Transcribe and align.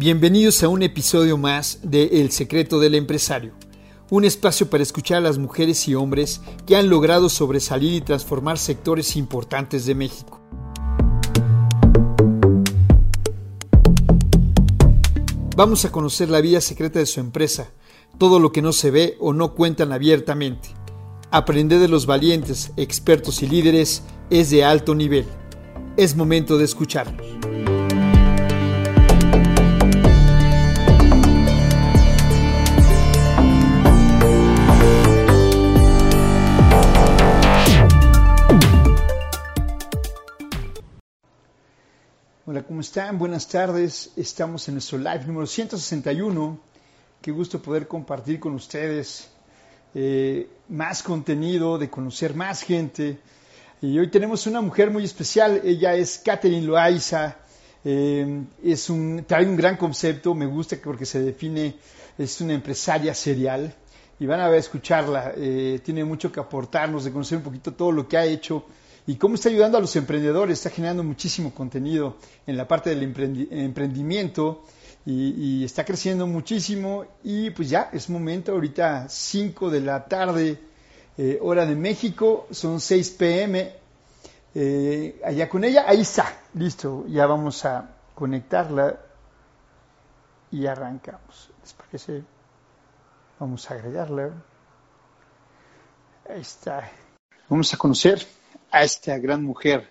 Bienvenidos 0.00 0.62
a 0.62 0.68
un 0.68 0.82
episodio 0.82 1.36
más 1.36 1.80
de 1.82 2.22
El 2.22 2.30
secreto 2.30 2.80
del 2.80 2.94
empresario, 2.94 3.52
un 4.08 4.24
espacio 4.24 4.70
para 4.70 4.82
escuchar 4.82 5.18
a 5.18 5.20
las 5.20 5.36
mujeres 5.36 5.86
y 5.88 5.94
hombres 5.94 6.40
que 6.66 6.74
han 6.74 6.88
logrado 6.88 7.28
sobresalir 7.28 7.92
y 7.92 8.00
transformar 8.00 8.56
sectores 8.56 9.14
importantes 9.14 9.84
de 9.84 9.94
México. 9.94 10.40
Vamos 15.54 15.84
a 15.84 15.92
conocer 15.92 16.30
la 16.30 16.40
vida 16.40 16.62
secreta 16.62 16.98
de 16.98 17.04
su 17.04 17.20
empresa, 17.20 17.70
todo 18.16 18.40
lo 18.40 18.52
que 18.52 18.62
no 18.62 18.72
se 18.72 18.90
ve 18.90 19.18
o 19.20 19.34
no 19.34 19.54
cuentan 19.54 19.92
abiertamente. 19.92 20.70
Aprender 21.30 21.78
de 21.78 21.88
los 21.88 22.06
valientes, 22.06 22.72
expertos 22.78 23.42
y 23.42 23.48
líderes 23.48 24.02
es 24.30 24.48
de 24.48 24.64
alto 24.64 24.94
nivel. 24.94 25.26
Es 25.98 26.16
momento 26.16 26.56
de 26.56 26.64
escucharlos. 26.64 27.39
¿Cómo 42.80 42.86
están? 42.86 43.18
Buenas 43.18 43.46
tardes. 43.46 44.10
Estamos 44.16 44.66
en 44.66 44.76
nuestro 44.76 44.96
live 44.96 45.26
número 45.26 45.46
161. 45.46 46.58
Qué 47.20 47.30
gusto 47.30 47.60
poder 47.60 47.86
compartir 47.86 48.40
con 48.40 48.54
ustedes 48.54 49.28
eh, 49.94 50.48
más 50.70 51.02
contenido, 51.02 51.76
de 51.76 51.90
conocer 51.90 52.34
más 52.34 52.62
gente. 52.62 53.18
Y 53.82 53.98
hoy 53.98 54.08
tenemos 54.08 54.46
una 54.46 54.62
mujer 54.62 54.90
muy 54.90 55.04
especial. 55.04 55.60
Ella 55.62 55.94
es 55.94 56.22
Catherine 56.24 56.66
Loaiza. 56.66 57.36
Eh, 57.84 58.44
es 58.64 58.88
un, 58.88 59.26
trae 59.28 59.44
un 59.44 59.58
gran 59.58 59.76
concepto. 59.76 60.34
Me 60.34 60.46
gusta 60.46 60.78
porque 60.82 61.04
se 61.04 61.20
define, 61.20 61.76
es 62.16 62.40
una 62.40 62.54
empresaria 62.54 63.12
serial. 63.14 63.74
Y 64.18 64.24
van 64.24 64.40
a 64.40 64.48
ver, 64.48 64.58
escucharla. 64.58 65.34
Eh, 65.36 65.80
tiene 65.84 66.02
mucho 66.02 66.32
que 66.32 66.40
aportarnos, 66.40 67.04
de 67.04 67.12
conocer 67.12 67.36
un 67.36 67.44
poquito 67.44 67.74
todo 67.74 67.92
lo 67.92 68.08
que 68.08 68.16
ha 68.16 68.24
hecho 68.24 68.64
y 69.06 69.16
cómo 69.16 69.34
está 69.34 69.48
ayudando 69.48 69.78
a 69.78 69.80
los 69.80 69.94
emprendedores. 69.96 70.58
Está 70.58 70.70
generando 70.70 71.02
muchísimo 71.02 71.54
contenido 71.54 72.16
en 72.46 72.56
la 72.56 72.68
parte 72.68 72.90
del 72.90 73.02
emprendimiento 73.02 74.62
y, 75.06 75.64
está 75.64 75.84
creciendo 75.84 76.26
muchísimo. 76.26 77.04
Y 77.22 77.50
pues 77.50 77.70
ya 77.70 77.90
es 77.92 78.08
momento, 78.10 78.52
ahorita 78.52 79.08
5 79.08 79.70
de 79.70 79.80
la 79.80 80.04
tarde, 80.04 80.60
eh, 81.16 81.38
hora 81.40 81.66
de 81.66 81.74
México, 81.74 82.46
son 82.50 82.80
6 82.80 83.10
pm. 83.10 83.74
Eh, 84.54 85.20
allá 85.24 85.48
con 85.48 85.64
ella, 85.64 85.84
ahí 85.86 86.00
está, 86.00 86.40
listo, 86.54 87.06
ya 87.06 87.26
vamos 87.26 87.64
a 87.64 87.88
conectarla 88.14 88.98
y 90.50 90.66
arrancamos. 90.66 91.50
¿Les 91.62 91.72
parece? 91.72 92.24
Vamos 93.38 93.70
a 93.70 93.74
agregarla. 93.74 94.30
Ahí 96.28 96.40
está. 96.40 96.90
Vamos 97.48 97.72
a 97.72 97.76
conocer 97.76 98.26
a 98.70 98.82
esta 98.82 99.18
gran 99.18 99.42
mujer 99.44 99.90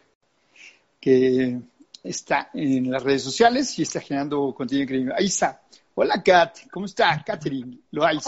que 1.00 1.60
está 2.04 2.50
en 2.54 2.92
las 2.92 3.04
redes 3.04 3.24
sociales 3.24 3.78
y 3.80 3.84
está 3.84 4.02
generando 4.02 4.54
contenido 4.54 4.84
increíble. 4.84 5.16
Está. 5.20 5.62
Hola, 5.96 6.22
Kat. 6.24 6.70
¿Cómo 6.72 6.86
está, 6.86 7.22
Catherine 7.26 7.78
Hola, 7.92 8.22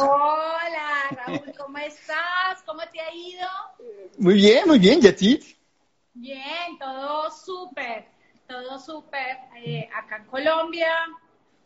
Raúl. 1.11 1.53
¿Cómo 1.57 1.77
estás? 1.77 2.61
¿Cómo 2.65 2.81
te 2.91 2.99
ha 2.99 3.13
ido? 3.13 3.47
Muy 4.17 4.35
bien, 4.35 4.67
muy 4.67 4.79
bien. 4.79 4.99
¿Y 5.01 5.07
a 5.07 5.15
ti? 5.15 5.39
Bien, 6.13 6.77
todo 6.77 7.31
súper. 7.31 8.07
Todo 8.47 8.77
súper. 8.77 9.37
Eh, 9.63 9.87
acá 9.95 10.17
en 10.17 10.25
Colombia, 10.25 10.91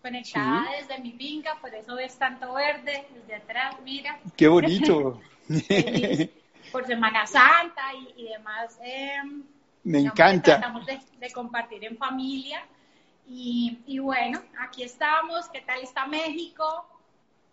conectada 0.01 0.67
desde 0.79 1.01
mi 1.01 1.13
finca, 1.13 1.57
por 1.59 1.73
eso 1.73 1.95
ves 1.95 2.15
tanto 2.19 2.53
verde 2.53 3.07
desde 3.15 3.35
atrás, 3.35 3.75
mira. 3.83 4.19
Qué 4.37 4.47
bonito. 4.47 5.19
por 6.75 6.85
Semana 6.85 7.25
Santa 7.25 7.83
y, 8.17 8.27
demás. 8.27 8.77
Em, 8.83 9.43
Me 9.85 9.99
encanta. 9.99 10.59
Tratamos 10.59 10.85
de, 10.85 11.31
compartir 11.31 11.85
en 11.85 11.95
familia. 11.95 12.65
Y, 13.25 13.97
bueno, 13.99 14.41
aquí 14.59 14.83
estamos. 14.83 15.47
¿Qué 15.53 15.61
tal 15.61 15.79
está 15.81 16.05
México? 16.05 16.85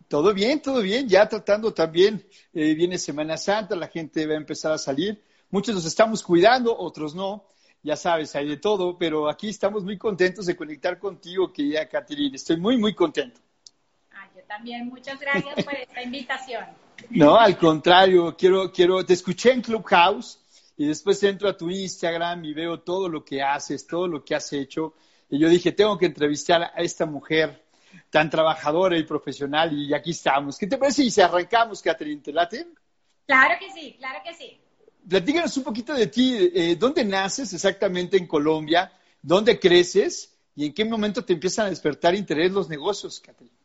Todo 0.08 0.34
bien, 0.34 0.60
todo 0.60 0.80
bien. 0.80 1.08
Ya 1.08 1.28
tratando 1.28 1.72
también, 1.72 2.26
eh, 2.52 2.74
viene 2.74 2.98
Semana 2.98 3.36
Santa, 3.36 3.76
la 3.76 3.86
gente 3.86 4.26
va 4.26 4.34
a 4.34 4.38
empezar 4.38 4.72
a 4.72 4.78
salir. 4.78 5.22
Muchos 5.50 5.72
nos 5.72 5.84
estamos 5.84 6.20
cuidando, 6.20 6.76
otros 6.76 7.14
no. 7.14 7.44
Ya 7.84 7.94
sabes, 7.94 8.34
hay 8.34 8.48
de 8.48 8.56
todo, 8.56 8.98
pero 8.98 9.28
aquí 9.28 9.50
estamos 9.50 9.84
muy 9.84 9.98
contentos 9.98 10.46
de 10.46 10.56
conectar 10.56 10.98
contigo, 10.98 11.52
querida 11.52 11.88
Caterina. 11.88 12.34
Estoy 12.34 12.56
muy, 12.56 12.76
muy 12.76 12.92
contento. 12.92 13.40
Ah, 14.10 14.28
yo 14.34 14.42
también. 14.48 14.88
Muchas 14.88 15.20
gracias 15.20 15.64
por 15.64 15.74
esta 15.74 16.02
invitación. 16.02 16.64
No, 17.10 17.36
al 17.36 17.58
contrario, 17.58 18.34
quiero, 18.36 18.72
quiero, 18.72 19.04
te 19.04 19.12
escuché 19.12 19.52
en 19.52 19.62
Clubhouse 19.62 20.38
y 20.76 20.86
después 20.86 21.22
entro 21.22 21.48
a 21.48 21.56
tu 21.56 21.70
Instagram 21.70 22.44
y 22.44 22.54
veo 22.54 22.80
todo 22.80 23.08
lo 23.08 23.24
que 23.24 23.42
haces, 23.42 23.86
todo 23.86 24.08
lo 24.08 24.24
que 24.24 24.34
has 24.34 24.52
hecho. 24.52 24.94
Y 25.28 25.38
yo 25.38 25.48
dije, 25.48 25.72
tengo 25.72 25.98
que 25.98 26.06
entrevistar 26.06 26.62
a 26.62 26.82
esta 26.82 27.06
mujer 27.06 27.64
tan 28.10 28.30
trabajadora 28.30 28.98
y 28.98 29.04
profesional 29.04 29.72
y 29.72 29.92
aquí 29.94 30.10
estamos. 30.10 30.58
¿Qué 30.58 30.66
te 30.66 30.78
parece 30.78 31.08
si 31.10 31.20
arrancamos, 31.20 31.82
Catherine? 31.82 32.22
¿Te 32.22 32.32
late? 32.32 32.66
Claro 33.26 33.54
que 33.58 33.70
sí, 33.72 33.94
claro 33.98 34.20
que 34.24 34.34
sí. 34.34 34.58
Platícanos 35.08 35.56
un 35.56 35.64
poquito 35.64 35.94
de 35.94 36.06
ti. 36.06 36.50
Eh, 36.54 36.76
¿Dónde 36.76 37.04
naces 37.04 37.52
exactamente 37.52 38.16
en 38.16 38.26
Colombia? 38.26 38.92
¿Dónde 39.20 39.58
creces? 39.58 40.34
¿Y 40.54 40.66
en 40.66 40.74
qué 40.74 40.84
momento 40.84 41.24
te 41.24 41.32
empiezan 41.32 41.66
a 41.66 41.70
despertar 41.70 42.14
interés 42.14 42.52
los 42.52 42.68
negocios, 42.68 43.20
Catherine? 43.20 43.61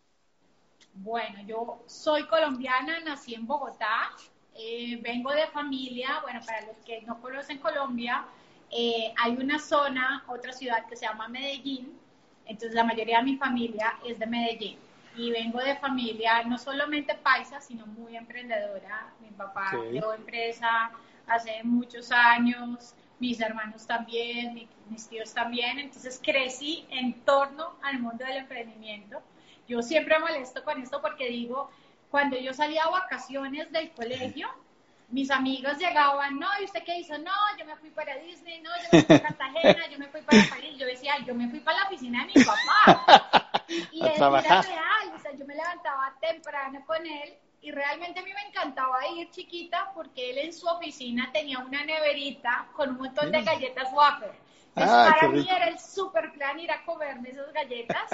Bueno, 1.04 1.42
yo 1.46 1.80
soy 1.86 2.26
colombiana, 2.28 3.00
nací 3.02 3.36
en 3.36 3.46
Bogotá, 3.46 4.12
eh, 4.56 5.00
vengo 5.02 5.32
de 5.32 5.48
familia, 5.48 6.20
bueno, 6.24 6.40
para 6.46 6.62
los 6.62 6.78
que 6.86 7.02
no 7.04 7.22
conocen 7.22 7.60
Colombia, 7.60 8.26
eh, 8.72 9.14
hay 9.18 9.34
una 9.34 9.60
zona, 9.60 10.24
otra 10.28 10.52
ciudad 10.52 10.86
que 10.88 10.96
se 10.96 11.06
llama 11.06 11.28
Medellín, 11.28 11.98
entonces 12.46 12.74
la 12.74 12.84
mayoría 12.84 13.20
de 13.20 13.24
mi 13.24 13.36
familia 13.38 13.94
es 14.06 14.18
de 14.20 14.26
Medellín. 14.26 14.78
Y 15.16 15.32
vengo 15.32 15.60
de 15.60 15.76
familia 15.78 16.44
no 16.44 16.58
solamente 16.58 17.16
paisa, 17.16 17.60
sino 17.60 17.88
muy 17.88 18.16
emprendedora. 18.16 19.12
Mi 19.20 19.30
papá 19.30 19.72
creó 19.72 20.14
empresa 20.14 20.92
hace 21.26 21.64
muchos 21.64 22.12
años, 22.12 22.94
mis 23.20 23.42
hermanos 23.42 23.88
también, 23.88 24.68
mis 24.90 25.08
tíos 25.08 25.34
también. 25.34 25.80
Entonces 25.80 26.22
crecí 26.24 26.86
en 26.90 27.14
torno 27.22 27.74
al 27.82 28.00
mundo 28.00 28.24
del 28.26 28.38
emprendimiento. 28.38 29.22
Yo 29.68 29.82
siempre 29.82 30.18
molesto 30.20 30.64
con 30.64 30.82
esto 30.82 31.02
porque 31.02 31.28
digo, 31.28 31.70
cuando 32.10 32.38
yo 32.38 32.54
salía 32.54 32.84
a 32.84 32.90
vacaciones 32.90 33.72
del 33.72 33.92
colegio, 33.92 34.48
mis 35.10 35.32
amigos 35.32 35.78
llegaban, 35.78 36.38
no, 36.40 36.48
¿y 36.60 36.66
usted 36.66 36.84
qué 36.84 37.00
hizo? 37.00 37.18
No, 37.18 37.32
yo 37.58 37.66
me 37.66 37.76
fui 37.78 37.90
para 37.92 38.18
Disney, 38.18 38.62
no, 38.62 38.70
yo 38.76 38.90
me 38.92 39.04
fui 39.04 39.18
para 39.18 39.30
Cartagena, 39.30 39.88
yo 39.88 40.00
me 40.00 40.08
fui 40.08 40.22
para 40.22 40.44
París. 40.50 40.78
Yo 40.78 40.86
decía, 40.86 41.14
yo 41.26 41.34
me 41.34 41.50
fui 41.50 41.60
para 41.60 41.80
la 41.80 41.88
oficina 41.88 42.26
de 42.26 42.34
mi 42.34 42.46
papá. 42.46 43.44
Y 43.92 44.00
él 44.00 44.14
era 44.16 44.62
real, 44.62 45.12
o 45.14 45.20
sea, 45.20 45.34
yo 45.34 45.46
me 45.46 45.54
levantaba 45.54 46.14
temprano 46.22 46.86
con 46.86 47.06
él 47.06 47.34
y 47.60 47.72
realmente 47.72 48.22
a 48.22 48.24
mí 48.24 48.32
me 48.34 48.48
encantaba 48.48 49.06
ir 49.10 49.30
chiquita 49.30 49.92
porque 49.94 50.30
él 50.30 50.38
en 50.38 50.54
su 50.54 50.66
oficina 50.68 51.30
tenía 51.34 51.60
una 51.60 51.84
neverita 51.84 52.68
con 52.74 52.92
un 52.92 52.98
montón 52.98 53.30
de 53.30 53.42
galletas 53.42 53.90
wafer. 53.92 54.32
Entonces, 54.70 54.96
ah, 54.96 55.14
para 55.14 55.28
mí 55.30 55.46
era 55.50 55.68
el 55.68 55.78
super 55.80 56.32
plan 56.32 56.58
ir 56.62 56.72
a 56.72 56.86
comerme 56.86 57.32
esas 57.32 57.52
galletas 57.52 58.10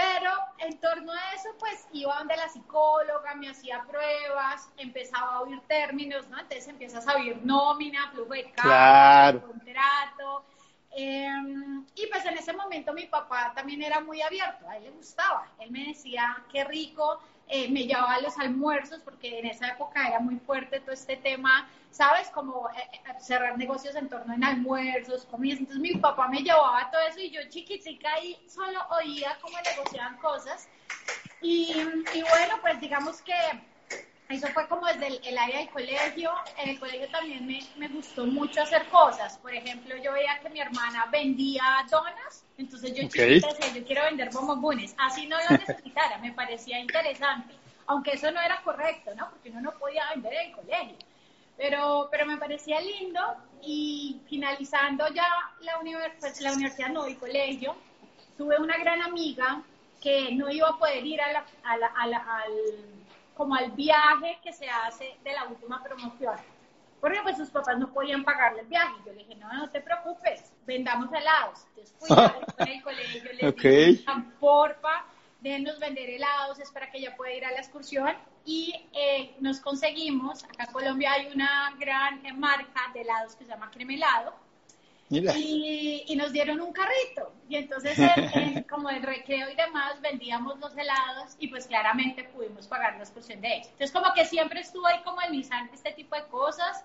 pero 0.00 0.32
en 0.58 0.78
torno 0.78 1.12
a 1.12 1.34
eso, 1.34 1.50
pues 1.58 1.86
iba 1.92 2.16
donde 2.16 2.36
la 2.36 2.48
psicóloga, 2.48 3.34
me 3.34 3.50
hacía 3.50 3.84
pruebas, 3.86 4.70
empezaba 4.78 5.34
a 5.34 5.40
oír 5.42 5.60
términos, 5.66 6.26
¿no? 6.28 6.38
Entonces 6.38 6.68
empiezas 6.68 7.06
a 7.06 7.16
oír 7.16 7.38
nómina, 7.44 8.10
flujo 8.10 8.32
de 8.32 8.50
caja, 8.52 9.38
contrato. 9.40 10.44
Em, 10.92 11.84
y 11.94 12.06
pues 12.06 12.24
en 12.24 12.38
ese 12.38 12.52
momento 12.52 12.92
mi 12.94 13.06
papá 13.06 13.52
también 13.54 13.82
era 13.82 14.00
muy 14.00 14.22
abierto, 14.22 14.68
a 14.68 14.78
él 14.78 14.84
le 14.84 14.90
gustaba. 14.90 15.48
Él 15.58 15.70
me 15.70 15.86
decía, 15.88 16.42
qué 16.50 16.64
rico, 16.64 17.20
eh, 17.50 17.68
me 17.70 17.84
llevaba 17.84 18.14
a 18.14 18.20
los 18.20 18.38
almuerzos, 18.38 19.00
porque 19.00 19.38
en 19.38 19.46
esa 19.46 19.68
época 19.68 20.06
era 20.06 20.20
muy 20.20 20.36
fuerte 20.36 20.80
todo 20.80 20.92
este 20.92 21.16
tema 21.16 21.68
¿sabes? 21.90 22.28
Como 22.30 22.68
eh, 22.70 22.88
eh, 22.92 23.14
cerrar 23.20 23.58
negocios 23.58 23.94
en 23.94 24.08
torno 24.08 24.34
en 24.34 24.44
almuerzos, 24.44 25.24
comidas. 25.26 25.60
Entonces 25.60 25.82
mi 25.82 25.94
papá 25.96 26.28
me 26.28 26.42
llevaba 26.42 26.90
todo 26.90 27.00
eso 27.02 27.20
y 27.20 27.30
yo 27.30 27.40
chiquitica 27.48 28.08
y 28.22 28.36
solo 28.48 28.80
oía 28.90 29.38
cómo 29.42 29.58
negociaban 29.62 30.16
cosas. 30.18 30.68
Y, 31.42 31.72
y 32.14 32.22
bueno, 32.22 32.56
pues 32.60 32.80
digamos 32.80 33.22
que 33.22 33.34
eso 34.30 34.46
fue 34.48 34.66
como 34.68 34.86
desde 34.86 35.28
el, 35.28 35.38
área 35.38 35.58
del 35.58 35.70
colegio. 35.70 36.30
En 36.58 36.70
el 36.70 36.78
colegio 36.78 37.08
también 37.08 37.46
me, 37.46 37.60
me, 37.76 37.88
gustó 37.88 38.26
mucho 38.26 38.62
hacer 38.62 38.86
cosas. 38.86 39.36
Por 39.38 39.52
ejemplo, 39.52 39.96
yo 39.96 40.12
veía 40.12 40.38
que 40.40 40.48
mi 40.50 40.60
hermana 40.60 41.06
vendía 41.10 41.62
donas, 41.90 42.44
entonces 42.56 42.94
yo 42.94 43.02
chiquita 43.08 43.48
decía, 43.48 43.74
yo 43.74 43.84
quiero 43.84 44.04
vender 44.04 44.30
bombones. 44.30 44.94
Así 44.98 45.26
no 45.26 45.36
lo 45.48 45.56
necesitara, 45.56 46.18
me 46.18 46.32
parecía 46.32 46.78
interesante. 46.78 47.54
Aunque 47.86 48.12
eso 48.12 48.30
no 48.30 48.40
era 48.40 48.62
correcto, 48.62 49.12
¿no? 49.16 49.30
Porque 49.30 49.50
uno 49.50 49.60
no 49.62 49.72
podía 49.72 50.08
vender 50.14 50.32
en 50.32 50.50
el 50.50 50.56
colegio. 50.56 50.96
Pero, 51.56 52.08
pero 52.10 52.24
me 52.24 52.36
parecía 52.36 52.80
lindo 52.80 53.20
y 53.62 54.20
finalizando 54.28 55.08
ya 55.12 55.26
la, 55.60 55.78
univers 55.78 56.14
pues, 56.20 56.40
la 56.40 56.52
universidad, 56.52 56.88
no, 56.88 57.04
el 57.04 57.18
colegio, 57.18 57.76
tuve 58.38 58.58
una 58.58 58.78
gran 58.78 59.02
amiga 59.02 59.62
que 60.00 60.32
no 60.34 60.48
iba 60.50 60.68
a 60.68 60.78
poder 60.78 61.04
ir 61.04 61.20
a 61.20 61.32
la, 61.32 61.44
al, 61.96 62.14
como 63.34 63.54
al 63.54 63.70
viaje 63.72 64.38
que 64.42 64.52
se 64.52 64.68
hace 64.68 65.16
de 65.24 65.32
la 65.32 65.44
última 65.44 65.82
promoción. 65.82 66.36
Porque 67.00 67.18
pues 67.22 67.38
sus 67.38 67.48
papás 67.48 67.78
no 67.78 67.90
podían 67.92 68.24
pagarle 68.24 68.60
el 68.60 68.66
viaje. 68.66 68.94
Yo 69.06 69.12
le 69.12 69.24
dije, 69.24 69.34
no, 69.36 69.50
no 69.52 69.70
te 69.70 69.80
preocupes, 69.80 70.52
vendamos 70.66 71.10
helados. 71.12 71.66
Entonces 71.68 71.96
fui 71.98 72.08
con 72.56 72.68
el 72.68 72.82
colegio, 72.82 73.32
le 73.32 73.52
dije, 73.52 74.04
porfa, 74.38 75.06
déjenos 75.40 75.78
vender 75.78 76.10
helados, 76.10 76.58
es 76.58 76.70
para 76.70 76.90
que 76.90 76.98
ella 76.98 77.16
pueda 77.16 77.32
ir 77.32 77.44
a 77.44 77.52
la 77.52 77.58
excursión. 77.58 78.14
Y 78.44 78.88
eh, 78.92 79.34
nos 79.40 79.60
conseguimos, 79.60 80.44
acá 80.44 80.64
en 80.64 80.72
Colombia 80.72 81.12
hay 81.12 81.30
una 81.32 81.74
gran 81.78 82.20
marca 82.38 82.80
de 82.92 83.02
helados 83.02 83.34
que 83.36 83.44
se 83.44 83.50
llama 83.50 83.70
Cremelado 83.70 84.34
y, 85.10 86.04
y, 86.06 86.16
nos 86.16 86.32
dieron 86.32 86.60
un 86.60 86.72
carrito. 86.72 87.32
Y 87.48 87.56
entonces, 87.56 87.98
como 88.70 88.88
el 88.90 89.02
recreo 89.02 89.50
y 89.50 89.56
demás, 89.56 90.00
vendíamos 90.00 90.58
los 90.60 90.76
helados 90.76 91.36
y 91.40 91.48
pues 91.48 91.66
claramente 91.66 92.24
pudimos 92.24 92.68
pagar 92.68 92.94
la 92.94 93.00
excursión 93.00 93.40
de 93.40 93.56
ellos. 93.56 93.66
Entonces, 93.72 93.90
como 93.90 94.14
que 94.14 94.24
siempre 94.24 94.60
estuve 94.60 94.92
ahí 94.92 95.02
como 95.02 95.20
en 95.22 95.32
mi 95.32 95.42
sangre 95.42 95.74
este 95.74 95.92
tipo 95.92 96.14
de 96.14 96.24
cosas. 96.26 96.84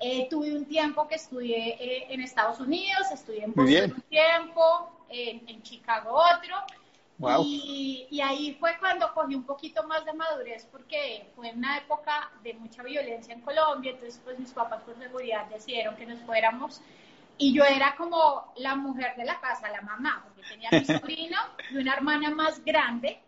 Eh, 0.00 0.28
tuve 0.30 0.54
un 0.54 0.66
tiempo 0.66 1.06
que 1.08 1.16
estudié 1.16 1.76
eh, 1.80 2.06
en 2.10 2.20
Estados 2.20 2.60
Unidos, 2.60 3.10
estudié 3.12 3.44
en 3.44 3.54
Boston 3.54 3.92
un 3.96 4.02
tiempo, 4.02 4.90
en, 5.08 5.62
Chicago 5.62 6.12
otro. 6.12 6.56
Y, 7.44 8.06
y, 8.10 8.20
ahí 8.20 8.56
fue 8.58 8.76
cuando 8.78 9.12
cogí 9.14 9.36
un 9.36 9.44
poquito 9.44 9.84
más 9.84 10.04
de 10.04 10.12
madurez 10.12 10.66
porque 10.70 11.28
fue 11.36 11.52
una 11.52 11.78
época 11.78 12.30
de 12.42 12.54
mucha 12.54 12.82
violencia 12.82 13.32
en 13.32 13.40
Colombia, 13.40 13.92
entonces 13.92 14.20
pues 14.24 14.36
mis 14.36 14.50
papás 14.50 14.82
por 14.82 14.98
seguridad 14.98 15.46
decidieron 15.46 15.94
que 15.94 16.06
nos 16.06 16.18
fuéramos 16.22 16.82
y 17.36 17.52
yo 17.52 17.64
era 17.64 17.96
como 17.96 18.52
la 18.56 18.76
mujer 18.76 19.16
de 19.16 19.24
la 19.24 19.40
casa, 19.40 19.68
la 19.68 19.82
mamá, 19.82 20.24
porque 20.24 20.42
tenía 20.48 20.68
mi 20.70 20.84
sobrino 20.84 21.38
y 21.70 21.76
una 21.78 21.94
hermana 21.94 22.30
más 22.30 22.64
grande. 22.64 23.20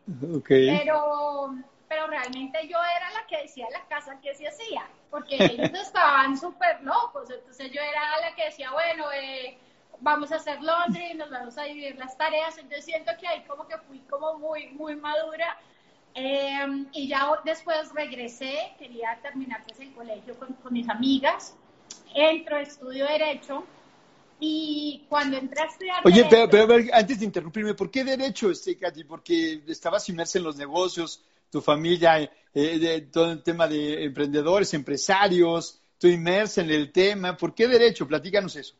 Pero, 0.46 1.54
pero 1.88 2.06
realmente 2.06 2.68
yo 2.68 2.78
era 2.78 3.10
la 3.10 3.26
que 3.26 3.42
decía 3.42 3.66
la 3.72 3.84
casa 3.88 4.20
que 4.20 4.34
se 4.34 4.48
hacía, 4.48 4.86
porque 5.10 5.36
ellos 5.36 5.70
estaban 5.74 6.36
súper 6.38 6.82
locos. 6.82 7.30
Entonces 7.30 7.72
yo 7.72 7.80
era 7.80 8.20
la 8.20 8.34
que 8.34 8.44
decía, 8.44 8.70
bueno, 8.70 9.06
eh, 9.12 9.58
vamos 10.00 10.30
a 10.30 10.36
hacer 10.36 10.62
laundry, 10.62 11.14
nos 11.14 11.30
vamos 11.30 11.58
a 11.58 11.64
dividir 11.64 11.96
las 11.96 12.16
tareas. 12.16 12.56
Entonces 12.58 12.84
siento 12.84 13.12
que 13.18 13.26
ahí 13.26 13.42
como 13.44 13.66
que 13.66 13.76
fui 13.78 13.98
como 14.00 14.38
muy, 14.38 14.68
muy 14.68 14.94
madura. 14.94 15.58
Em, 16.14 16.86
y 16.92 17.08
ya 17.08 17.28
después 17.44 17.92
regresé, 17.92 18.72
quería 18.78 19.18
terminar 19.20 19.62
pues, 19.66 19.80
el 19.80 19.92
colegio 19.92 20.38
con, 20.38 20.54
con 20.54 20.72
mis 20.72 20.88
amigas. 20.88 21.56
Entro, 22.14 22.56
estudio 22.56 23.06
Derecho 23.06 23.66
y 24.38 25.06
cuando 25.08 25.38
entré 25.38 25.62
a. 25.62 26.00
Oye, 26.04 26.26
pero, 26.30 26.76
antes 26.92 27.18
de 27.18 27.24
interrumpirme, 27.24 27.74
¿por 27.74 27.90
qué 27.90 28.04
derecho, 28.04 28.50
este, 28.50 28.76
Katy? 28.76 29.04
Porque 29.04 29.62
estabas 29.66 30.08
inmersa 30.08 30.38
en 30.38 30.44
los 30.44 30.56
negocios, 30.56 31.24
tu 31.50 31.60
familia, 31.60 32.20
eh, 32.20 32.78
de, 32.78 33.00
todo 33.02 33.32
el 33.32 33.42
tema 33.42 33.66
de 33.66 34.04
emprendedores, 34.04 34.74
empresarios, 34.74 35.80
tú 35.98 36.08
inmersa 36.08 36.60
en 36.60 36.70
el 36.70 36.92
tema. 36.92 37.36
¿Por 37.36 37.54
qué 37.54 37.66
derecho? 37.66 38.06
Platícanos 38.06 38.56
eso. 38.56 38.74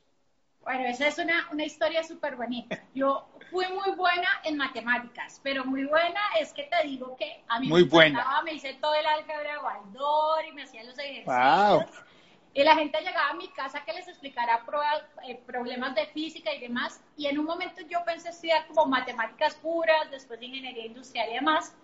Bueno, 0.63 0.85
esa 0.87 1.07
es 1.07 1.19
una, 1.19 1.49
una 1.53 1.65
historia 1.65 2.03
súper 2.03 2.35
bonita. 2.35 2.83
Yo 2.95 3.29
fui 3.51 3.65
muy 3.69 3.95
buena 3.97 4.29
en 4.45 4.57
matemáticas, 4.57 5.41
pero 5.43 5.65
muy 5.65 5.85
buena 5.85 6.21
es 6.41 6.53
que 6.53 6.65
te 6.65 6.89
digo 6.89 7.17
que 7.17 7.45
a 7.49 7.61
mí 7.61 7.69
muy 7.69 7.85
me 7.85 7.89
buena. 7.89 8.43
me 8.43 8.55
hice 8.55 8.75
todo 8.81 8.95
el 8.95 9.07
álgebra 9.07 9.53
de 9.53 9.59
Waldor 9.59 10.45
y 10.45 10.53
me 10.53 10.65
hacían 10.65 10.87
los 10.87 10.99
ejercicios. 10.99 11.27
Wow. 11.27 11.85
Y 12.57 12.65
la 12.65 12.75
gente 12.75 12.99
llegaba 13.03 13.29
a 13.29 13.35
mi 13.35 13.49
casa 13.49 13.85
que 13.85 13.93
les 13.93 14.09
explicara 14.09 14.65
eh, 15.29 15.39
problemas 15.45 15.95
de 15.95 16.07
física 16.07 16.55
y 16.55 16.59
demás. 16.59 17.03
Y 17.15 17.27
en 17.27 17.39
un 17.39 17.45
momento 17.45 17.83
yo 17.83 18.03
pensé 18.07 18.31
estudiar 18.31 18.67
como 18.69 18.87
matemáticas 18.87 19.57
puras, 19.57 20.11
después 20.11 20.41
ingeniería 20.41 20.87
industrial 20.87 21.29
y 21.31 21.35
demás. 21.35 21.75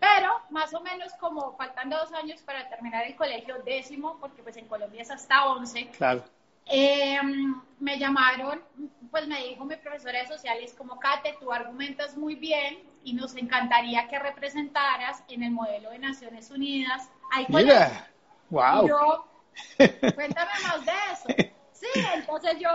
Pero 0.00 0.40
más 0.48 0.72
o 0.72 0.80
menos 0.80 1.12
como 1.20 1.54
faltando 1.58 1.98
dos 1.98 2.14
años 2.14 2.40
para 2.40 2.66
terminar 2.70 3.04
el 3.04 3.14
colegio 3.14 3.62
décimo, 3.62 4.16
porque 4.18 4.42
pues 4.42 4.56
en 4.56 4.66
Colombia 4.68 5.02
es 5.02 5.10
hasta 5.10 5.50
once. 5.50 5.86
Claro. 5.88 6.24
Em, 6.64 7.60
me 7.78 7.98
llamaron, 7.98 8.62
pues 9.10 9.28
me 9.28 9.44
dijo 9.44 9.66
mi 9.66 9.76
profesora 9.76 10.20
de 10.20 10.28
sociales 10.28 10.74
como, 10.78 10.98
Kate, 10.98 11.36
tú 11.38 11.52
argumentas 11.52 12.16
muy 12.16 12.36
bien 12.36 12.88
y 13.04 13.12
nos 13.12 13.36
encantaría 13.36 14.08
que 14.08 14.18
representaras 14.18 15.22
en 15.28 15.42
el 15.42 15.50
modelo 15.50 15.90
de 15.90 15.98
Naciones 15.98 16.50
Unidas. 16.50 17.10
Mira, 17.48 18.08
wow. 18.48 19.35
Cuéntame 19.76 20.50
más 20.62 20.84
de 20.84 20.92
eso. 21.12 21.52
Sí, 21.72 22.00
entonces 22.14 22.56
yo, 22.58 22.68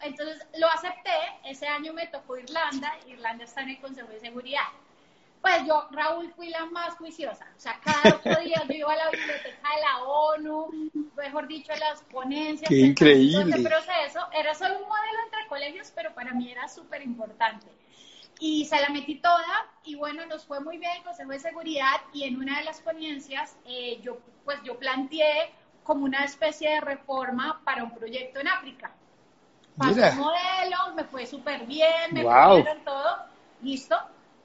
entonces 0.00 0.46
lo 0.56 0.66
acepté, 0.68 1.10
ese 1.44 1.66
año 1.66 1.92
me 1.92 2.06
tocó 2.06 2.38
Irlanda, 2.38 2.96
Irlanda 3.06 3.44
está 3.44 3.60
en 3.60 3.70
el 3.70 3.80
Consejo 3.80 4.08
de 4.08 4.20
Seguridad. 4.20 4.68
Pues 5.42 5.64
yo, 5.66 5.86
Raúl, 5.90 6.32
fui 6.34 6.48
la 6.48 6.64
más 6.66 6.94
juiciosa. 6.96 7.46
O 7.56 7.60
sea, 7.60 7.78
cada 7.84 8.16
otro 8.16 8.34
día 8.42 8.62
yo 8.66 8.74
iba 8.74 8.92
a 8.92 8.96
la 8.96 9.10
biblioteca 9.10 9.46
de 9.46 9.80
la 9.80 10.02
ONU, 10.04 10.90
mejor 11.16 11.46
dicho, 11.46 11.72
a 11.72 11.76
las 11.76 12.02
ponencias. 12.04 12.68
Qué 12.68 12.80
increíble. 12.80 13.62
proceso 13.62 14.26
era 14.32 14.54
solo 14.54 14.78
un 14.78 14.88
modelo 14.88 15.18
entre 15.24 15.46
colegios, 15.48 15.92
pero 15.94 16.14
para 16.14 16.32
mí 16.32 16.50
era 16.50 16.66
súper 16.66 17.02
importante. 17.02 17.66
Y 18.40 18.64
se 18.64 18.80
la 18.80 18.88
metí 18.88 19.16
toda 19.16 19.66
y 19.84 19.94
bueno, 19.94 20.26
nos 20.26 20.44
fue 20.44 20.60
muy 20.60 20.78
bien 20.78 20.92
el 20.96 21.02
Consejo 21.04 21.30
de 21.30 21.38
Seguridad 21.38 22.00
y 22.12 22.24
en 22.24 22.36
una 22.36 22.58
de 22.58 22.64
las 22.64 22.80
ponencias 22.80 23.56
eh, 23.66 24.00
yo, 24.02 24.18
pues 24.44 24.58
yo 24.64 24.78
planteé 24.78 25.52
como 25.86 26.04
una 26.04 26.24
especie 26.24 26.68
de 26.70 26.80
reforma 26.80 27.60
para 27.64 27.84
un 27.84 27.92
proyecto 27.92 28.40
en 28.40 28.48
África. 28.48 28.90
Pasé 29.76 30.12
modelo, 30.12 30.94
me 30.96 31.04
fue 31.04 31.26
súper 31.26 31.66
bien, 31.66 32.12
me 32.12 32.22
wow. 32.22 32.64
todo, 32.84 33.18
listo. 33.62 33.96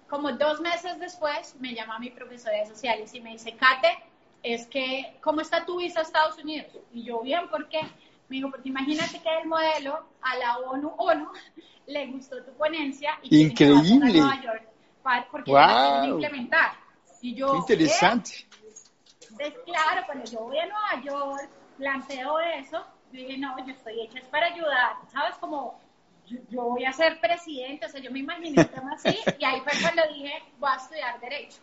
Como 0.09 0.33
dos 0.33 0.59
meses 0.59 0.99
después 0.99 1.55
me 1.59 1.73
llama 1.73 1.97
mi 1.99 2.09
profesora 2.09 2.57
de 2.57 2.65
sociales 2.65 3.13
y 3.13 3.21
me 3.21 3.31
dice, 3.31 3.55
Kate, 3.55 4.03
es 4.43 4.67
que, 4.67 5.17
¿cómo 5.21 5.41
está 5.41 5.65
tu 5.65 5.77
visa 5.77 6.01
a 6.01 6.03
Estados 6.03 6.38
Unidos? 6.38 6.67
Y 6.93 7.03
yo, 7.03 7.21
bien, 7.21 7.47
¿por 7.49 7.69
qué? 7.69 7.79
Me 8.27 8.37
dijo, 8.37 8.51
porque 8.51 8.69
imagínate 8.69 9.21
que 9.21 9.37
el 9.41 9.47
modelo 9.47 10.05
a 10.21 10.35
la 10.37 10.57
ONU, 10.59 10.89
ONU, 10.97 11.27
le 11.87 12.07
gustó 12.07 12.44
tu 12.44 12.51
ponencia 12.53 13.17
y 13.23 13.45
Increíble. 13.45 14.19
a 14.19 14.23
Nueva 14.23 14.41
York 14.41 14.71
porque 15.31 15.51
wow. 15.51 16.03
implementar. 16.05 16.73
Y 17.21 17.35
yo, 17.35 17.55
interesante. 17.55 18.47
Entonces, 19.41 19.59
claro, 19.65 20.05
cuando 20.05 20.25
yo 20.25 20.39
voy 20.41 20.57
a 20.59 20.65
Nueva 20.67 21.03
York, 21.03 21.49
planteo 21.77 22.39
eso, 22.39 22.85
yo 23.11 23.19
dije, 23.19 23.38
no, 23.39 23.57
yo 23.65 23.73
estoy 23.73 24.01
hecha 24.01 24.21
para 24.30 24.47
ayudar, 24.47 24.97
¿sabes? 25.11 25.35
Como 25.37 25.80
yo, 26.27 26.63
voy 26.63 26.85
a 26.85 26.94
ser 26.94 27.19
presidente, 27.19 27.87
o 27.87 27.89
sea, 27.89 27.99
yo 27.99 28.11
me 28.11 28.19
imaginé 28.19 28.63
tema 28.66 28.94
así, 28.94 29.18
y 29.39 29.44
ahí 29.44 29.59
fue 29.61 29.73
cuando 29.81 30.04
dije, 30.13 30.31
voy 30.59 30.69
a 30.71 30.75
estudiar 30.75 31.19
Derecho. 31.19 31.59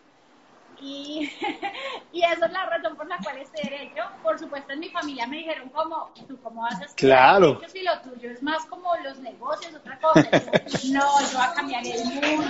Y, 0.81 1.31
y 2.13 2.23
esa 2.23 2.45
es 2.45 2.51
la 2.51 2.65
razón 2.65 2.95
por 2.95 3.07
la 3.07 3.17
cual 3.17 3.37
estoy 3.37 3.69
derecho. 3.69 4.03
Por 4.23 4.39
supuesto, 4.39 4.73
en 4.73 4.79
mi 4.79 4.89
familia 4.89 5.27
me 5.27 5.37
dijeron, 5.37 5.69
como, 5.69 6.11
¿tú 6.27 6.37
cómo 6.41 6.65
estudiar 6.67 6.95
claro. 6.95 7.61
si 7.67 7.81
lo 7.81 7.99
tuyo 8.01 8.31
es 8.31 8.41
más 8.41 8.65
como 8.65 8.95
los 8.97 9.19
negocios, 9.19 9.73
otra 9.75 9.99
cosa? 9.99 10.21
no, 10.91 11.21
yo 11.21 11.37
voy 11.37 11.45
a 11.45 11.53
cambiar 11.53 11.85
el 11.85 12.05
mundo 12.05 12.47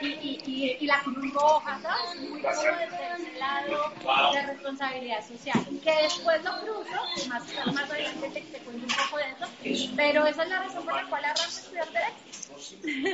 y, 0.00 0.06
y, 0.06 0.76
y, 0.80 0.86
la 0.86 1.00
Cruz 1.00 1.32
Roja, 1.32 1.80
¿sabes? 1.80 2.20
Muy 2.20 2.40
como 2.40 2.62
desde 2.62 3.14
ese 3.16 3.38
lado 3.38 4.32
de 4.32 4.42
responsabilidad 4.42 5.26
social. 5.26 5.64
Que 5.82 6.02
después 6.02 6.42
lo 6.44 6.60
cruzo, 6.60 7.28
más, 7.28 7.42
más 7.72 7.90
adelante 7.90 8.28
te, 8.28 8.40
te 8.42 8.58
cuento 8.60 8.86
un 8.86 9.04
poco 9.04 9.18
de 9.18 9.84
eso, 9.84 9.92
pero 9.96 10.26
esa 10.26 10.42
es 10.42 10.48
la 10.48 10.62
razón 10.62 10.84
por 10.84 10.94
la 10.94 11.08
cual 11.08 11.24
arranco 11.24 11.42
a 11.42 11.48
estudiar 11.48 11.88
Derecho. 11.92 12.42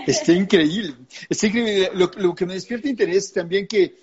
Está 0.07 0.33
increíble. 0.33 0.95
Está 1.29 1.47
increíble. 1.47 1.91
Lo, 1.95 2.11
lo 2.17 2.35
que 2.35 2.47
me 2.47 2.55
despierta 2.55 2.89
interés 2.89 3.33
también 3.33 3.67
que 3.67 3.97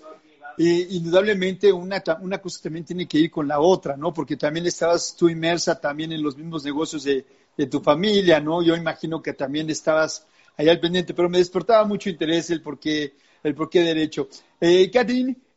indudablemente 0.58 1.72
una, 1.72 2.02
una 2.22 2.38
cosa 2.38 2.62
también 2.64 2.86
tiene 2.86 3.08
que 3.08 3.18
ir 3.18 3.32
con 3.32 3.48
la 3.48 3.60
otra, 3.60 3.98
¿no? 3.98 4.14
Porque 4.14 4.38
también 4.38 4.66
estabas 4.66 5.16
tú 5.18 5.30
inmersa 5.30 5.80
también 5.80 6.12
en 6.12 6.24
los 6.24 6.38
mismos 6.38 6.64
negocios 6.64 7.04
de, 7.04 7.26
de 7.58 7.68
tu 7.68 7.82
familia, 7.82 8.40
¿no? 8.40 8.62
Yo 8.62 8.76
imagino 8.76 9.22
que 9.22 9.34
también 9.34 9.70
estabas 9.70 10.26
allá 10.58 10.72
al 10.72 10.80
pendiente, 10.80 11.14
pero 11.14 11.30
me 11.30 11.38
despertaba 11.38 11.86
mucho 11.86 12.10
interés 12.10 12.50
el 12.50 12.62
por 12.62 12.80
qué, 12.80 13.16
el 13.44 13.56
por 13.56 13.70
qué 13.70 13.82
derecho. 13.82 14.28
Eh, 14.60 14.92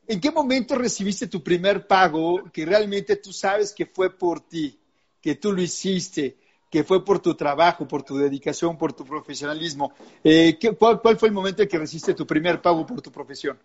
¿en 0.07 0.21
qué 0.21 0.31
momento 0.31 0.75
recibiste 0.75 1.27
tu 1.27 1.43
primer 1.43 1.87
pago 1.87 2.45
que 2.53 2.65
realmente 2.65 3.17
tú 3.17 3.33
sabes 3.33 3.73
que 3.73 3.87
fue 3.87 4.17
por 4.17 4.41
ti, 4.49 4.79
que 5.21 5.37
tú 5.37 5.53
lo 5.53 5.63
hiciste, 5.63 6.37
que 6.71 6.85
fue 6.85 7.05
por 7.05 7.21
tu 7.21 7.35
trabajo, 7.35 7.89
por 7.89 8.03
tu 8.03 8.17
dedicación, 8.17 8.77
por 8.77 8.93
tu 8.93 9.05
profesionalismo? 9.05 9.93
Eh, 10.23 10.59
cuál, 10.79 11.01
¿Cuál 11.01 11.17
fue 11.17 11.29
el 11.29 11.35
momento 11.35 11.63
en 11.63 11.69
que 11.69 11.79
recibiste 11.79 12.15
tu 12.15 12.27
primer 12.27 12.61
pago 12.61 12.87
por 12.87 13.01
tu 13.01 13.13
profesión? 13.13 13.59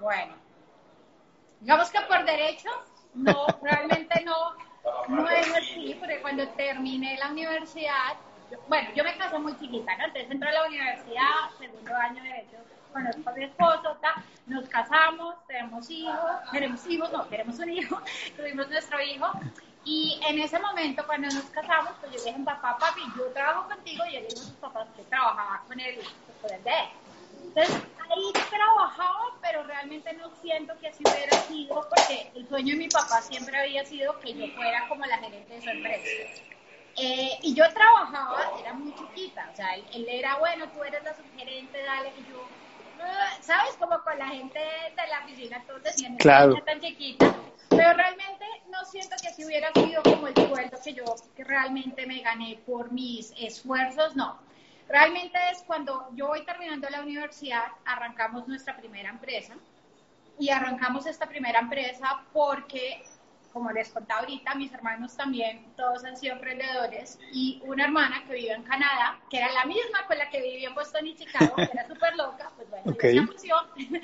Bueno, 0.00 0.34
digamos 1.60 1.90
que 1.90 2.00
por 2.02 2.24
derecho, 2.24 2.68
no, 3.14 3.46
realmente 3.62 4.22
no, 4.24 4.54
no 5.08 5.28
es 5.28 5.54
así, 5.54 5.96
porque 5.98 6.20
cuando 6.20 6.46
terminé 6.50 7.16
la 7.18 7.30
universidad, 7.30 8.14
bueno, 8.68 8.88
yo 8.94 9.04
me 9.04 9.16
casé 9.16 9.38
muy 9.38 9.56
chiquita, 9.58 9.96
¿no? 9.96 10.04
Entonces 10.04 10.30
entré 10.30 10.48
a 10.48 10.52
la 10.52 10.66
universidad, 10.66 11.50
segundo 11.58 11.94
año 11.96 12.22
de 12.22 12.28
derecho, 12.28 12.56
conozco 12.92 13.30
a 13.30 13.32
mi 13.32 13.44
esposo, 13.44 13.96
nos 14.46 14.68
casamos, 14.68 15.34
tenemos 15.46 15.90
hijos, 15.90 16.30
tenemos 16.52 16.86
hijos, 16.86 17.12
no, 17.12 17.24
tenemos 17.24 17.58
un 17.58 17.70
hijo, 17.70 18.00
tuvimos 18.36 18.68
nuestro 18.68 19.00
hijo, 19.00 19.26
y 19.84 20.20
en 20.26 20.40
ese 20.40 20.58
momento, 20.58 21.06
cuando 21.06 21.28
nos 21.28 21.44
casamos, 21.44 21.92
pues 22.00 22.12
yo 22.12 22.24
dije, 22.24 22.44
papá, 22.44 22.76
papi, 22.78 23.02
yo 23.16 23.26
trabajo 23.32 23.68
contigo, 23.68 24.04
y 24.10 24.16
él 24.16 24.26
dijo 24.28 24.40
a 24.40 24.44
sus 24.44 24.54
papás 24.54 24.88
que 24.96 25.02
trabajaba 25.04 25.62
con 25.68 25.78
el, 25.78 26.00
con 26.42 26.52
el 26.52 26.64
de 26.64 26.70
él. 26.70 26.88
Entonces, 27.44 27.82
ahí 28.10 28.32
trabajaba, 28.50 29.38
pero 29.42 29.64
realmente 29.64 30.12
no 30.14 30.34
siento 30.36 30.74
que 30.80 30.88
así 30.88 31.02
hubiera 31.04 31.36
sido, 31.42 31.88
porque 31.88 32.30
el 32.34 32.48
sueño 32.48 32.72
de 32.72 32.78
mi 32.78 32.88
papá 32.88 33.20
siempre 33.22 33.58
había 33.58 33.84
sido 33.84 34.18
que 34.20 34.34
yo 34.34 34.46
fuera 34.54 34.86
como 34.88 35.04
la 35.06 35.18
gerente 35.18 35.54
de 35.54 35.62
su 35.62 35.70
empresa. 35.70 36.10
Eh, 36.98 37.38
y 37.42 37.54
yo 37.54 37.64
trabajaba, 37.74 38.40
era 38.58 38.72
muy 38.72 38.94
chiquita, 38.94 39.50
o 39.52 39.56
sea, 39.56 39.74
él, 39.74 40.06
era, 40.08 40.38
bueno, 40.38 40.70
tú 40.70 40.82
eres 40.82 41.04
la 41.04 41.14
subgerente, 41.14 41.82
dale, 41.82 42.14
y 42.16 42.24
yo, 42.24 42.48
ah", 42.98 43.36
¿sabes? 43.42 43.74
Como 43.78 44.00
con 44.02 44.18
la 44.18 44.28
gente 44.28 44.58
de 44.58 45.06
la 45.10 45.24
oficina, 45.24 45.62
todos 45.66 45.82
decían, 45.82 46.16
claro. 46.16 46.54
tan 46.64 46.80
chiquita, 46.80 47.36
pero 47.68 47.92
realmente 47.92 48.46
no 48.70 48.82
siento 48.86 49.14
que 49.20 49.28
así 49.28 49.44
hubiera 49.44 49.70
sido 49.74 50.02
como 50.02 50.26
el 50.28 50.34
sueldo 50.34 50.78
que 50.82 50.94
yo 50.94 51.04
que 51.36 51.44
realmente 51.44 52.06
me 52.06 52.20
gané 52.22 52.62
por 52.64 52.90
mis 52.92 53.34
esfuerzos, 53.38 54.16
no. 54.16 54.45
Realmente 54.88 55.38
es 55.50 55.62
cuando 55.66 56.08
yo 56.14 56.28
voy 56.28 56.44
terminando 56.44 56.88
la 56.88 57.02
universidad, 57.02 57.64
arrancamos 57.84 58.46
nuestra 58.46 58.76
primera 58.76 59.10
empresa 59.10 59.54
y 60.38 60.50
arrancamos 60.50 61.06
esta 61.06 61.26
primera 61.26 61.60
empresa 61.60 62.22
porque 62.32 63.02
como 63.56 63.72
les 63.72 63.88
contaba 63.88 64.20
ahorita, 64.20 64.54
mis 64.54 64.70
hermanos 64.70 65.16
también, 65.16 65.64
todos 65.78 66.04
han 66.04 66.14
sido 66.14 66.34
emprendedores, 66.34 67.18
y 67.32 67.62
una 67.64 67.84
hermana 67.84 68.22
que 68.26 68.34
vive 68.34 68.52
en 68.52 68.62
Canadá, 68.64 69.18
que 69.30 69.38
era 69.38 69.50
la 69.50 69.64
misma 69.64 70.06
con 70.06 70.18
la 70.18 70.28
que 70.28 70.42
vivía 70.42 70.68
en 70.68 70.74
Boston 70.74 71.06
y 71.06 71.14
Chicago, 71.14 71.56
que 71.56 71.62
era 71.72 71.88
súper 71.88 72.14
loca, 72.16 72.52
pues 72.54 72.68
bueno, 72.68 72.92
okay. 72.92 73.18
función. 73.20 73.64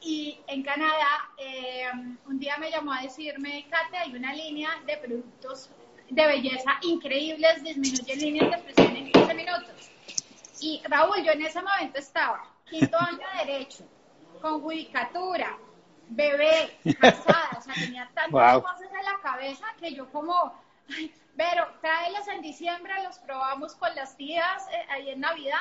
y 0.00 0.40
en 0.48 0.64
Canadá, 0.64 1.30
eh, 1.38 1.84
un 2.26 2.40
día 2.40 2.56
me 2.56 2.72
llamó 2.72 2.92
a 2.92 3.02
decirme, 3.02 3.66
Kate, 3.70 3.98
hay 3.98 4.16
una 4.16 4.32
línea 4.32 4.70
de 4.84 4.96
productos 4.96 5.70
de 6.10 6.26
belleza 6.26 6.80
increíbles, 6.82 7.62
disminuyen 7.62 8.18
líneas 8.18 8.50
de 8.50 8.56
expresión 8.56 8.87
en 8.87 8.87
15 8.87 8.87
minutos. 8.87 8.87
Y 10.60 10.82
Raúl, 10.88 11.22
yo 11.24 11.32
en 11.32 11.42
ese 11.42 11.62
momento 11.62 11.98
estaba 11.98 12.44
quinto 12.64 12.98
año 12.98 13.18
de 13.18 13.46
Derecho, 13.46 13.84
con 14.40 14.60
judicatura, 14.60 15.56
bebé, 16.08 16.78
casada, 17.00 17.50
o 17.58 17.60
sea, 17.60 17.74
tenía 17.74 18.10
tantas 18.14 18.62
cosas 18.62 18.82
en 18.82 19.04
la 19.04 19.18
cabeza 19.22 19.66
que 19.78 19.94
yo 19.94 20.10
como, 20.10 20.54
ay, 20.90 21.12
pero 21.36 21.66
tráelos 21.80 22.26
en 22.28 22.42
diciembre, 22.42 22.92
los 23.04 23.18
probamos 23.18 23.74
con 23.76 23.94
las 23.94 24.16
tías 24.16 24.66
eh, 24.72 24.86
ahí 24.90 25.10
en 25.10 25.20
Navidad 25.20 25.58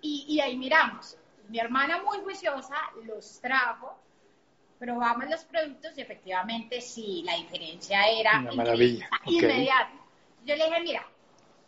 y, 0.00 0.24
y, 0.28 0.40
ahí 0.40 0.56
miramos. 0.56 1.16
Mi 1.48 1.58
hermana 1.58 2.02
muy 2.02 2.18
juiciosa 2.18 2.76
los 3.04 3.40
trajo, 3.40 3.98
probamos 4.78 5.28
los 5.28 5.44
productos 5.44 5.96
y 5.96 6.00
efectivamente 6.00 6.80
sí, 6.80 7.22
la 7.24 7.36
diferencia 7.36 8.08
era 8.08 8.40
Una 8.40 8.52
maravilla. 8.52 9.08
inmediata. 9.26 9.92
Yo 10.44 10.56
le 10.56 10.64
dije, 10.64 10.80
mira, 10.80 11.06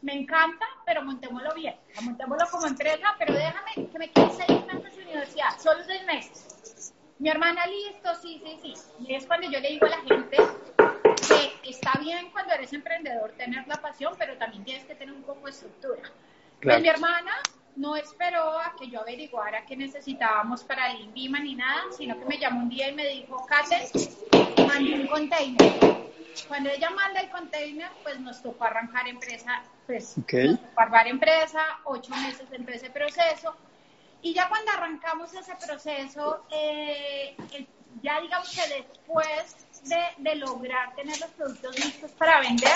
me 0.03 0.15
encanta, 0.15 0.67
pero 0.85 1.03
montémoslo 1.03 1.55
bien, 1.55 1.77
montémoslo 2.03 2.47
como 2.51 2.67
empresa, 2.67 3.15
pero 3.19 3.35
déjame 3.35 3.89
que 3.91 3.99
me 3.99 4.11
quede 4.11 4.31
seis 4.31 4.67
meses 4.67 4.97
de 4.97 5.03
universidad, 5.03 5.59
solo 5.59 5.83
seis 5.85 6.05
meses 6.07 6.53
mi 7.23 7.29
hermana, 7.29 7.65
listo, 7.69 8.13
sí, 8.21 8.43
sí, 8.45 8.59
sí. 8.61 8.75
Y 9.07 9.15
es 9.15 9.27
cuando 9.27 9.49
yo 9.49 9.61
le 9.61 9.69
digo 9.69 9.87
a 9.87 9.91
la 9.91 10.01
gente 10.01 10.37
que 11.63 11.71
está 11.71 11.93
bien 12.01 12.33
cuando 12.33 12.53
eres 12.53 12.73
emprendedor 12.73 13.31
tener 13.39 13.65
la 13.69 13.77
pasión, 13.77 14.15
pero 14.19 14.37
también 14.39 14.65
tienes 14.65 14.85
que 14.87 14.97
tener 14.97 15.15
un 15.15 15.23
poco 15.23 15.45
de 15.45 15.53
estructura. 15.53 16.03
Pues 16.61 16.81
mi 16.83 16.89
hermana 16.89 17.33
no 17.77 17.95
esperó 17.95 18.59
a 18.59 18.75
que 18.77 18.91
yo 18.91 19.03
averiguara 19.03 19.65
qué 19.67 19.77
necesitábamos 19.77 20.65
para 20.65 20.91
el 20.91 21.03
INVIMA 21.03 21.39
ni 21.39 21.55
nada, 21.55 21.85
sino 21.97 22.19
que 22.19 22.25
me 22.25 22.39
llamó 22.39 22.63
un 22.63 22.69
día 22.69 22.89
y 22.89 22.95
me 22.97 23.07
dijo, 23.07 23.47
Kate, 23.47 23.89
mandé 24.67 24.95
un 24.95 25.07
container. 25.07 25.73
Cuando 26.49 26.71
ella 26.71 26.91
manda 26.91 27.21
el 27.21 27.31
container, 27.31 27.89
pues 28.03 28.19
nos 28.19 28.43
tocó 28.43 28.65
arrancar 28.65 29.07
empresa, 29.07 29.63
pues 29.93 30.15
okay. 30.17 30.59
empresa, 31.07 31.61
ocho 31.85 32.15
meses 32.17 32.49
dentro 32.49 32.73
de 32.73 32.79
ese 32.79 32.91
proceso, 32.91 33.55
y 34.23 34.33
ya 34.33 34.49
cuando 34.49 34.71
arrancamos 34.73 35.35
ese 35.35 35.55
proceso, 35.57 36.47
eh, 36.51 37.37
ya 38.03 38.21
digamos 38.23 38.49
que 38.51 38.75
después 38.75 39.57
de, 40.19 40.35
lograr 40.37 40.95
tener 40.95 41.19
los 41.21 41.31
productos 41.31 41.79
listos 41.85 42.11
para 42.13 42.41
vender, 42.41 42.73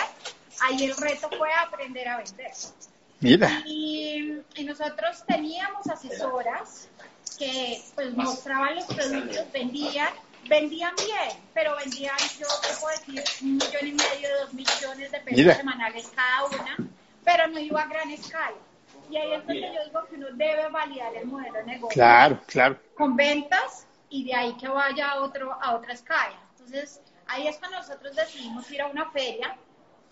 ahí 0.61 0.85
el 0.85 0.96
reto 0.96 1.30
fue 1.38 1.49
aprender 1.54 2.06
a 2.08 2.18
vender. 2.18 2.50
Mira. 3.20 3.62
Y, 3.64 4.42
nosotros 4.64 5.25
teníamos 5.26 5.87
asesoras 5.87 6.88
que 7.38 7.80
pues 7.94 8.14
mostraban 8.14 8.75
los 8.75 8.85
productos, 8.85 9.52
vendían, 9.52 10.12
vendían 10.49 10.94
bien, 10.96 11.40
pero 11.54 11.76
vendían, 11.76 12.16
yo 12.38 12.46
te 12.61 12.76
puedo 12.80 12.99
decir, 12.99 13.25
un 13.42 13.56
millón 13.56 13.87
y 13.87 13.92
medio, 13.92 14.28
dos 14.40 14.52
millones 14.52 15.12
de 15.12 15.20
pesos 15.20 15.56
semanales 15.56 16.11
cada 16.14 16.44
una, 16.46 16.76
pero 17.26 17.49
no 17.49 17.59
iba 17.59 17.83
a 17.83 17.87
gran 17.87 18.09
escala. 18.11 18.56
Y 19.11 19.16
ahí 19.16 19.33
es 19.33 19.45
donde 19.45 19.61
yo 19.61 19.85
digo 19.85 20.06
que 20.06 20.14
uno 20.14 20.28
debe 20.33 20.68
validar 20.68 21.14
el 21.14 21.26
modelo 21.26 21.54
de 21.54 21.64
negocio. 21.64 21.95
Claro, 21.95 22.40
claro. 22.47 22.78
Con 22.97 23.16
ventas 23.16 23.87
y 24.09 24.25
de 24.25 24.35
ahí 24.35 24.56
que 24.56 24.68
vaya 24.68 25.11
a, 25.11 25.23
otro, 25.23 25.52
a 25.61 25.75
otra 25.75 25.92
escala. 25.92 26.38
Entonces, 26.52 27.00
ahí 27.26 27.49
es 27.49 27.59
cuando 27.59 27.78
nosotros 27.78 28.14
decidimos 28.14 28.71
ir 28.71 28.80
a 28.80 28.87
una 28.87 29.11
feria. 29.11 29.56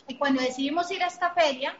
Y 0.08 0.16
cuando 0.16 0.42
decidimos 0.42 0.90
ir 0.90 1.02
a 1.04 1.06
esta 1.06 1.30
feria, 1.30 1.76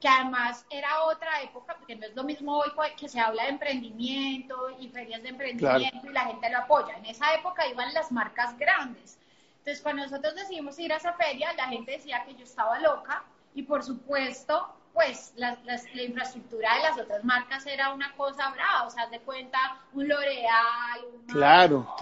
que 0.00 0.08
además 0.08 0.66
era 0.68 1.04
otra 1.04 1.42
época, 1.42 1.76
porque 1.78 1.94
no 1.94 2.06
es 2.06 2.16
lo 2.16 2.24
mismo 2.24 2.58
hoy 2.58 2.70
que 2.96 3.08
se 3.08 3.20
habla 3.20 3.44
de 3.44 3.50
emprendimiento 3.50 4.76
y 4.80 4.88
ferias 4.88 5.22
de 5.22 5.28
emprendimiento 5.28 6.06
y 6.10 6.12
la 6.12 6.26
gente 6.26 6.50
lo 6.50 6.58
apoya. 6.58 6.96
En 6.98 7.06
esa 7.06 7.32
época 7.34 7.68
iban 7.68 7.94
las 7.94 8.10
marcas 8.10 8.58
grandes. 8.58 9.16
Entonces, 9.58 9.80
cuando 9.80 10.02
nosotros 10.02 10.34
decidimos 10.34 10.76
ir 10.80 10.92
a 10.92 10.96
esa 10.96 11.12
feria, 11.12 11.52
la 11.52 11.68
gente 11.68 11.92
decía 11.92 12.24
que 12.24 12.34
yo 12.34 12.42
estaba 12.42 12.80
loca 12.80 13.22
y 13.54 13.62
por 13.62 13.82
supuesto 13.82 14.76
pues 14.92 15.32
la, 15.36 15.58
infraestructura 15.94 16.74
de 16.76 16.82
las 16.82 16.98
otras 16.98 17.24
marcas 17.24 17.66
era 17.66 17.92
una 17.94 18.14
cosa 18.14 18.50
brava, 18.50 18.86
o 18.86 18.90
sea, 18.90 19.06
de 19.06 19.20
cuenta 19.20 19.58
un 19.94 20.06
L'Oreal. 20.06 21.00
Claro, 21.28 21.94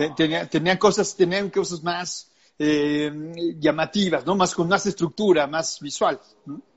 tenían 0.50 0.76
cosas, 0.76 1.14
tenían 1.16 1.50
cosas 1.50 1.82
más 1.82 2.30
eh, 2.58 3.10
llamativas, 3.58 4.26
¿no? 4.26 4.34
Más 4.34 4.54
con 4.54 4.68
más 4.68 4.84
estructura, 4.86 5.46
más 5.46 5.78
visual. 5.80 6.20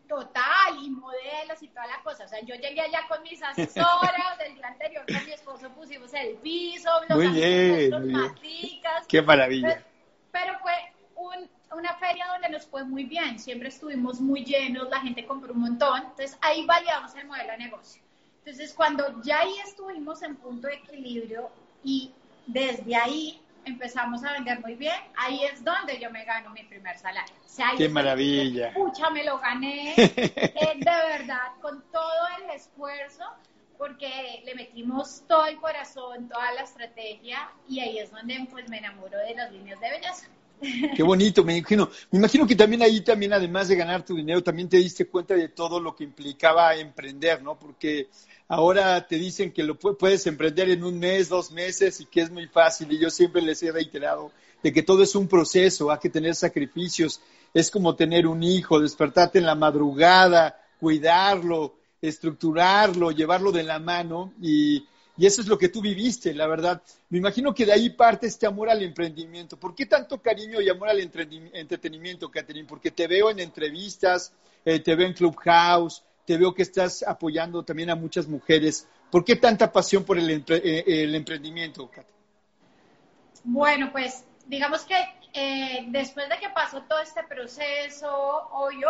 Total, 0.08 0.78
y 0.84 0.92
modelos 0.92 1.62
y 1.62 1.68
toda 1.70 1.88
la 1.88 2.04
cosa. 2.04 2.26
O 2.26 2.28
sea, 2.28 2.40
yo 2.42 2.54
llegué 2.56 2.82
allá 2.82 3.08
con 3.08 3.24
mis 3.24 3.42
asesoras, 3.42 4.40
el 4.46 4.56
día 4.56 4.68
anterior 4.68 5.06
con 5.08 5.26
mi 5.26 5.32
esposo 5.32 5.70
pusimos 5.70 6.14
el 6.14 6.36
piso, 6.36 6.90
los 7.10 7.18
muy 7.18 7.28
bien, 7.30 8.36
Qué 9.08 9.22
maravilla. 9.24 9.84
pero 10.32 10.60
fue 10.60 10.74
una 11.76 11.96
feria 11.96 12.28
donde 12.28 12.50
nos 12.50 12.66
fue 12.66 12.84
muy 12.84 13.06
bien, 13.06 13.40
siempre 13.40 13.70
estuvimos 13.70 14.20
muy 14.20 14.44
llenos, 14.44 14.90
la 14.90 15.02
gente 15.02 15.26
compró 15.26 15.54
un 15.54 15.62
montón, 15.62 16.02
entonces 16.02 16.38
ahí 16.42 16.66
validamos 16.66 17.16
el 17.16 17.28
modelo 17.28 17.52
de 17.52 17.58
negocio. 17.58 18.02
Entonces 18.40 18.74
cuando 18.74 19.22
ya 19.24 19.40
ahí 19.40 19.54
estuvimos 19.66 20.22
en 20.22 20.36
punto 20.36 20.68
de 20.68 20.76
equilibrio 20.76 21.50
y 21.84 22.12
desde 22.46 22.96
ahí 22.96 23.42
empezamos 23.66 24.24
a 24.24 24.34
vender 24.34 24.60
muy 24.60 24.76
bien, 24.76 24.96
ahí 25.16 25.44
es 25.46 25.64
donde 25.64 26.00
yo 26.00 26.12
me 26.12 26.26
gano 26.26 26.50
mi 26.50 26.64
primer 26.64 26.98
salario. 26.98 27.34
¡Qué 27.78 27.88
maravilla! 27.88 28.74
Pucha, 28.74 29.10
me 29.10 29.24
lo 29.24 29.40
gané, 29.40 29.94
eh, 29.98 30.74
de 30.76 30.86
verdad, 30.86 31.54
con 31.62 31.82
todo 31.92 32.28
el 32.40 32.50
esfuerzo, 32.50 33.24
porque 33.78 34.42
le 34.46 34.56
metimos 34.56 35.24
todo 35.28 35.46
el 35.46 35.58
corazón, 35.58 36.28
toda 36.28 36.52
la 36.54 36.62
estrategia, 36.62 37.50
y 37.68 37.80
ahí 37.80 38.00
es 38.00 38.12
donde 38.12 38.46
pues 38.52 38.68
me 38.70 38.80
enamoro 38.80 39.18
de 39.18 39.36
las 39.36 39.52
líneas 39.52 39.80
de 39.80 39.90
belleza. 39.90 40.28
Qué 40.96 41.04
bonito, 41.04 41.44
me 41.44 41.58
imagino. 41.58 41.90
Me 42.12 42.20
imagino 42.20 42.48
que 42.48 42.56
también 42.56 42.82
ahí, 42.82 43.02
también 43.02 43.34
además 43.34 43.68
de 43.68 43.76
ganar 43.76 44.06
tu 44.06 44.16
dinero, 44.16 44.42
también 44.44 44.70
te 44.70 44.78
diste 44.78 45.06
cuenta 45.06 45.34
de 45.34 45.50
todo 45.50 45.80
lo 45.80 45.96
que 45.96 46.04
implicaba 46.04 46.76
emprender, 46.76 47.42
¿no? 47.42 47.60
Porque 47.60 48.08
ahora 48.48 49.06
te 49.08 49.18
dicen 49.18 49.52
que 49.52 49.64
lo 49.64 49.78
puedes 49.78 50.26
emprender 50.28 50.70
en 50.70 50.84
un 50.84 51.00
mes, 51.00 51.30
dos 51.30 51.52
meses 51.52 52.00
y 52.02 52.06
que 52.06 52.22
es 52.22 52.32
muy 52.32 52.48
fácil. 52.48 52.92
Y 52.92 53.00
yo 53.00 53.10
siempre 53.10 53.42
les 53.42 53.62
he 53.64 53.72
reiterado 53.72 54.32
de 54.62 54.72
que 54.72 54.84
todo 54.84 55.04
es 55.04 55.16
un 55.16 55.28
proceso, 55.28 55.92
hay 55.92 56.00
que 56.00 56.10
tener 56.10 56.36
sacrificios. 56.36 57.22
Es 57.54 57.70
como 57.70 57.96
tener 57.96 58.26
un 58.26 58.42
hijo, 58.42 58.80
despertarte 58.80 59.40
en 59.40 59.46
la 59.46 59.56
madrugada, 59.56 60.60
cuidarlo, 60.80 61.76
estructurarlo, 62.02 63.12
llevarlo 63.12 63.52
de 63.52 63.64
la 63.64 63.80
mano 63.80 64.34
y 64.42 64.86
y 65.16 65.28
eso 65.28 65.42
es 65.42 65.48
lo 65.48 65.58
que 65.58 65.70
tú 65.70 65.82
viviste, 65.82 66.34
la 66.34 66.48
verdad. 66.48 66.82
Me 67.10 67.20
imagino 67.20 67.54
que 67.54 67.66
de 67.66 67.74
ahí 67.74 67.92
parte 67.92 68.26
este 68.26 68.48
amor 68.48 68.70
al 68.70 68.82
emprendimiento. 68.82 69.58
¿Por 69.60 69.76
qué 69.76 69.86
tanto 69.86 70.22
cariño 70.22 70.60
y 70.60 70.70
amor 70.70 70.90
al 70.90 71.00
entretenimiento, 71.00 72.32
Catherine? 72.32 72.68
Porque 72.68 72.90
te 72.90 73.08
veo 73.08 73.30
en 73.30 73.40
entrevistas, 73.40 74.34
eh, 74.66 74.80
te 74.80 74.96
veo 74.96 75.06
en 75.06 75.14
Clubhouse, 75.14 76.04
te 76.26 76.38
veo 76.38 76.54
que 76.54 76.64
estás 76.64 77.04
apoyando 77.04 77.64
también 77.64 77.92
a 77.92 77.96
muchas 77.96 78.28
mujeres. 78.28 78.88
¿Por 79.12 79.24
qué 79.24 79.36
tanta 79.36 79.72
pasión 79.72 80.04
por 80.04 80.18
el, 80.18 80.44
eh, 80.48 81.16
emprendimiento, 81.16 81.88
Catherine? 81.88 82.12
Bueno, 83.44 83.92
pues 83.92 84.24
digamos 84.48 84.82
que 84.82 84.96
eh, 85.34 85.86
después 85.90 86.28
de 86.28 86.40
que 86.40 86.50
pasó 86.50 86.82
todo 86.84 87.02
este 87.02 87.24
proceso, 87.24 88.50
yo 88.82 88.90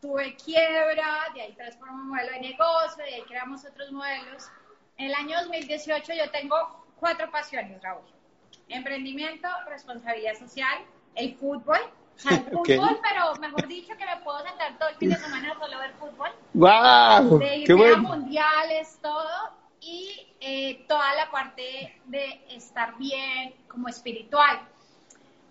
tuve 0.00 0.36
quiebra, 0.36 1.32
de 1.34 1.40
ahí 1.40 1.52
transformamos 1.54 2.02
un 2.02 2.08
modelo 2.10 2.30
de 2.32 2.40
negocio, 2.40 3.04
de 3.04 3.14
ahí 3.14 3.22
creamos 3.22 3.64
otros 3.64 3.90
modelos 3.90 4.44
en 4.98 5.06
el 5.06 5.14
año 5.14 5.40
2018 5.40 6.12
yo 6.14 6.30
tengo 6.30 6.56
cuatro 6.98 7.30
pasiones, 7.30 7.82
Raúl. 7.82 8.04
Emprendimiento, 8.68 9.48
responsabilidad 9.68 10.34
social, 10.34 10.78
el 11.14 11.34
fútbol. 11.36 11.78
O 12.16 12.18
sea, 12.18 12.36
el 12.36 12.44
fútbol, 12.50 13.00
pero 13.02 13.34
mejor 13.40 13.66
dicho 13.66 13.96
que 13.96 14.06
me 14.06 14.16
puedo 14.22 14.38
sentar 14.46 14.78
todo 14.78 14.88
el 14.88 14.96
fin 14.96 15.10
de 15.10 15.16
semana 15.16 15.54
solo 15.58 15.78
ver 15.78 15.92
fútbol. 15.94 16.30
¡Wow! 16.54 17.38
De 17.38 17.56
ir 17.56 17.72
a 17.72 17.96
mundiales, 17.98 18.98
todo. 19.02 19.64
Y 19.80 20.34
eh, 20.40 20.86
toda 20.88 21.14
la 21.14 21.30
parte 21.30 22.00
de 22.06 22.44
estar 22.48 22.96
bien 22.96 23.54
como 23.68 23.88
espiritual. 23.88 24.60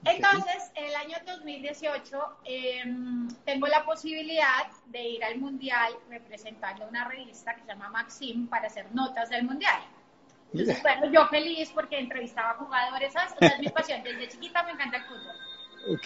Entonces, 0.05 0.71
el 0.75 0.93
año 0.95 1.17
2018 1.25 2.37
em, 2.45 3.27
tengo 3.45 3.67
la 3.67 3.85
posibilidad 3.85 4.67
de 4.87 5.01
ir 5.01 5.23
al 5.23 5.37
Mundial 5.37 5.93
representando 6.09 6.87
una 6.87 7.05
revista 7.05 7.55
que 7.55 7.61
se 7.61 7.67
llama 7.67 7.89
Maxim 7.89 8.47
para 8.47 8.67
hacer 8.67 8.93
notas 8.93 9.29
del 9.29 9.43
Mundial. 9.43 9.81
bueno, 10.51 11.11
yo 11.11 11.27
feliz 11.27 11.71
porque 11.73 11.97
entrevistaba 11.99 12.55
jugadores, 12.55 13.09
esa 13.09 13.35
es 13.39 13.59
mi 13.59 13.69
pasión, 13.69 14.03
desde 14.03 14.27
chiquita 14.27 14.63
me 14.63 14.71
encanta 14.71 14.97
el 14.97 15.03
fútbol. 15.03 15.35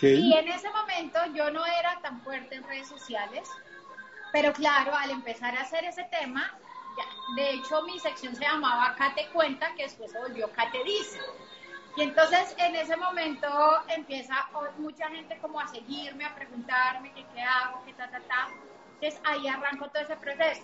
Y 0.02 0.34
en 0.34 0.48
ese 0.48 0.70
momento 0.70 1.20
yo 1.34 1.52
no 1.52 1.66
era 1.66 2.00
tan 2.02 2.22
fuerte 2.22 2.56
en 2.56 2.64
redes 2.64 2.88
sociales, 2.88 3.48
pero 4.32 4.54
claro, 4.54 4.96
al 4.96 5.12
empezar 5.12 5.56
a 5.56 5.62
hacer 5.62 5.84
ese 5.86 6.04
tema, 6.06 6.52
de 7.36 7.52
hecho 7.52 7.84
mi 7.84 8.00
sección 8.00 8.36
se 8.36 8.44
llamaba 8.44 8.96
Cate 8.96 9.28
Cuenta, 9.34 9.74
que 9.76 9.84
después 9.84 10.12
se 10.12 10.20
volvió 10.20 10.52
Cate 10.52 10.84
Dice. 10.84 11.20
Y 11.98 12.04
entonces 12.04 12.56
en 12.60 12.76
ese 12.76 12.96
momento 12.96 13.48
empieza 13.88 14.36
mucha 14.78 15.10
gente 15.10 15.36
como 15.40 15.60
a 15.60 15.68
seguirme, 15.68 16.26
a 16.26 16.36
preguntarme 16.36 17.12
qué, 17.12 17.26
qué 17.34 17.42
hago, 17.42 17.82
qué 17.86 17.94
ta, 17.94 18.08
ta, 18.08 18.20
ta. 18.20 18.50
Entonces 18.94 19.20
ahí 19.26 19.48
arranco 19.48 19.90
todo 19.90 20.04
ese 20.04 20.16
proceso. 20.16 20.62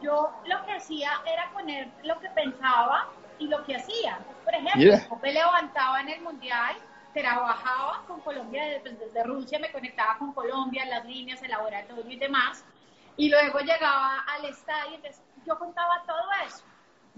Yo 0.00 0.30
lo 0.46 0.64
que 0.64 0.72
hacía 0.74 1.10
era 1.26 1.50
poner 1.52 1.88
lo 2.04 2.20
que 2.20 2.28
pensaba 2.30 3.08
y 3.40 3.48
lo 3.48 3.64
que 3.64 3.74
hacía. 3.74 4.20
por 4.44 4.54
ejemplo, 4.54 4.96
yo 5.10 5.16
me 5.20 5.32
levantaba 5.32 6.00
en 6.00 6.10
el 6.10 6.20
mundial, 6.20 6.76
trabajaba 7.12 8.04
con 8.06 8.20
Colombia 8.20 8.62
desde, 8.64 8.80
pues, 8.80 9.00
desde 9.00 9.24
Rusia, 9.24 9.58
me 9.58 9.72
conectaba 9.72 10.16
con 10.18 10.32
Colombia, 10.32 10.84
las 10.84 11.04
líneas, 11.04 11.42
el 11.42 11.50
laboratorio 11.50 12.08
y 12.08 12.16
demás. 12.18 12.64
Y 13.16 13.28
luego 13.28 13.58
llegaba 13.58 14.20
al 14.20 14.44
estadio, 14.44 14.94
entonces 14.94 15.20
yo 15.44 15.58
contaba 15.58 16.04
todo 16.06 16.30
eso. 16.46 16.64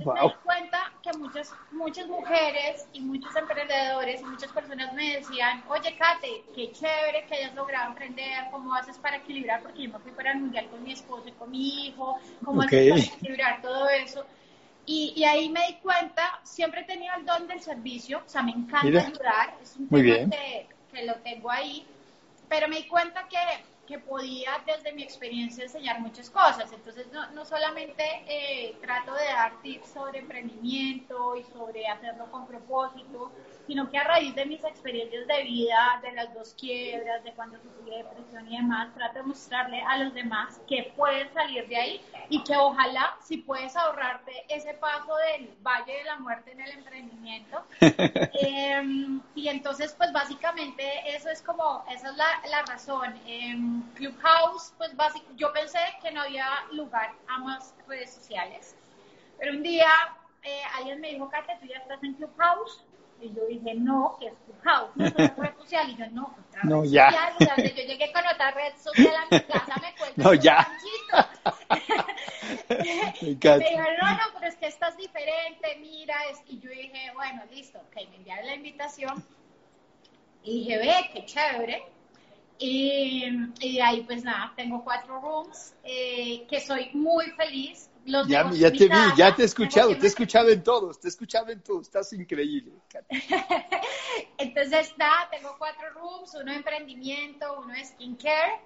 Me 0.06 0.20
di 0.20 0.34
cuenta 0.42 0.92
que 1.02 1.12
muchas, 1.18 1.54
muchas 1.72 2.06
mujeres 2.06 2.86
y 2.92 3.00
muchos 3.00 3.34
emprendedores 3.36 4.20
y 4.20 4.24
muchas 4.24 4.50
personas 4.52 4.92
me 4.94 5.16
decían, 5.16 5.62
oye, 5.68 5.94
Kate, 5.96 6.44
qué 6.54 6.72
chévere 6.72 7.26
que 7.26 7.34
hayas 7.34 7.54
logrado 7.54 7.88
emprender, 7.88 8.46
¿cómo 8.50 8.74
haces 8.74 8.96
para 8.98 9.16
equilibrar? 9.16 9.62
Porque 9.62 9.82
yo 9.82 9.90
me 9.90 9.98
fui 9.98 10.12
para 10.12 10.32
el 10.32 10.38
mundial 10.38 10.68
con 10.68 10.82
mi 10.82 10.92
esposo 10.92 11.28
y 11.28 11.32
con 11.32 11.50
mi 11.50 11.86
hijo, 11.86 12.18
¿cómo 12.44 12.62
haces 12.62 12.90
para 12.90 13.02
equilibrar 13.02 13.62
todo 13.62 13.88
eso? 13.90 14.24
Y, 14.86 15.12
y, 15.14 15.24
ahí 15.24 15.50
me 15.50 15.66
di 15.66 15.74
cuenta, 15.74 16.40
siempre 16.42 16.80
he 16.80 16.84
tenido 16.84 17.14
el 17.16 17.24
don 17.24 17.46
del 17.46 17.60
servicio, 17.60 18.22
o 18.26 18.28
sea, 18.28 18.42
me 18.42 18.52
encanta 18.52 19.06
ayudar, 19.06 19.54
es 19.62 19.76
un 19.76 19.88
tema 19.88 20.30
que, 20.30 20.68
que 20.90 21.04
lo 21.04 21.14
tengo 21.16 21.50
ahí, 21.50 21.86
pero 22.48 22.66
me 22.66 22.76
di 22.76 22.88
cuenta 22.88 23.28
que 23.28 23.36
que 23.90 23.98
podía 23.98 24.62
desde 24.64 24.92
mi 24.92 25.02
experiencia 25.02 25.64
enseñar 25.64 26.00
muchas 26.00 26.30
cosas. 26.30 26.72
Entonces, 26.72 27.08
no, 27.12 27.28
no 27.32 27.44
solamente 27.44 28.04
eh, 28.28 28.76
trato 28.80 29.12
de 29.14 29.24
dar 29.24 29.60
tips 29.62 29.88
sobre 29.88 30.20
emprendimiento 30.20 31.34
y 31.34 31.42
sobre 31.52 31.88
hacerlo 31.88 32.30
con 32.30 32.46
propósito, 32.46 33.32
sino 33.66 33.90
que 33.90 33.98
a 33.98 34.04
raíz 34.04 34.32
de 34.36 34.46
mis 34.46 34.62
experiencias 34.62 35.26
de 35.26 35.42
vida, 35.42 35.98
de 36.02 36.12
las 36.12 36.32
dos 36.34 36.54
quiebras, 36.54 37.24
de 37.24 37.32
cuando 37.32 37.58
sufrí 37.58 37.90
depresión 37.90 38.46
y 38.52 38.58
demás, 38.58 38.94
trato 38.94 39.18
de 39.18 39.22
mostrarle 39.24 39.82
a 39.82 39.98
los 39.98 40.14
demás 40.14 40.60
que 40.68 40.92
puedes 40.96 41.28
salir 41.32 41.66
de 41.66 41.76
ahí 41.76 42.00
y 42.28 42.44
que 42.44 42.56
ojalá 42.56 43.16
si 43.20 43.38
puedes 43.38 43.74
ahorrarte 43.74 44.32
ese 44.48 44.74
paso 44.74 45.16
del 45.16 45.50
valle 45.62 45.92
de 45.92 46.04
la 46.04 46.16
muerte 46.20 46.52
en 46.52 46.60
el 46.60 46.70
emprendimiento. 46.70 47.64
Em, 48.42 49.20
y 49.34 49.48
entonces, 49.48 49.94
pues 49.98 50.12
básicamente 50.12 50.82
eso 51.06 51.28
es 51.28 51.42
como, 51.42 51.84
esa 51.90 52.10
es 52.10 52.16
la, 52.16 52.26
la 52.48 52.62
razón. 52.62 53.14
Eh, 53.26 53.79
Clubhouse, 53.94 54.74
pues 54.78 54.94
básicamente, 54.96 55.40
yo 55.40 55.52
pensé 55.52 55.78
que 56.02 56.10
no 56.10 56.22
había 56.22 56.46
lugar 56.72 57.12
a 57.28 57.38
más 57.38 57.74
redes 57.86 58.12
sociales, 58.12 58.76
pero 59.38 59.52
un 59.52 59.62
día 59.62 59.90
eh, 60.42 60.62
alguien 60.76 61.00
me 61.00 61.12
dijo, 61.12 61.28
Kate, 61.28 61.56
¿tú 61.60 61.66
ya 61.66 61.78
estás 61.78 62.02
en 62.02 62.14
Clubhouse? 62.14 62.84
Y 63.20 63.34
yo 63.34 63.46
dije, 63.46 63.74
no, 63.74 64.16
que 64.18 64.28
es 64.28 64.34
Clubhouse, 64.46 64.90
no 64.96 65.06
es 65.06 65.14
una 65.14 65.34
red 65.36 65.54
social. 65.58 65.90
Y 65.90 65.96
yo, 65.96 66.06
no, 66.10 66.34
otra 66.48 66.62
no, 66.64 66.82
red 66.82 66.88
ya. 66.88 67.32
social. 67.38 67.56
yo 67.56 67.84
llegué 67.84 68.12
con 68.12 68.26
otra 68.26 68.50
red 68.52 68.72
social 68.76 69.14
a 69.14 69.34
mi 69.34 69.40
casa, 69.40 69.74
me 69.80 69.94
cuento 69.94 70.14
no, 70.22 70.34
ya. 70.34 70.66
me, 72.68 72.78
dijeron, 73.26 73.94
no, 74.00 74.10
no, 74.12 74.22
pero 74.34 74.46
es 74.46 74.56
que 74.56 74.66
estás 74.66 74.96
diferente, 74.96 75.76
mira. 75.80 76.16
Es... 76.30 76.40
Y 76.46 76.58
yo 76.60 76.70
dije, 76.70 77.12
bueno, 77.14 77.42
listo, 77.50 77.78
ok, 77.78 77.96
me 78.08 78.16
enviaron 78.16 78.46
la 78.46 78.54
invitación. 78.54 79.22
Y 80.42 80.60
dije, 80.60 80.78
ve, 80.78 81.10
qué 81.12 81.26
chévere 81.26 81.99
y, 82.60 83.72
de 83.72 83.82
ahí, 83.82 84.02
pues 84.02 84.22
nada, 84.22 84.52
tengo 84.54 84.84
cuatro 84.84 85.18
rooms, 85.18 85.74
eh, 85.82 86.46
que 86.46 86.60
soy 86.60 86.90
muy 86.92 87.30
feliz. 87.30 87.88
Los 88.04 88.28
ya, 88.28 88.50
ya 88.52 88.70
te 88.70 88.88
vi, 88.88 88.98
ya 89.16 89.34
te 89.34 89.42
he 89.42 89.44
escuchado, 89.46 89.96
te 89.96 90.04
he 90.04 90.08
escuchado 90.08 90.48
en 90.50 90.62
todos, 90.62 91.00
te 91.00 91.08
he 91.08 91.10
escuchado 91.10 91.48
en 91.50 91.62
todos, 91.62 91.82
estás 91.86 92.12
increíble. 92.12 92.72
Entonces, 94.38 94.92
nada, 94.98 95.28
tengo 95.30 95.54
cuatro 95.58 95.90
rooms, 95.94 96.34
uno 96.34 96.50
de 96.50 96.58
emprendimiento, 96.58 97.60
uno 97.60 97.72
de 97.72 97.84
skincare, 97.84 98.60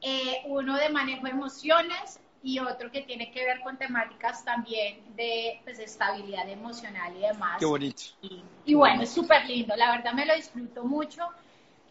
eh, 0.00 0.42
uno 0.46 0.76
de 0.76 0.88
manejo 0.88 1.24
de 1.24 1.30
emociones 1.30 2.18
y 2.42 2.58
otro 2.58 2.90
que 2.90 3.02
tiene 3.02 3.30
que 3.32 3.44
ver 3.44 3.60
con 3.60 3.76
temáticas 3.76 4.44
también 4.44 5.16
de 5.16 5.60
pues, 5.64 5.78
estabilidad 5.78 6.48
emocional 6.48 7.16
y 7.16 7.20
demás. 7.20 7.58
Qué 7.58 7.64
bonito. 7.66 8.02
Y, 8.22 8.42
y 8.64 8.74
bueno, 8.74 9.02
es 9.02 9.10
súper 9.10 9.46
lindo, 9.46 9.74
la 9.76 9.92
verdad 9.92 10.12
me 10.14 10.26
lo 10.26 10.34
disfruto 10.34 10.84
mucho 10.84 11.28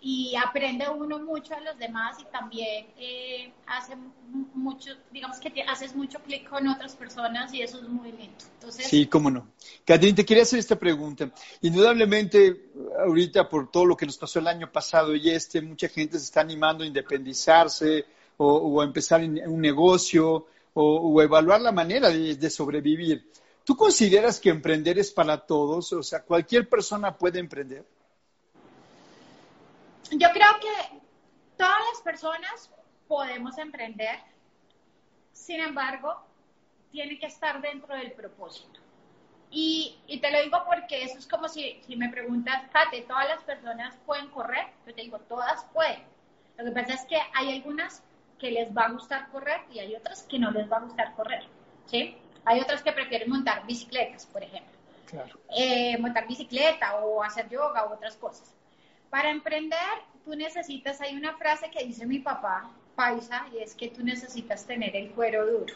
y 0.07 0.35
aprende 0.35 0.87
uno 0.87 1.17
mucho 1.17 1.55
a 1.55 1.59
los 1.61 1.79
demás 1.79 2.17
y 2.21 2.25
también 2.25 2.85
eh, 2.95 3.51
hace 3.65 3.95
mucho, 4.53 4.91
digamos 5.11 5.39
que 5.39 5.63
haces 5.63 5.95
mucho 5.95 6.19
clic 6.19 6.47
con 6.47 6.67
otras 6.67 6.95
personas 6.95 7.51
y 7.55 7.63
eso 7.63 7.79
es 7.79 7.89
muy 7.89 8.11
lindo. 8.11 8.35
Entonces, 8.53 8.85
sí, 8.85 9.07
cómo 9.07 9.31
no. 9.31 9.47
Catherine, 9.83 10.15
te 10.15 10.23
quería 10.23 10.43
hacer 10.43 10.59
esta 10.59 10.75
pregunta. 10.75 11.31
Indudablemente, 11.61 12.69
ahorita 12.99 13.49
por 13.49 13.71
todo 13.71 13.87
lo 13.87 13.97
que 13.97 14.05
nos 14.05 14.19
pasó 14.19 14.37
el 14.37 14.45
año 14.45 14.71
pasado 14.71 15.15
y 15.15 15.27
este, 15.31 15.59
mucha 15.59 15.89
gente 15.89 16.19
se 16.19 16.25
está 16.25 16.41
animando 16.41 16.83
a 16.83 16.87
independizarse 16.87 18.05
o, 18.37 18.79
a 18.81 18.85
empezar 18.85 19.21
un 19.23 19.59
negocio 19.59 20.45
o, 20.75 21.19
evaluar 21.19 21.61
la 21.61 21.71
manera 21.71 22.09
de, 22.09 22.35
de 22.35 22.49
sobrevivir. 22.51 23.27
¿Tú 23.63 23.75
consideras 23.75 24.39
que 24.39 24.51
emprender 24.51 24.99
es 24.99 25.11
para 25.11 25.47
todos? 25.47 25.91
O 25.93 26.03
sea, 26.03 26.21
cualquier 26.21 26.69
persona 26.69 27.17
puede 27.17 27.39
emprender 27.39 27.83
yo 30.11 30.29
creo 30.31 30.59
que 30.61 30.99
todas 31.57 31.79
las 31.91 32.01
personas 32.03 32.71
podemos 33.07 33.57
emprender, 33.57 34.19
sin 35.31 35.59
embargo, 35.59 36.21
tiene 36.91 37.19
que 37.19 37.27
estar 37.27 37.61
dentro 37.61 37.95
del 37.95 38.11
propósito. 38.13 38.79
Y, 39.51 39.97
te 40.21 40.31
lo 40.31 40.41
digo 40.41 40.63
porque 40.65 41.03
eso 41.03 41.17
es 41.17 41.27
como 41.27 41.47
si, 41.47 41.81
si 41.85 41.95
me 41.95 42.09
preguntas, 42.09 42.63
Kate, 42.71 43.01
¿todas 43.03 43.27
las 43.27 43.43
personas 43.43 43.95
pueden 44.05 44.29
correr? 44.29 44.67
Yo 44.85 44.93
te 44.93 45.01
digo, 45.01 45.19
todas 45.19 45.63
pueden. 45.73 46.03
Lo 46.57 46.65
que 46.65 46.71
pasa 46.71 46.93
es 46.93 47.05
que 47.05 47.17
hay 47.33 47.55
algunas 47.55 48.03
que 48.39 48.51
les 48.51 48.75
va 48.75 48.83
a 48.83 48.91
gustar 48.91 49.29
correr 49.29 49.61
y 49.71 49.79
hay 49.79 49.95
otras 49.95 50.23
que 50.23 50.39
no 50.39 50.51
les 50.51 50.69
va 50.69 50.77
a 50.77 50.81
gustar 50.81 51.15
correr. 51.15 51.43
¿sí? 51.85 52.17
Hay 52.43 52.59
otras 52.59 52.81
que 52.81 52.91
prefieren 52.91 53.29
montar 53.29 53.65
bicicletas, 53.65 54.25
por 54.25 54.43
ejemplo. 54.43 54.73
Claro. 55.05 55.39
Eh, 55.55 55.97
montar 55.99 56.27
bicicleta 56.27 56.95
o 56.97 57.23
hacer 57.23 57.49
yoga 57.49 57.87
u 57.87 57.93
otras 57.93 58.15
cosas. 58.17 58.54
Para 59.15 59.29
emprender, 59.29 59.79
tú 60.25 60.35
necesitas, 60.35 60.99
hay 60.99 61.15
una 61.15 61.37
frase 61.37 61.71
que 61.71 61.85
dice 61.85 62.05
mi 62.05 62.19
papá, 62.19 62.69
paisa, 62.97 63.47
y 63.53 63.59
es 63.59 63.73
que 63.73 63.87
tú 63.87 64.03
necesitas 64.03 64.65
tener 64.65 64.93
el 64.93 65.11
cuero 65.11 65.47
duro. 65.47 65.73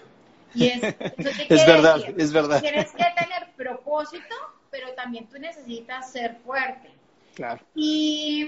Y 0.54 0.67
es, 0.67 0.84
es 1.49 1.65
verdad, 1.65 2.02
es 2.17 2.34
verdad. 2.34 2.60
Tienes 2.60 2.91
que 2.91 3.06
tener 3.17 3.49
propósito, 3.56 4.36
pero 4.69 4.93
también 4.93 5.25
tú 5.30 5.39
necesitas 5.39 6.12
ser 6.12 6.36
fuerte. 6.43 6.89
Claro. 7.34 7.63
Y, 7.75 8.45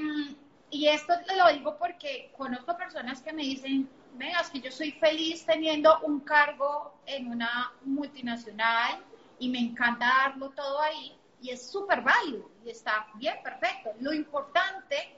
y 0.70 0.88
esto 0.90 1.14
te 1.26 1.38
lo 1.38 1.48
digo 1.54 1.78
porque 1.78 2.30
conozco 2.36 2.76
personas 2.76 3.22
que 3.22 3.32
me 3.32 3.44
dicen, 3.44 3.88
venga, 4.16 4.42
es 4.42 4.50
que 4.50 4.60
yo 4.60 4.74
soy 4.74 4.92
feliz 4.92 5.46
teniendo 5.46 6.02
un 6.02 6.20
cargo 6.20 6.94
en 7.06 7.30
una 7.30 7.72
multinacional 7.86 9.02
y 9.40 9.48
me 9.48 9.60
encanta 9.60 10.06
darlo 10.26 10.50
todo 10.50 10.82
ahí, 10.82 11.16
y 11.42 11.52
es 11.52 11.66
súper 11.66 12.02
válido 12.02 12.51
y 12.66 12.70
está 12.70 13.08
bien, 13.16 13.36
perfecto. 13.44 13.92
Lo 14.00 14.14
importante 14.14 15.18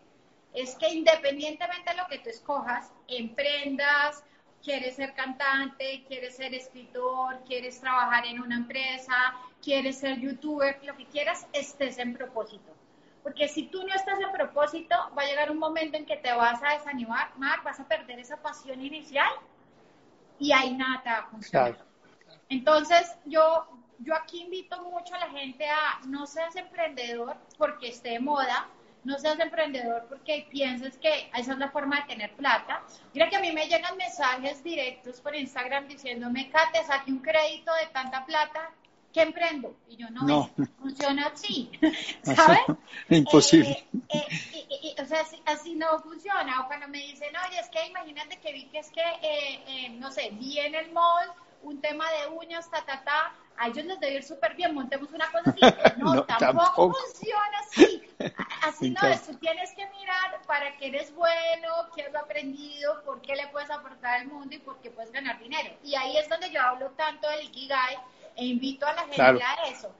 es 0.54 0.76
que 0.76 0.90
independientemente 0.90 1.92
de 1.92 1.98
lo 1.98 2.08
que 2.08 2.20
tú 2.20 2.30
escojas, 2.30 2.92
emprendas, 3.08 4.24
quieres 4.64 4.96
ser 4.96 5.14
cantante, 5.14 6.06
quieres 6.08 6.36
ser 6.38 6.54
escritor, 6.54 7.44
quieres 7.46 7.80
trabajar 7.82 8.26
en 8.26 8.40
una 8.40 8.56
empresa, 8.56 9.36
quieres 9.62 10.00
ser 10.00 10.20
youtuber, 10.20 10.80
lo 10.84 10.96
que 10.96 11.06
quieras, 11.06 11.48
estés 11.54 11.98
en 11.98 12.16
propósito. 12.16 12.72
Porque 13.24 13.48
si 13.48 13.68
tú 13.68 13.86
no 13.86 13.94
estás 13.94 14.20
en 14.20 14.32
propósito, 14.32 14.96
va 15.18 15.24
a 15.24 15.26
llegar 15.26 15.52
un 15.52 15.58
momento 15.58 15.98
en 15.98 16.06
que 16.06 16.18
te 16.18 16.32
vas 16.34 16.62
a 16.62 16.74
desanimar, 16.74 17.32
vas 17.64 17.80
a 17.80 17.88
perder 17.88 18.20
esa 18.20 18.38
pasión 18.38 18.82
inicial 18.82 19.32
y 20.40 20.52
ahí 20.52 20.74
nada 20.74 21.02
te 21.04 21.10
va 21.10 21.18
a 21.18 21.28
funcionar. 21.28 21.78
Entonces, 22.50 23.16
yo 23.26 23.68
yo 24.04 24.16
aquí 24.16 24.42
invito 24.42 24.82
mucho 24.84 25.16
a 25.16 25.20
la 25.20 25.30
gente 25.30 25.68
a 25.68 26.00
no 26.08 26.26
seas 26.26 26.56
emprendedor 26.56 27.38
porque 27.58 27.90
esté 27.90 28.12
de 28.12 28.20
moda, 28.20 28.68
no 29.04 29.18
seas 29.18 29.40
emprendedor 29.40 30.06
porque 30.08 30.48
pienses 30.50 30.98
que 30.98 31.30
esa 31.36 31.54
es 31.54 31.58
la 31.58 31.72
forma 31.72 32.02
de 32.02 32.08
tener 32.08 32.32
plata. 32.36 32.84
Mira 33.14 33.30
que 33.30 33.36
a 33.36 33.40
mí 33.40 33.52
me 33.52 33.68
llegan 33.68 33.98
mensajes 33.98 34.64
directos 34.64 35.20
por 35.22 35.36
Instagram 35.36 35.88
diciéndome, 35.88 36.50
Kate, 36.50 36.84
saqué 36.86 37.12
un 37.12 37.20
crédito 37.20 37.74
de 37.76 37.88
tanta 37.88 38.26
plata 38.26 38.72
¿qué 39.14 39.22
emprendo? 39.22 39.76
Y 39.88 39.96
yo, 39.96 40.10
no, 40.10 40.24
No. 40.24 40.50
funciona 40.80 41.28
así, 41.28 41.70
¿sabes? 42.24 42.60
Imposible. 43.10 43.86
Eh, 44.10 44.26
eh, 44.70 44.96
o 45.02 45.06
sea, 45.06 45.22
así, 45.22 45.42
así 45.46 45.76
no 45.76 46.00
funciona. 46.00 46.62
O 46.62 46.68
cuando 46.68 46.88
me 46.88 46.98
dicen, 46.98 47.30
oye, 47.48 47.60
es 47.60 47.70
que 47.70 47.86
imagínate 47.88 48.38
que 48.40 48.52
vi 48.52 48.66
que 48.66 48.80
es 48.80 48.90
que, 48.92 49.02
eh, 49.02 49.64
eh, 49.68 49.90
no 49.92 50.12
sé, 50.12 50.32
vi 50.34 50.60
en 50.60 50.76
el 50.76 50.92
mall 50.92 51.32
un 51.62 51.80
tema 51.80 52.06
de 52.12 52.28
uñas, 52.36 52.70
ta, 52.70 52.84
ta, 52.86 53.04
ta, 53.04 53.34
a 53.58 53.68
ellos 53.68 53.86
les 53.86 54.00
debe 54.00 54.16
ir 54.16 54.24
súper 54.24 54.56
bien, 54.56 54.74
montemos 54.74 55.12
una 55.12 55.30
cosa 55.32 55.50
así. 55.52 55.60
No, 55.98 56.16
No, 56.16 56.24
tampoco, 56.26 56.64
tampoco. 56.66 56.94
funciona 56.94 57.60
así. 57.60 58.04
Así 58.62 58.90
no 58.92 59.06
es, 59.10 59.24
tú 59.24 59.34
tienes 59.36 59.74
que 59.74 59.86
mirar 59.90 60.42
para 60.48 60.78
qué 60.78 60.88
eres 60.88 61.14
bueno, 61.14 61.68
qué 61.94 62.04
has 62.04 62.16
aprendido, 62.16 63.04
por 63.04 63.22
qué 63.22 63.36
le 63.36 63.48
puedes 63.50 63.70
aportar 63.70 64.22
al 64.22 64.28
mundo 64.28 64.56
y 64.56 64.60
por 64.60 64.78
qué 64.80 64.90
puedes 64.92 65.12
ganar 65.12 65.38
dinero. 65.40 65.76
Y 65.84 65.96
ahí 65.96 66.16
es 66.18 66.30
donde 66.30 66.50
yo 66.50 66.62
hablo 66.62 66.90
tanto 66.92 67.28
del 67.30 67.42
Ikigai 67.44 67.98
e 68.38 68.46
invito 68.46 68.86
a 68.86 68.94
la 68.94 69.02
gente 69.02 69.16
Claro. 69.16 69.40
a 69.42 69.68
eso. 69.68 69.94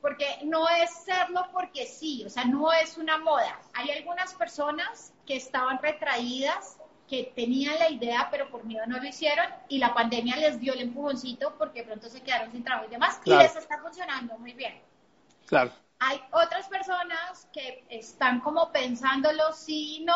Porque 0.00 0.38
no 0.44 0.66
es 0.68 0.90
serlo 1.04 1.46
porque 1.52 1.84
sí, 1.86 2.24
o 2.24 2.30
sea, 2.30 2.44
no 2.46 2.72
es 2.72 2.96
una 2.96 3.18
moda. 3.18 3.58
Hay 3.74 3.90
algunas 3.90 4.32
personas 4.34 5.12
que 5.26 5.36
estaban 5.36 5.78
retraídas, 5.82 6.78
que 7.08 7.32
tenían 7.36 7.78
la 7.78 7.90
idea, 7.90 8.28
pero 8.30 8.50
por 8.50 8.64
miedo 8.64 8.84
no 8.86 8.98
lo 8.98 9.04
hicieron, 9.06 9.46
y 9.68 9.78
la 9.78 9.94
pandemia 9.94 10.36
les 10.36 10.58
dio 10.60 10.72
el 10.72 10.80
empujoncito 10.80 11.54
porque 11.56 11.84
pronto 11.84 12.08
se 12.08 12.20
quedaron 12.22 12.50
sin 12.52 12.64
trabajo 12.64 12.86
y 12.88 12.90
demás, 12.90 13.18
Claro. 13.22 13.40
y 13.40 13.44
les 13.44 13.56
está 13.56 13.78
funcionando 13.78 14.36
muy 14.38 14.52
bien. 14.52 14.80
Claro. 15.46 15.72
Hay 15.98 16.20
otras 16.32 16.68
personas 16.68 17.48
que 17.52 17.84
están 17.88 18.40
como 18.40 18.70
pensándolo 18.72 19.52
sí 19.52 19.96
y 19.98 20.04
no, 20.04 20.14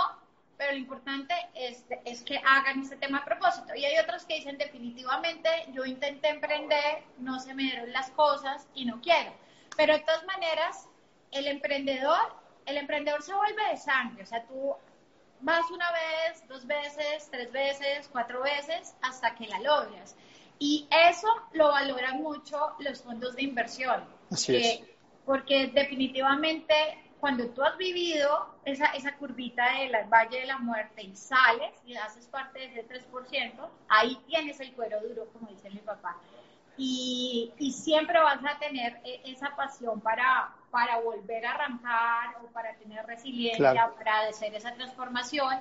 pero 0.59 0.72
lo 0.72 0.79
importante 0.79 1.35
es, 1.55 1.87
es 2.05 2.20
que 2.22 2.37
hagan 2.37 2.81
ese 2.83 2.96
tema 2.96 3.18
a 3.18 3.24
propósito. 3.24 3.74
Y 3.74 3.85
hay 3.87 3.98
otros 3.98 4.26
que 4.26 4.35
dicen 4.35 4.59
definitivamente, 4.59 5.48
yo 5.72 5.87
intenté 5.87 6.29
emprender, 6.29 7.03
no 7.18 7.40
se 7.40 7.55
me 7.55 7.62
dieron 7.62 7.90
las 7.92 8.11
cosas 8.11 8.68
y 8.74 8.85
no 8.85 9.00
quiero. 9.00 9.33
Pero 9.74 9.94
de 9.94 10.00
todas 10.00 10.22
maneras, 10.26 10.87
el 11.31 11.46
emprendedor, 11.46 12.35
el 12.66 12.76
emprendedor 12.76 13.22
se 13.22 13.33
vuelve 13.33 13.64
de 13.70 13.79
sangre. 13.79 14.22
O 14.22 14.26
sea, 14.26 14.44
tú 14.44 14.76
vas 15.40 15.70
una 15.70 15.90
vez, 15.92 16.46
dos 16.48 16.66
veces, 16.66 17.29
tres 17.31 17.53
veces, 17.53 18.09
cuatro 18.12 18.42
veces, 18.42 18.94
hasta 19.03 19.35
que 19.35 19.46
la 19.46 19.61
logras. 19.61 20.16
Y 20.59 20.87
eso 20.90 21.29
lo 21.53 21.68
valoran 21.68 22.18
mucho 22.22 22.74
los 22.81 23.03
fondos 23.03 23.35
de 23.37 23.42
inversión. 23.44 24.05
Así 24.31 24.57
es. 24.57 24.66
Eh, 24.66 24.96
porque 25.24 25.68
definitivamente 25.68 26.74
cuando 27.20 27.46
tú 27.50 27.62
has 27.62 27.76
vivido 27.76 28.46
esa, 28.64 28.87
esa 28.87 29.14
curvita 29.16 29.64
del 29.74 29.92
Valle 30.09 30.40
de 30.40 30.46
la 30.46 30.59
Muerte 30.59 31.03
y 31.03 31.14
sales 31.14 31.72
y 31.85 31.94
haces 31.94 32.26
parte 32.26 32.59
de 32.59 32.66
ese 32.66 32.83
3%, 32.85 33.70
ahí 33.88 34.18
tienes 34.26 34.59
el 34.61 34.72
cuero 34.72 35.00
duro, 35.07 35.29
como 35.33 35.48
dice 35.50 35.70
mi 35.70 35.81
papá. 35.81 36.16
Y, 36.79 37.53
y 37.59 37.72
siempre 37.72 38.18
vas 38.18 38.40
a 38.44 38.59
tener 38.59 39.00
e- 39.05 39.20
esa 39.24 39.55
pasión 39.55 40.00
para, 40.00 40.55
para 40.70 40.98
volver 41.00 41.46
a 41.46 41.52
arrancar 41.52 42.37
o 42.42 42.46
para 42.52 42.76
tener 42.76 43.04
resiliencia, 43.06 43.70
Claro. 43.72 43.94
para 43.96 44.20
hacer 44.28 44.54
esa 44.54 44.72
transformación. 44.74 45.59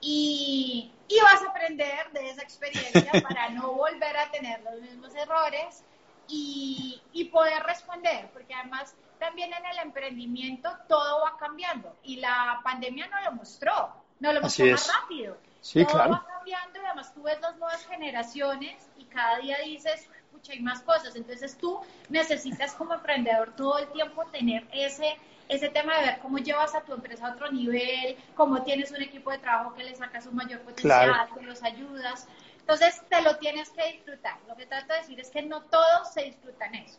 Y, 0.00 0.94
y 1.08 1.20
vas 1.20 1.42
a 1.42 1.50
aprender 1.50 2.10
de 2.12 2.30
esa 2.30 2.42
experiencia 2.42 3.12
para 3.22 3.50
no 3.50 3.72
volver 3.72 4.16
a 4.16 4.30
tener 4.30 4.62
los 4.62 4.80
mismos 4.80 5.14
errores 5.14 5.84
y, 6.26 7.02
y 7.12 7.24
poder 7.26 7.62
responder, 7.64 8.30
porque 8.32 8.54
además 8.54 8.96
también 9.18 9.52
en 9.52 9.66
el 9.66 9.78
emprendimiento 9.78 10.70
todo 10.88 11.22
va 11.24 11.36
cambiando 11.36 11.98
y 12.02 12.16
la 12.16 12.60
pandemia 12.64 13.08
no 13.08 13.20
lo 13.22 13.32
mostró, 13.32 13.94
no 14.20 14.32
lo 14.32 14.40
Así 14.42 14.62
mostró 14.62 14.66
más 14.70 14.86
es. 14.86 14.92
rápido. 14.94 15.36
Sí, 15.60 15.84
todo 15.84 15.92
claro. 15.92 16.10
va 16.12 16.24
cambiando 16.26 16.80
y 16.80 16.84
además 16.86 17.12
tú 17.12 17.22
ves 17.22 17.38
las 17.40 17.56
nuevas 17.58 17.84
generaciones 17.86 18.90
y 18.96 19.04
cada 19.06 19.38
día 19.38 19.58
dices, 19.58 20.08
pucha, 20.30 20.52
hay 20.52 20.60
más 20.60 20.80
cosas. 20.82 21.14
Entonces 21.16 21.56
tú 21.56 21.80
necesitas 22.08 22.74
como 22.74 22.94
emprendedor 22.94 23.54
todo 23.56 23.78
el 23.78 23.88
tiempo 23.88 24.24
tener 24.26 24.66
ese, 24.72 25.16
ese 25.48 25.68
tema 25.68 25.96
de 25.98 26.06
ver 26.06 26.18
cómo 26.20 26.38
llevas 26.38 26.74
a 26.74 26.82
tu 26.82 26.92
empresa 26.94 27.28
a 27.28 27.32
otro 27.34 27.50
nivel, 27.50 28.16
cómo 28.34 28.62
tienes 28.62 28.90
un 28.90 29.02
equipo 29.02 29.30
de 29.30 29.38
trabajo 29.38 29.74
que 29.74 29.84
le 29.84 29.94
sacas 29.94 30.26
un 30.26 30.36
mayor 30.36 30.60
potencial, 30.60 31.10
Claro. 31.12 31.34
que 31.34 31.42
los 31.46 31.62
ayudas. 31.62 32.26
Entonces 32.60 33.02
te 33.08 33.20
lo 33.22 33.36
tienes 33.36 33.70
que 33.70 33.92
disfrutar. 33.92 34.38
Lo 34.48 34.56
que 34.56 34.66
trato 34.66 34.92
de 34.92 35.00
decir 35.00 35.18
es 35.20 35.30
que 35.30 35.42
no 35.42 35.62
todos 35.62 36.12
se 36.14 36.22
disfrutan 36.24 36.74
eso. 36.74 36.98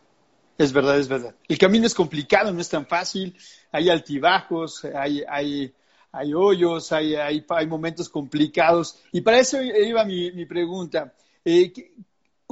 Es 0.58 0.72
verdad, 0.72 0.98
es 0.98 1.08
verdad. 1.08 1.34
El 1.48 1.56
camino 1.58 1.86
es 1.86 1.94
complicado, 1.94 2.52
no 2.52 2.60
es 2.60 2.68
tan 2.68 2.86
fácil. 2.86 3.36
Hay 3.72 3.88
altibajos, 3.88 4.84
hay, 4.84 5.24
hay, 5.26 5.74
hay 6.12 6.34
hoyos, 6.34 6.92
hay, 6.92 7.14
hay, 7.16 7.44
hay 7.48 7.66
momentos 7.66 8.08
complicados. 8.10 9.02
Y 9.12 9.22
para 9.22 9.38
eso 9.38 9.60
iba 9.62 10.04
mi, 10.04 10.30
mi 10.32 10.44
pregunta. 10.44 11.14
Eh, 11.44 11.72
¿qué- 11.72 11.92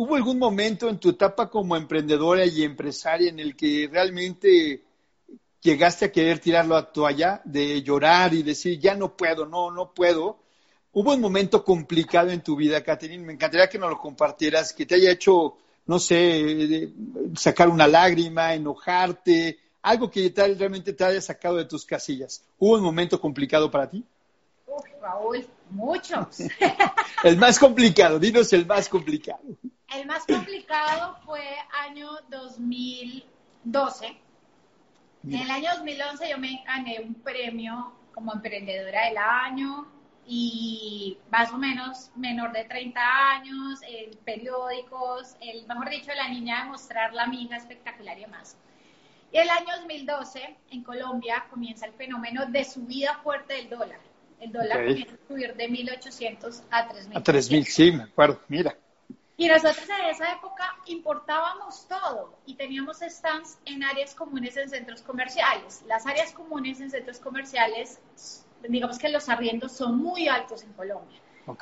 ¿Hubo 0.02 0.16
algún 0.16 0.38
momento 0.38 0.88
en 0.88 0.96
tu 0.96 1.10
etapa 1.10 1.50
como 1.50 1.76
emprendedora 1.76 2.46
y 2.46 2.62
empresaria 2.62 3.28
en 3.28 3.38
el 3.38 3.54
que 3.54 3.86
realmente 3.92 4.80
llegaste 5.60 6.06
a 6.06 6.10
querer 6.10 6.38
tirar 6.38 6.66
la 6.66 6.90
toalla, 6.90 7.42
de 7.44 7.82
llorar 7.82 8.32
y 8.32 8.42
decir, 8.42 8.78
ya 8.80 8.94
no 8.94 9.14
puedo, 9.14 9.44
no, 9.44 9.70
no 9.70 9.92
puedo? 9.92 10.38
¿Hubo 10.94 11.12
un 11.12 11.20
momento 11.20 11.62
complicado 11.62 12.30
en 12.30 12.40
tu 12.42 12.56
vida, 12.56 12.82
Catherine? 12.82 13.22
Me 13.26 13.34
encantaría 13.34 13.68
que 13.68 13.78
nos 13.78 13.90
lo 13.90 13.98
compartieras, 13.98 14.72
que 14.72 14.86
te 14.86 14.94
haya 14.94 15.10
hecho, 15.10 15.58
no 15.84 15.98
sé, 15.98 16.14
de- 16.14 16.92
sacar 17.36 17.68
una 17.68 17.86
lágrima, 17.86 18.54
enojarte, 18.54 19.58
algo 19.82 20.10
que 20.10 20.30
tal, 20.30 20.58
realmente 20.58 20.94
te 20.94 21.04
haya 21.04 21.20
sacado 21.20 21.56
de 21.56 21.66
tus 21.66 21.84
casillas. 21.84 22.42
¿Hubo 22.58 22.76
un 22.76 22.82
momento 22.82 23.20
complicado 23.20 23.70
para 23.70 23.90
ti? 23.90 24.02
Uf, 24.66 24.82
Raúl, 25.02 25.46
muchos. 25.68 26.38
El 27.22 27.36
más 27.36 27.58
complicado, 27.58 28.18
dinos 28.18 28.50
el 28.54 28.64
más 28.64 28.88
complicado. 28.88 29.40
El 29.94 30.06
más 30.06 30.24
complicado 30.24 31.16
fue 31.24 31.42
año 31.88 32.10
2012. 32.28 34.16
En 35.24 35.34
el 35.34 35.50
año 35.50 35.70
2011 35.76 36.30
yo 36.30 36.38
me 36.38 36.62
gané 36.64 37.00
un 37.00 37.14
premio 37.14 37.92
como 38.14 38.32
emprendedora 38.32 39.06
del 39.06 39.18
año 39.18 39.86
y 40.26 41.18
más 41.30 41.50
o 41.52 41.58
menos 41.58 42.10
menor 42.14 42.52
de 42.52 42.64
30 42.64 43.00
años, 43.32 43.80
en 43.82 44.16
periódicos, 44.18 45.36
el 45.40 45.66
mejor 45.66 45.90
dicho, 45.90 46.12
la 46.14 46.28
niña 46.28 46.62
de 46.62 46.70
mostrar 46.70 47.12
la 47.12 47.24
amiga 47.24 47.56
espectacular 47.56 48.16
y 48.16 48.22
demás. 48.22 48.56
Y 49.32 49.38
el 49.38 49.50
año 49.50 49.76
2012 49.80 50.56
en 50.70 50.84
Colombia 50.84 51.46
comienza 51.50 51.86
el 51.86 51.92
fenómeno 51.94 52.46
de 52.46 52.64
subida 52.64 53.18
fuerte 53.22 53.54
del 53.54 53.68
dólar. 53.68 53.98
El 54.38 54.52
dólar 54.52 54.78
Ok. 54.78 54.86
comienza 54.86 55.14
a 55.14 55.28
subir 55.28 55.54
de 55.56 55.68
1.800 55.68 56.62
a 56.70 56.88
3.000. 56.88 57.16
A 57.16 57.22
3.000, 57.22 57.64
sí, 57.64 57.92
me 57.92 58.04
acuerdo, 58.04 58.40
mira. 58.48 58.76
Y 59.40 59.48
nosotros 59.48 59.88
en 59.88 60.04
esa 60.10 60.32
época 60.32 60.76
importábamos 60.84 61.88
todo 61.88 62.36
y 62.44 62.56
teníamos 62.56 62.98
stands 62.98 63.58
en 63.64 63.82
áreas 63.82 64.14
comunes 64.14 64.54
en 64.58 64.68
centros 64.68 65.00
comerciales. 65.00 65.82
Las 65.86 66.06
áreas 66.06 66.32
comunes 66.32 66.78
en 66.82 66.90
centros 66.90 67.20
comerciales, 67.20 68.02
digamos 68.68 68.98
que 68.98 69.08
los 69.08 69.30
arriendos 69.30 69.72
son 69.72 69.96
muy 69.96 70.28
altos 70.28 70.62
en 70.62 70.74
Colombia. 70.74 71.18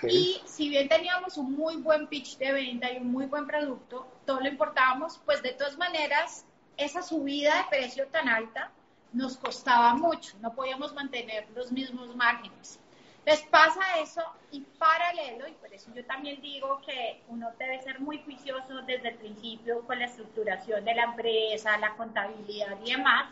Y 0.09 0.43
si 0.45 0.69
bien 0.69 0.89
teníamos 0.89 1.37
un 1.37 1.53
muy 1.53 1.77
buen 1.77 2.09
pitch 2.09 2.37
de 2.39 2.51
venta 2.51 2.91
y 2.91 2.97
un 2.97 3.13
muy 3.13 3.27
buen 3.27 3.47
producto, 3.47 4.09
todo 4.27 4.41
lo 4.41 4.49
importábamos, 4.49 5.21
pues 5.25 5.41
de 5.41 5.53
todas 5.53 5.79
maneras, 5.79 6.45
esa 6.77 7.01
subida 7.01 7.59
de 7.59 7.65
precio 7.71 8.09
tan 8.09 8.29
alta 8.29 8.73
nos 9.13 9.37
costaba 9.37 9.95
mucho, 9.95 10.37
no 10.41 10.53
podíamos 10.53 10.95
mantener 10.95 11.47
los 11.55 11.71
mismos 11.71 12.17
márgenes. 12.17 12.81
Entonces 13.29 13.47
pasa 13.51 13.81
eso 14.01 14.23
y 14.51 14.63
paralelo, 14.79 15.47
y 15.47 15.53
por 15.53 15.71
eso 15.75 15.93
yo 15.95 16.03
también 16.07 16.41
digo 16.41 16.81
que 16.81 17.23
uno 17.29 17.51
debe 17.59 17.79
ser 17.83 18.01
muy 18.01 18.23
juicioso 18.23 18.81
desde 18.87 19.11
el 19.11 19.17
principio 19.17 19.83
con 19.83 19.99
la 19.99 20.07
estructuración 20.07 20.83
de 20.83 20.95
la 20.95 21.03
empresa, 21.03 21.77
la 21.77 21.95
contabilidad 21.95 22.79
y 22.83 22.93
demás, 22.93 23.29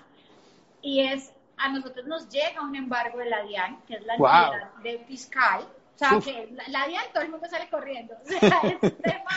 y 0.83 1.01
es, 1.01 1.33
a 1.57 1.71
nosotros 1.71 2.05
nos 2.05 2.29
llega 2.29 2.61
un 2.61 2.77
embargo 2.77 3.21
de 3.21 3.31
la 3.31 3.43
DIAN, 3.45 3.81
que 3.87 3.95
es 3.95 4.05
la 4.05 4.19
Wow. 4.19 4.29
entidad 4.29 4.75
de 4.83 4.99
fiscal, 5.07 5.63
o 5.63 5.99
sea, 5.99 6.17
Uf. 6.19 6.27
que 6.27 6.47
la, 6.53 6.65
la 6.69 6.87
DIAN 6.89 7.05
todo 7.15 7.23
el 7.23 7.31
mundo 7.31 7.49
sale 7.49 7.67
corriendo, 7.71 8.15
o 8.27 8.39
sea, 8.39 8.61
es 8.65 8.83
un 8.83 8.97
tema 8.99 9.31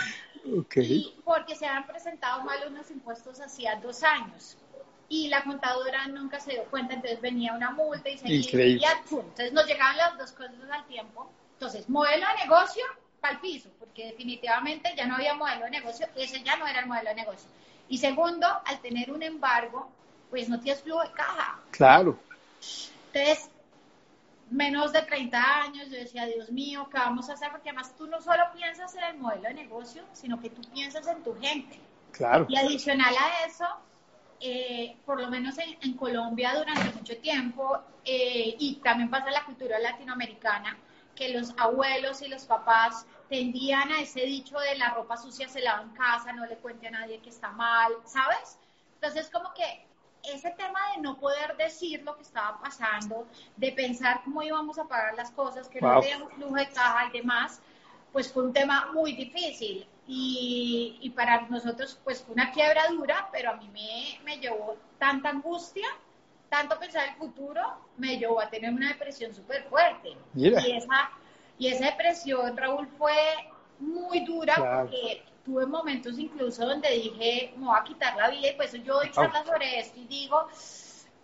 y 0.75 1.21
porque 1.23 1.55
se 1.55 1.67
han 1.67 1.87
presentado 1.87 2.43
mal 2.43 2.57
unos 2.67 2.91
impuestos 2.91 3.39
hacía 3.39 3.77
dos 3.77 4.03
años 4.03 4.57
y 5.09 5.27
la 5.27 5.43
contadora 5.43 6.07
nunca 6.07 6.39
se 6.39 6.51
dio 6.51 6.63
cuenta, 6.65 6.93
entonces 6.93 7.19
venía 7.19 7.53
una 7.53 7.71
multa 7.71 8.09
y 8.09 8.17
se 8.17 8.31
Increíble. 8.31 8.85
y 8.85 9.09
pum. 9.09 9.21
entonces 9.21 9.51
nos 9.51 9.65
llegaban 9.65 9.97
las 9.97 10.17
dos 10.17 10.31
cosas 10.31 10.53
al 10.71 10.85
tiempo. 10.85 11.29
Entonces, 11.53 11.89
modelo 11.89 12.25
de 12.27 12.43
negocio 12.45 12.83
para 13.19 13.33
el 13.33 13.39
piso, 13.41 13.69
porque 13.79 14.05
definitivamente 14.05 14.93
ya 14.95 15.05
no 15.07 15.15
había 15.15 15.33
modelo 15.33 15.65
de 15.65 15.71
negocio, 15.71 16.07
ese 16.15 16.41
ya 16.43 16.55
no 16.55 16.67
era 16.67 16.81
el 16.81 16.85
modelo 16.85 17.09
de 17.09 17.15
negocio. 17.15 17.49
Y 17.89 17.97
segundo, 17.97 18.47
al 18.65 18.79
tener 18.81 19.11
un 19.11 19.23
embargo, 19.23 19.89
pues 20.29 20.47
no 20.47 20.59
tienes 20.59 20.83
flujo 20.83 21.01
de 21.01 21.11
caja. 21.11 21.59
Claro. 21.71 22.17
Entonces, 23.11 23.49
menos 24.51 24.93
de 24.93 25.01
30 25.01 25.61
años, 25.61 25.89
yo 25.89 25.97
decía, 25.97 26.25
Dios 26.27 26.51
mío, 26.51 26.87
¿qué 26.91 26.99
vamos 26.99 27.29
a 27.29 27.33
hacer? 27.33 27.49
Porque 27.51 27.69
además 27.69 27.95
tú 27.97 28.07
no 28.07 28.21
solo 28.21 28.43
piensas 28.55 28.93
en 28.95 29.03
el 29.03 29.17
modelo 29.17 29.49
de 29.49 29.55
negocio, 29.55 30.03
sino 30.13 30.39
que 30.39 30.49
tú 30.49 30.61
piensas 30.71 31.07
en 31.07 31.23
tu 31.23 31.35
gente. 31.39 31.79
Claro. 32.11 32.45
Y 32.47 32.55
adicional 32.57 33.15
a 33.17 33.45
eso, 33.47 33.65
eh, 34.41 34.97
por 35.05 35.19
lo 35.19 35.29
menos 35.29 35.57
en, 35.57 35.77
en 35.81 35.93
Colombia 35.95 36.55
durante 36.55 36.91
mucho 36.97 37.17
tiempo, 37.17 37.79
eh, 38.05 38.55
y 38.57 38.75
también 38.75 39.09
pasa 39.09 39.27
en 39.27 39.33
la 39.33 39.45
cultura 39.45 39.79
latinoamericana, 39.79 40.77
que 41.15 41.29
los 41.29 41.53
abuelos 41.57 42.21
y 42.21 42.29
los 42.29 42.45
papás 42.45 43.05
tendían 43.27 43.91
a 43.91 43.99
ese 43.99 44.21
dicho 44.21 44.57
de 44.59 44.77
la 44.77 44.93
ropa 44.93 45.17
sucia 45.17 45.49
se 45.49 45.61
lava 45.61 45.83
en 45.83 45.89
casa, 45.89 46.31
no 46.31 46.45
le 46.45 46.55
cuente 46.57 46.87
a 46.87 46.91
nadie 46.91 47.19
que 47.19 47.29
está 47.29 47.51
mal, 47.51 47.91
¿sabes? 48.05 48.57
Entonces 48.95 49.29
como 49.29 49.53
que 49.53 49.85
ese 50.23 50.51
tema 50.51 50.79
de 50.95 51.01
no 51.01 51.17
poder 51.17 51.55
decir 51.57 52.03
lo 52.03 52.15
que 52.15 52.23
estaba 52.23 52.59
pasando, 52.59 53.27
de 53.57 53.71
pensar 53.71 54.21
cómo 54.23 54.41
íbamos 54.41 54.79
a 54.79 54.85
pagar 54.85 55.15
las 55.15 55.31
cosas, 55.31 55.67
que 55.67 55.81
no 55.81 55.99
teníamos 55.99 56.33
flujo 56.33 56.55
de 56.55 56.69
caja 56.69 57.07
y 57.07 57.17
demás, 57.17 57.61
pues 58.11 58.31
fue 58.31 58.43
un 58.43 58.53
tema 58.53 58.89
muy 58.93 59.13
difícil. 59.13 59.85
Y, 60.11 60.97
y, 61.01 61.11
para 61.11 61.41
nosotros 61.49 61.99
pues 62.03 62.23
fue 62.23 62.33
una 62.33 62.51
quiebra 62.51 62.87
dura, 62.87 63.29
pero 63.31 63.51
a 63.51 63.57
mí 63.57 63.69
me, 63.71 64.19
me 64.25 64.41
llevó 64.41 64.75
tanta 64.97 65.29
angustia, 65.29 65.85
tanto 66.49 66.79
pensar 66.79 67.09
el 67.09 67.15
futuro, 67.15 67.61
me 67.97 68.17
llevó 68.17 68.41
a 68.41 68.49
tener 68.49 68.73
una 68.73 68.87
depresión 68.87 69.35
súper 69.35 69.65
fuerte. 69.65 70.17
Y 70.35 70.47
esa, 70.47 71.11
y 71.59 71.67
esa 71.67 71.85
depresión, 71.85 72.57
Raúl, 72.57 72.87
fue 72.97 73.13
muy 73.77 74.21
dura 74.25 74.55
porque 74.55 75.23
tuve 75.45 75.67
momentos 75.67 76.17
incluso 76.17 76.65
donde 76.65 76.89
dije, 76.89 77.53
me 77.57 77.67
voy 77.67 77.77
a 77.79 77.83
quitar 77.83 78.15
la 78.15 78.29
vida 78.29 78.49
y 78.49 78.55
pues 78.55 78.71
yo 78.83 78.95
doy 78.95 79.11
charlas 79.11 79.45
sobre 79.45 79.79
esto 79.79 79.99
y 79.99 80.05
digo, 80.05 80.47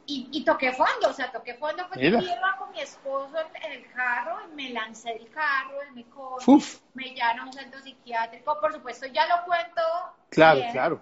y, 0.07 0.43
toqué 0.43 0.71
fondo, 0.71 1.09
o 1.09 1.13
sea, 1.13 1.31
toqué 1.31 1.55
fondo 1.55 1.83
porque 1.87 2.11
yo 2.11 2.19
iba 2.19 2.55
con 2.59 2.71
mi 2.71 2.79
esposo 2.79 3.35
en, 3.63 3.71
el 3.71 3.91
carro 3.91 4.37
y 4.47 4.55
me 4.55 4.69
lancé 4.69 5.13
del 5.13 5.29
carro, 5.29 5.81
él 5.81 5.93
me 5.93 6.03
coge, 6.05 6.51
me 6.93 7.15
llama 7.15 7.43
a 7.43 7.45
un 7.45 7.53
centro 7.53 7.81
psiquiátrico, 7.81 8.59
por 8.59 8.73
supuesto 8.73 9.07
ya 9.07 9.25
lo 9.27 9.45
cuento. 9.45 9.81
Claro, 10.29 10.61
claro, 10.71 11.01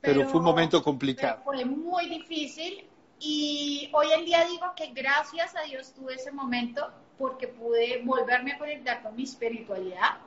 pero, 0.00 0.28
fue 0.28 0.40
un 0.40 0.44
momento 0.44 0.82
complicado. 0.82 1.40
Fue 1.44 1.64
muy 1.64 2.08
difícil 2.08 2.86
y 3.18 3.88
hoy 3.92 4.12
en 4.12 4.24
día 4.24 4.44
digo 4.44 4.72
que 4.76 4.88
gracias 4.88 5.56
a 5.56 5.62
Dios 5.62 5.92
tuve 5.94 6.14
ese 6.14 6.32
momento 6.32 6.90
porque 7.18 7.48
pude 7.48 8.02
volverme 8.04 8.52
a 8.52 8.58
conectar 8.58 9.02
con 9.02 9.16
mi 9.16 9.22
espiritualidad, 9.22 10.18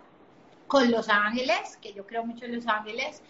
con 0.67 0.89
los 0.89 1.09
ángeles, 1.09 1.77
que 1.81 1.93
yo 1.93 2.07
creo 2.07 2.25
mucho 2.25 2.45
en 2.45 2.55
los 2.55 2.67
ángeles, 2.67 3.21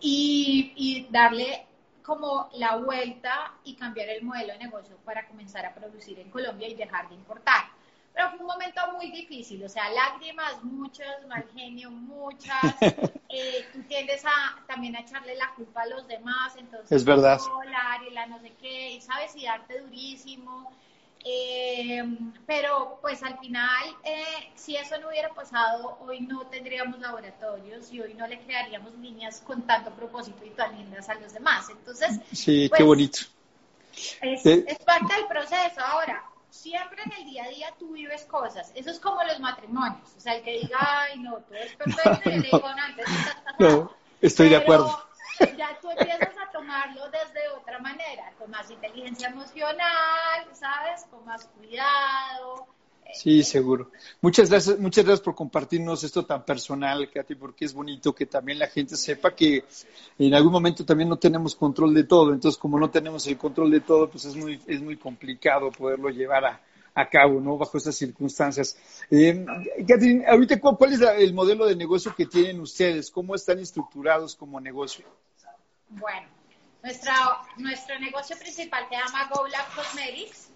y, 0.00 0.72
y 0.76 1.08
darle 1.10 1.67
como 2.08 2.48
la 2.54 2.76
vuelta 2.76 3.52
y 3.64 3.74
cambiar 3.74 4.08
el 4.08 4.24
modelo 4.24 4.54
de 4.54 4.60
negocio 4.60 4.96
para 5.04 5.28
comenzar 5.28 5.66
a 5.66 5.74
producir 5.74 6.18
en 6.18 6.30
Colombia 6.30 6.66
y 6.66 6.74
dejar 6.74 7.06
de 7.10 7.14
importar. 7.14 7.66
Pero 8.14 8.30
fue 8.30 8.38
un 8.40 8.46
momento 8.46 8.80
muy 8.96 9.10
difícil, 9.10 9.62
o 9.62 9.68
sea, 9.68 9.90
lágrimas 9.90 10.64
muchas, 10.64 11.26
mal 11.28 11.44
genio 11.54 11.90
muchas, 11.90 12.62
eh, 13.28 13.68
tú 13.74 13.82
tiendes 13.82 14.24
a 14.24 14.56
también 14.66 14.96
a 14.96 15.00
echarle 15.00 15.34
la 15.36 15.52
culpa 15.54 15.82
a 15.82 15.86
los 15.86 16.08
demás, 16.08 16.56
entonces 16.56 16.90
es 16.90 17.04
verdad. 17.04 17.38
y 18.08 18.14
la 18.14 18.26
no 18.26 18.40
sé 18.40 18.54
qué, 18.58 18.92
y 18.92 19.02
sabes, 19.02 19.36
y 19.36 19.44
darte 19.44 19.78
durísimo, 19.78 20.72
eh, 21.24 22.02
pero 22.46 22.98
pues 23.00 23.22
al 23.22 23.38
final, 23.38 23.96
eh, 24.04 24.50
si 24.54 24.76
eso 24.76 24.98
no 24.98 25.08
hubiera 25.08 25.28
pasado, 25.34 25.98
hoy 26.00 26.20
no 26.20 26.46
tendríamos 26.46 26.98
laboratorios 27.00 27.92
y 27.92 28.00
hoy 28.00 28.14
no 28.14 28.26
le 28.26 28.38
crearíamos 28.40 28.94
líneas 28.94 29.40
con 29.40 29.62
tanto 29.62 29.90
propósito 29.90 30.44
y 30.44 30.50
tan 30.50 30.76
lindas 30.76 31.08
a 31.08 31.14
los 31.14 31.32
demás. 31.32 31.68
Entonces, 31.70 32.20
sí, 32.32 32.64
qué 32.64 32.76
pues, 32.78 32.84
bonito. 32.84 33.18
Es, 34.20 34.46
es, 34.46 34.78
parte 34.78 35.14
del 35.14 35.26
proceso. 35.26 35.80
Ahora, 35.80 36.24
siempre 36.50 37.02
en 37.02 37.12
el 37.12 37.24
día 37.24 37.44
a 37.44 37.48
día 37.48 37.74
tú 37.78 37.92
vives 37.92 38.24
cosas. 38.24 38.70
Eso 38.74 38.90
es 38.90 39.00
como 39.00 39.22
los 39.24 39.40
matrimonios. 39.40 40.08
O 40.16 40.20
sea, 40.20 40.36
el 40.36 40.42
que 40.42 40.60
diga, 40.60 40.78
ay, 40.80 41.18
no, 41.18 41.36
todo 41.38 41.58
es 41.58 41.74
perfecto, 41.76 42.30
y 42.30 42.38
le 42.38 42.42
digo, 42.42 42.62
no, 43.58 43.68
no, 43.68 43.92
estoy 44.20 44.50
de 44.50 44.56
acuerdo 44.56 45.08
ya 45.56 45.78
tú 45.80 45.90
empiezas 45.90 46.36
tomarlo 46.58 47.02
desde 47.10 47.48
otra 47.56 47.78
manera, 47.78 48.32
con 48.38 48.50
más 48.50 48.68
inteligencia 48.70 49.28
emocional, 49.28 50.46
¿sabes? 50.52 51.04
Con 51.10 51.24
más 51.24 51.46
cuidado. 51.46 52.66
Sí, 53.14 53.42
seguro. 53.42 53.90
Muchas 54.20 54.50
gracias, 54.50 54.78
muchas 54.78 55.04
gracias 55.04 55.24
por 55.24 55.34
compartirnos 55.34 56.04
esto 56.04 56.26
tan 56.26 56.44
personal, 56.44 57.08
Katy, 57.10 57.36
porque 57.36 57.64
es 57.64 57.72
bonito 57.72 58.14
que 58.14 58.26
también 58.26 58.58
la 58.58 58.66
gente 58.66 58.96
sepa 58.96 59.34
que 59.34 59.64
en 60.18 60.34
algún 60.34 60.52
momento 60.52 60.84
también 60.84 61.08
no 61.08 61.16
tenemos 61.16 61.54
control 61.54 61.94
de 61.94 62.04
todo. 62.04 62.34
Entonces, 62.34 62.58
como 62.58 62.78
no 62.78 62.90
tenemos 62.90 63.26
el 63.26 63.38
control 63.38 63.70
de 63.70 63.80
todo, 63.80 64.10
pues 64.10 64.26
es 64.26 64.36
muy, 64.36 64.60
es 64.66 64.82
muy 64.82 64.96
complicado 64.96 65.70
poderlo 65.70 66.10
llevar 66.10 66.44
a, 66.44 66.60
a 66.94 67.08
cabo, 67.08 67.40
¿no? 67.40 67.56
Bajo 67.56 67.78
estas 67.78 67.96
circunstancias. 67.96 68.76
Eh, 69.10 69.46
Catherine, 69.86 70.26
ahorita, 70.26 70.60
¿cuál, 70.60 70.92
es 70.92 71.00
el 71.00 71.32
modelo 71.32 71.64
de 71.64 71.76
negocio 71.76 72.14
que 72.14 72.26
tienen 72.26 72.60
ustedes? 72.60 73.10
¿Cómo 73.10 73.34
están 73.34 73.58
estructurados 73.60 74.36
como 74.36 74.60
negocio? 74.60 75.06
Bueno, 75.88 76.28
nuestra, 76.82 77.14
nuestro 77.56 77.98
negocio 77.98 78.36
principal 78.38 78.86
se 78.88 78.96
llama 78.96 79.28
Go 79.28 79.46
Cosmetics. 79.74 80.50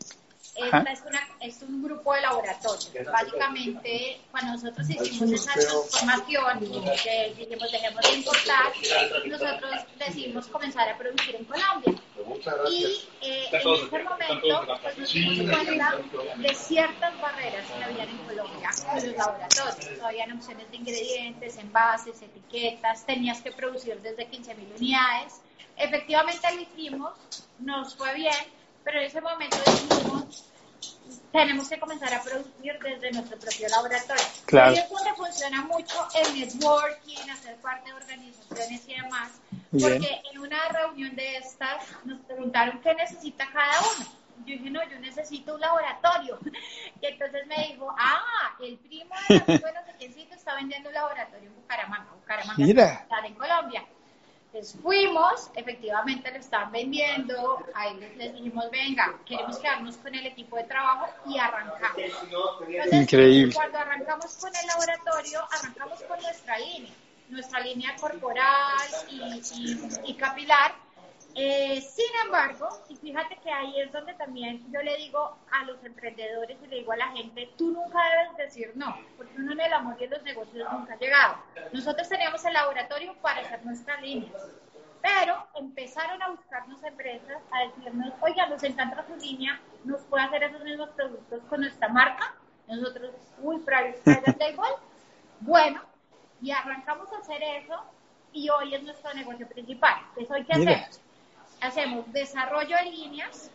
Esta 0.55 0.93
es, 0.93 1.01
una, 1.07 1.29
es 1.41 1.63
un 1.63 1.83
grupo 1.83 2.13
de 2.15 2.21
laboratorio. 2.21 3.11
Básicamente, 3.11 4.21
cuando 4.31 4.53
nosotros 4.53 4.89
hicimos 4.91 5.33
esa 5.33 5.55
transformación 5.55 6.63
y 6.63 7.03
que 7.03 7.35
dijimos 7.39 7.73
dejemos 7.73 8.03
de 8.03 8.13
importar, 8.13 8.73
nosotros 9.27 9.71
decidimos 9.99 10.47
comenzar 10.49 10.91
a 10.91 10.99
producir 10.99 11.37
en 11.37 11.45
Colombia. 11.47 11.95
Y 12.71 12.85
eh, 13.23 13.49
en 13.51 13.57
ese 13.57 14.03
momento 14.03 14.79
pues, 14.83 14.99
nos 14.99 15.13
dimos 15.13 15.51
cuenta 15.57 15.99
de 16.37 16.55
ciertas 16.55 17.21
barreras 17.21 17.65
que 17.71 17.85
había 17.85 18.05
en 18.05 18.19
Colombia 18.19 18.71
con 18.87 18.95
los 18.95 19.17
laboratorios. 19.17 20.03
Habían 20.03 20.33
opciones 20.33 20.71
de 20.71 20.77
ingredientes, 20.77 21.57
envases, 21.57 22.21
etiquetas, 22.21 23.07
tenías 23.07 23.41
que 23.41 23.53
producir 23.53 24.01
desde 24.03 24.29
15.000 24.29 24.77
unidades. 24.77 25.41
Efectivamente 25.79 26.47
lo 26.55 26.61
hicimos, 26.61 27.13
nos 27.59 27.97
fue 27.97 28.15
bien, 28.15 28.35
pero 28.85 28.99
en 28.99 29.05
ese 29.07 29.21
momento 29.21 29.57
dijimos, 29.67 30.45
tenemos 31.33 31.69
que 31.69 31.79
comenzar 31.81 32.13
a 32.13 32.23
producir 32.23 32.79
desde 32.79 33.11
nuestro 33.13 33.39
propio 33.39 33.69
laboratorio. 33.69 34.23
Claro. 34.45 34.73
Y 34.73 34.79
es 34.79 34.89
donde 34.91 35.15
funciona 35.15 35.63
mucho 35.63 36.07
el 36.15 36.39
networking, 36.39 37.31
hacer 37.31 37.57
parte 37.57 37.91
de 37.91 37.97
organizaciones 37.97 38.83
y 38.87 38.95
demás, 38.95 39.31
porque 39.71 40.23
en 40.31 40.39
una 40.39 40.69
reunión 40.69 41.17
de 41.17 41.37
estas 41.39 41.85
nos 42.05 42.21
preguntaron 42.21 42.81
qué 42.83 42.95
necesita 42.95 43.49
cada 43.53 43.81
uno. 43.81 44.07
Yo 44.45 44.55
dije, 44.55 44.71
no, 44.71 44.83
yo 44.91 44.99
necesito 44.99 45.55
un 45.55 45.61
laboratorio. 45.61 46.39
Y 47.01 47.07
entonces 47.07 47.45
me 47.49 47.57
dijo, 47.67 47.93
ah, 47.99 48.55
el 48.61 48.79
primo 48.79 49.13
de 49.29 49.59
la 49.59 49.73
no 49.73 49.87
sé 49.87 49.97
quiéncito 49.99 50.37
está 50.37 50.55
vendiendo 50.55 50.89
un 50.89 50.95
laboratorio 50.95 51.49
en 51.49 51.57
Bucaramanga. 51.57 52.13
Bucaramanga 52.13 52.65
Mira. 52.65 53.07
en 53.25 53.35
Colombia. 53.35 53.85
Entonces 54.53 54.79
fuimos, 54.83 55.51
efectivamente 55.55 56.31
lo 56.31 56.37
estaban 56.37 56.73
vendiendo, 56.73 57.65
ahí 57.75 57.97
les, 58.19 58.35
dijimos, 58.35 58.71
venga, 58.71 59.19
queremos 59.25 59.59
quedarnos 59.59 59.97
con 59.97 60.15
el 60.15 60.27
equipo 60.27 60.57
de 60.57 60.65
trabajo 60.65 61.07
y 61.27 61.39
arrancamos. 61.39 62.03
Increíble. 62.93 63.55
Cuando 63.55 63.79
arrancamos 63.79 64.35
con 64.35 64.51
el 64.55 64.67
laboratorio, 64.67 65.41
arrancamos 65.59 66.03
con 66.03 66.21
nuestra 66.21 66.59
línea, 66.59 66.93
nuestra 67.31 67.61
línea 67.61 67.97
corporal 67.97 68.89
y 70.05 70.15
capilar, 70.17 70.75
eh, 71.35 71.81
sin 71.81 72.11
embargo, 72.25 72.69
y 72.89 72.97
fíjate 72.97 73.37
que 73.39 73.51
ahí 73.51 73.81
es 73.81 73.91
donde 73.91 74.13
también 74.15 74.63
yo 74.71 74.83
le 74.83 74.97
digo 74.97 75.37
a 75.51 75.65
los 75.65 75.83
emprendedores 75.85 76.59
y 76.63 76.67
le 76.67 76.77
digo 76.77 76.93
a 76.93 76.97
la 76.97 77.09
gente, 77.09 77.51
tú 77.57 77.71
nunca 77.71 77.99
debes 78.11 78.37
decir 78.37 78.73
no, 78.75 78.97
porque 79.17 79.35
uno 79.39 79.53
en 79.53 79.61
el 79.61 79.73
amor 79.73 79.97
y 79.99 80.05
en 80.05 80.11
los 80.11 80.23
negocios 80.23 80.73
nunca 80.73 80.95
ha 80.95 80.99
llegado. 80.99 81.37
Nosotros 81.73 82.09
teníamos 82.09 82.45
el 82.45 82.53
laboratorio 82.53 83.15
para 83.23 83.41
hacer 83.41 83.65
nuestras 83.65 84.03
líneas, 84.03 84.33
pero 85.01 85.47
empezaron 85.55 86.23
a 86.23 86.31
buscarnos 86.31 86.83
empresas, 86.85 87.43
a 87.51 87.67
decirnos, 87.67 88.13
oiga, 88.21 88.47
nos 88.49 88.63
encanta 88.63 89.05
su 89.07 89.17
línea, 89.17 89.59
nos 89.85 90.03
puede 90.03 90.25
hacer 90.25 90.45
esos 90.45 90.63
mismos 90.63 90.91
productos 90.91 91.43
con 91.49 91.61
nuestra 91.61 91.89
marca. 91.89 92.35
Nosotros, 92.69 93.11
uy, 93.41 93.59
private 93.61 94.01
label. 94.39 94.75
Bueno, 95.41 95.83
y 96.41 96.51
arrancamos 96.51 97.13
a 97.13 97.19
hacer 97.19 97.43
eso 97.43 97.83
y 98.33 98.49
hoy 98.49 98.75
es 98.75 98.83
nuestro 98.83 99.13
negocio 99.15 99.49
principal. 99.49 99.95
Eso 100.17 100.35
hay 100.35 100.45
que 100.45 100.53
hacer 100.53 100.87
hacemos 101.63 102.13
desarrollo 102.13 102.77
de 102.77 102.91
líneas, 102.91 103.51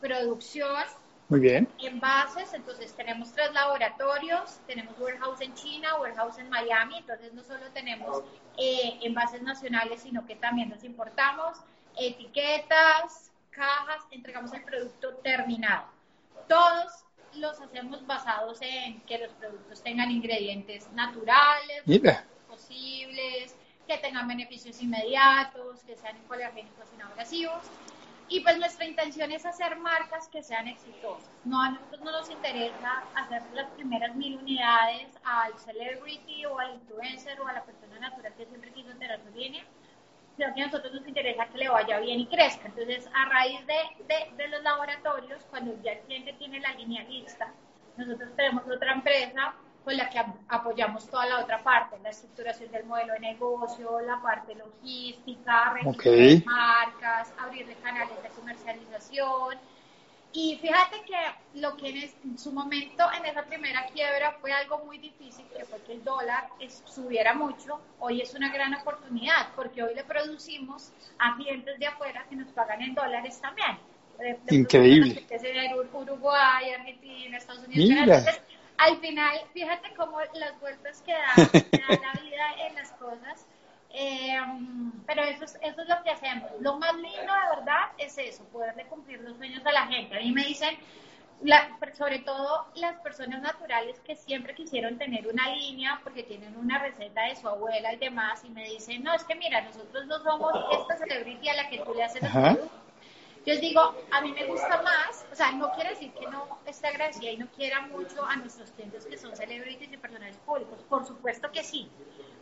producción, 0.00 0.84
Muy 1.28 1.40
bien. 1.40 1.68
envases, 1.78 2.52
entonces 2.54 2.94
tenemos 2.94 3.32
tres 3.32 3.52
laboratorios, 3.52 4.58
tenemos 4.66 4.98
warehouse 4.98 5.40
en 5.42 5.54
China, 5.54 5.96
warehouse 6.00 6.38
en 6.38 6.48
Miami, 6.48 6.98
entonces 6.98 7.32
no 7.34 7.44
solo 7.44 7.70
tenemos 7.74 8.24
eh, 8.56 8.98
envases 9.02 9.42
nacionales, 9.42 10.02
sino 10.02 10.26
que 10.26 10.36
también 10.36 10.70
los 10.70 10.82
importamos, 10.84 11.58
etiquetas, 11.98 13.30
cajas, 13.50 14.02
entregamos 14.10 14.52
el 14.54 14.62
producto 14.64 15.14
terminado. 15.16 15.84
Todos 16.48 17.04
los 17.34 17.60
hacemos 17.60 18.06
basados 18.06 18.58
en 18.62 19.02
que 19.02 19.18
los 19.18 19.32
productos 19.34 19.82
tengan 19.82 20.10
ingredientes 20.10 20.90
naturales, 20.92 21.82
posibles, 21.84 22.18
que 23.88 23.98
tengan 23.98 24.28
beneficios 24.28 24.80
inmediatos, 24.82 25.82
que 25.82 25.96
sean 25.96 26.16
no 26.28 27.06
agresivos. 27.06 27.62
Y 28.28 28.40
pues 28.40 28.58
nuestra 28.58 28.84
intención 28.84 29.32
es 29.32 29.46
hacer 29.46 29.78
marcas 29.78 30.28
que 30.28 30.42
sean 30.42 30.68
exitosas. 30.68 31.30
No, 31.46 31.62
a 31.62 31.70
nosotros 31.70 32.02
no 32.02 32.12
nos 32.12 32.28
interesa 32.28 33.02
hacer 33.14 33.42
las 33.54 33.70
primeras 33.70 34.14
mil 34.14 34.36
unidades 34.36 35.08
al 35.24 35.58
celebrity 35.58 36.44
o 36.44 36.58
al 36.58 36.74
influencer 36.74 37.40
o 37.40 37.48
a 37.48 37.54
la 37.54 37.64
persona 37.64 37.98
natural 37.98 38.34
que 38.36 38.44
siempre 38.44 38.70
quiso 38.72 38.90
tener 38.98 39.18
su 39.24 39.30
línea, 39.30 39.64
sino 40.36 40.54
que 40.54 40.60
a 40.62 40.66
nosotros 40.66 40.92
nos 40.92 41.08
interesa 41.08 41.46
que 41.46 41.56
le 41.56 41.70
vaya 41.70 41.98
bien 42.00 42.20
y 42.20 42.26
crezca. 42.26 42.68
Entonces, 42.68 43.08
a 43.14 43.24
raíz 43.30 43.66
de, 43.66 44.04
de, 44.06 44.36
de 44.36 44.48
los 44.48 44.62
laboratorios, 44.62 45.42
cuando 45.48 45.80
ya 45.82 45.92
el 45.92 46.00
cliente 46.00 46.34
tiene 46.34 46.60
la 46.60 46.74
línea 46.74 47.04
lista, 47.04 47.50
nosotros 47.96 48.30
tenemos 48.36 48.62
otra 48.68 48.92
empresa 48.92 49.54
con 49.84 49.96
la 49.96 50.10
que 50.10 50.22
apoyamos 50.48 51.08
toda 51.08 51.26
la 51.26 51.40
otra 51.40 51.62
parte, 51.62 51.96
la 52.02 52.10
estructuración 52.10 52.70
del 52.70 52.84
modelo 52.84 53.14
de 53.14 53.20
negocio, 53.20 54.00
la 54.00 54.20
parte 54.20 54.54
logística, 54.54 55.74
de 55.74 56.42
marcas, 56.44 57.32
abrirle 57.38 57.74
canales 57.76 58.22
de 58.22 58.28
comercialización. 58.30 59.58
Y 60.32 60.58
fíjate 60.60 61.02
que 61.06 61.60
lo 61.60 61.74
que 61.76 62.12
en, 62.22 62.38
su 62.38 62.52
momento, 62.52 63.04
en 63.16 63.24
esa 63.24 63.44
primera 63.44 63.86
quiebra, 63.86 64.36
fue 64.40 64.52
algo 64.52 64.84
muy 64.84 64.98
difícil, 64.98 65.46
que 65.56 65.64
fue 65.64 65.80
que 65.82 65.94
el 65.94 66.04
dólar 66.04 66.50
subiera 66.84 67.32
mucho. 67.32 67.80
Hoy 67.98 68.20
es 68.20 68.34
una 68.34 68.52
gran 68.52 68.74
oportunidad, 68.74 69.48
porque 69.56 69.82
hoy 69.82 69.94
le 69.94 70.04
producimos 70.04 70.92
a 71.18 71.34
clientes 71.36 71.78
de 71.78 71.86
afuera 71.86 72.26
que 72.28 72.36
nos 72.36 72.52
pagan 72.52 72.82
en 72.82 72.94
dólares 72.94 73.40
también. 73.40 73.78
Increíble. 74.50 75.24
Uruguay, 75.94 76.72
Argentina, 76.72 77.38
Estados 77.38 77.66
Unidos 77.66 78.24
al 78.78 78.96
final, 78.98 79.38
fíjate 79.52 79.92
cómo 79.96 80.20
las 80.34 80.58
vueltas 80.60 81.02
que 81.06 81.12
da, 81.12 81.20
la 81.36 82.20
vida 82.22 82.66
en 82.66 82.74
las 82.74 82.92
cosas. 82.92 83.46
Eh, 83.90 84.36
pero 85.06 85.22
eso 85.22 85.44
es, 85.44 85.58
eso 85.62 85.82
es 85.82 85.88
lo 85.88 86.02
que 86.02 86.10
hacemos. 86.10 86.50
Lo 86.60 86.78
más 86.78 86.94
lindo 86.94 87.18
de 87.18 87.56
verdad 87.56 87.90
es 87.98 88.16
eso, 88.18 88.44
poderle 88.46 88.84
cumplir 88.86 89.20
los 89.20 89.36
sueños 89.36 89.64
a 89.66 89.72
la 89.72 89.86
gente. 89.86 90.16
A 90.16 90.20
mí 90.20 90.30
me 90.32 90.44
dicen, 90.44 90.76
sobre 91.96 92.18
todo 92.20 92.66
las 92.74 93.00
personas 93.00 93.40
naturales 93.42 93.98
que 94.00 94.16
siempre 94.16 94.54
quisieron 94.54 94.98
tener 94.98 95.26
una 95.26 95.48
línea 95.54 96.00
porque 96.02 96.22
tienen 96.22 96.56
una 96.56 96.78
receta 96.78 97.22
de 97.22 97.36
su 97.36 97.48
abuela 97.48 97.92
y 97.92 97.96
demás, 97.96 98.44
y 98.44 98.50
me 98.50 98.64
dicen, 98.64 99.02
no, 99.02 99.14
es 99.14 99.24
que 99.24 99.34
mira, 99.34 99.62
nosotros 99.62 100.06
no 100.06 100.18
somos 100.22 100.52
esta 100.72 100.96
celebrity 100.96 101.48
a 101.48 101.54
la 101.54 101.70
que 101.70 101.78
tú 101.78 101.94
le 101.94 102.04
haces 102.04 102.22
los 102.22 102.58
yo 103.48 103.54
les 103.54 103.62
digo, 103.62 103.80
a 104.10 104.20
mí 104.20 104.30
me 104.32 104.44
gusta 104.44 104.82
más, 104.82 105.24
o 105.32 105.34
sea, 105.34 105.52
no 105.52 105.72
quiere 105.72 105.90
decir 105.90 106.12
que 106.12 106.26
no 106.26 106.60
esté 106.66 106.88
agradecida 106.88 107.30
y 107.30 107.38
no 107.38 107.46
quiera 107.50 107.80
mucho 107.86 108.22
a 108.22 108.36
nuestros 108.36 108.70
clientes 108.72 109.06
que 109.06 109.16
son 109.16 109.34
celebrities 109.34 109.90
y 109.90 109.96
personajes 109.96 110.36
públicos, 110.36 110.84
por 110.86 111.06
supuesto 111.06 111.50
que 111.50 111.64
sí, 111.64 111.90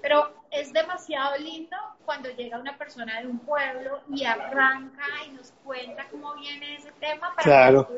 pero 0.03 0.35
es 0.51 0.73
demasiado 0.73 1.39
lindo 1.39 1.77
cuando 2.05 2.29
llega 2.31 2.59
una 2.59 2.77
persona 2.77 3.21
de 3.21 3.29
un 3.29 3.39
pueblo 3.39 4.01
y 4.13 4.25
arranca 4.25 5.05
y 5.29 5.31
nos 5.31 5.53
cuenta 5.63 6.09
cómo 6.11 6.35
viene 6.35 6.75
ese 6.75 6.91
tema 6.93 7.33
para 7.37 7.43
claro 7.45 7.89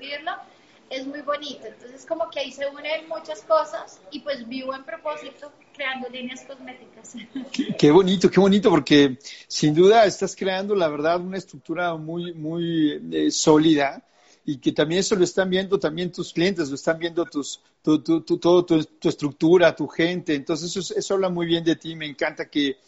es 0.90 1.07
muy 1.07 1.20
bonito. 1.20 1.66
Entonces, 1.66 2.05
como 2.07 2.31
que 2.31 2.40
ahí 2.40 2.53
se 2.53 2.66
unen 2.66 3.09
muchas 3.09 3.42
cosas 3.42 4.01
y 4.11 4.20
pues 4.20 4.46
vivo 4.48 4.74
en 4.74 4.85
propósito 4.85 5.53
creando 5.74 6.09
líneas 6.09 6.44
cosméticas. 6.44 7.14
Qué, 7.79 7.90
bonito, 7.90 8.31
qué 8.31 8.40
bonito, 8.40 8.70
porque 8.70 9.18
sin 9.46 9.74
duda 9.74 10.05
estás 10.05 10.35
creando, 10.35 10.74
la 10.74 10.88
verdad, 10.88 11.20
una 11.20 11.38
estructura 11.38 11.94
muy, 11.96 12.35
muy 12.35 13.01
eh, 13.12 13.31
sólida 13.31 14.03
y 14.44 14.59
que 14.59 14.72
también 14.72 15.01
eso 15.01 15.14
lo 15.14 15.24
están 15.24 15.51
viendo 15.51 15.79
también 15.79 16.11
tus 16.11 16.33
clientes, 16.33 16.68
lo 16.68 16.74
están 16.74 16.98
viendo 16.98 17.24
tus, 17.27 17.61
tu, 17.83 18.03
tu, 18.03 18.22
tu, 18.22 18.38
tu, 18.38 19.09
estructura, 19.09 19.77
tu 19.77 19.87
gente. 19.87 20.35
Entonces, 20.35 20.74
eso, 20.74 20.94
eso 20.96 21.14
habla 21.14 21.29
muy 21.29 21.46
bien 21.46 21.62
de 21.62 21.77
ti. 21.77 21.94
Me 21.94 22.07
encanta 22.07 22.48
que 22.48 22.79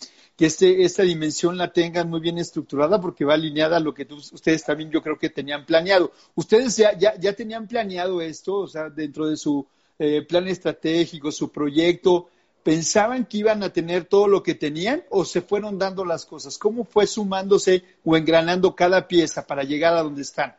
que 0.40 0.46
este, 0.46 0.84
esta 0.84 1.02
dimensión 1.02 1.58
la 1.58 1.70
tengan 1.70 2.08
muy 2.08 2.18
bien 2.18 2.38
estructurada 2.38 2.98
porque 2.98 3.26
va 3.26 3.34
alineada 3.34 3.76
a 3.76 3.80
lo 3.80 3.92
que 3.92 4.08
ustedes 4.10 4.64
también 4.64 4.90
yo 4.90 5.02
creo 5.02 5.18
que 5.18 5.28
tenían 5.28 5.66
planeado. 5.66 6.12
¿Ustedes 6.34 6.78
ya, 6.78 6.96
ya, 6.96 7.32
tenían 7.34 7.68
planeado 7.68 8.22
esto, 8.22 8.56
o 8.56 8.66
sea, 8.66 8.88
dentro 8.88 9.26
de 9.26 9.36
su 9.36 9.66
eh, 9.98 10.22
plan 10.22 10.48
estratégico, 10.48 11.30
su 11.30 11.52
proyecto? 11.52 12.30
¿Pensaban 12.62 13.26
que 13.26 13.36
iban 13.36 13.62
a 13.62 13.70
tener 13.70 14.06
todo 14.06 14.28
lo 14.28 14.42
que 14.42 14.54
tenían 14.54 15.04
o 15.10 15.26
se 15.26 15.42
fueron 15.42 15.78
dando 15.78 16.06
las 16.06 16.24
cosas? 16.24 16.56
¿Cómo 16.56 16.84
fue 16.84 17.06
sumándose 17.06 17.84
o 18.02 18.16
engranando 18.16 18.74
cada 18.74 19.06
pieza 19.06 19.46
para 19.46 19.62
llegar 19.62 19.92
a 19.92 20.02
donde 20.02 20.22
están? 20.22 20.56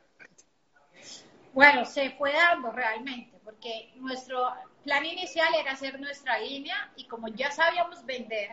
Bueno, 1.54 1.86
se 1.86 2.12
fue 2.12 2.32
dando 2.34 2.72
realmente, 2.72 3.39
porque 3.44 3.91
nuestro 3.96 4.48
plan 4.84 5.04
inicial 5.08 5.50
era 5.60 5.72
hacer 5.72 6.00
nuestra 6.00 6.38
línea 6.38 6.91
y 6.96 7.06
como 7.06 7.30
ya 7.30 7.50
sabíamos 7.50 8.06
vender, 8.06 8.52